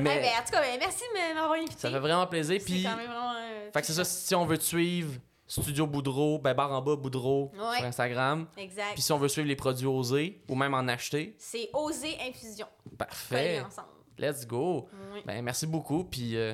[0.01, 1.75] Mais ben, en tout cas, ben, merci de m'avoir invité.
[1.77, 2.59] ça fait vraiment plaisir.
[2.65, 3.33] Puis, quand même vraiment.
[3.33, 5.13] euh, fait que c'est ça, si on veut te suivre
[5.47, 7.77] Studio Boudreau, ben barre en bas Boudreau Ouais.
[7.77, 8.47] sur Instagram.
[8.57, 8.93] Exact.
[8.93, 12.67] Puis si on veut suivre les produits osés ou même en acheter, C'est Oser Infusion.
[12.97, 13.61] Parfait.
[13.65, 13.87] ensemble.
[14.17, 14.87] Let's go.
[15.13, 15.21] Oui.
[15.25, 16.53] Ben merci beaucoup puis euh,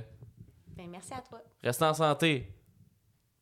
[0.76, 1.42] Ben, merci à toi.
[1.64, 2.52] restez en santé.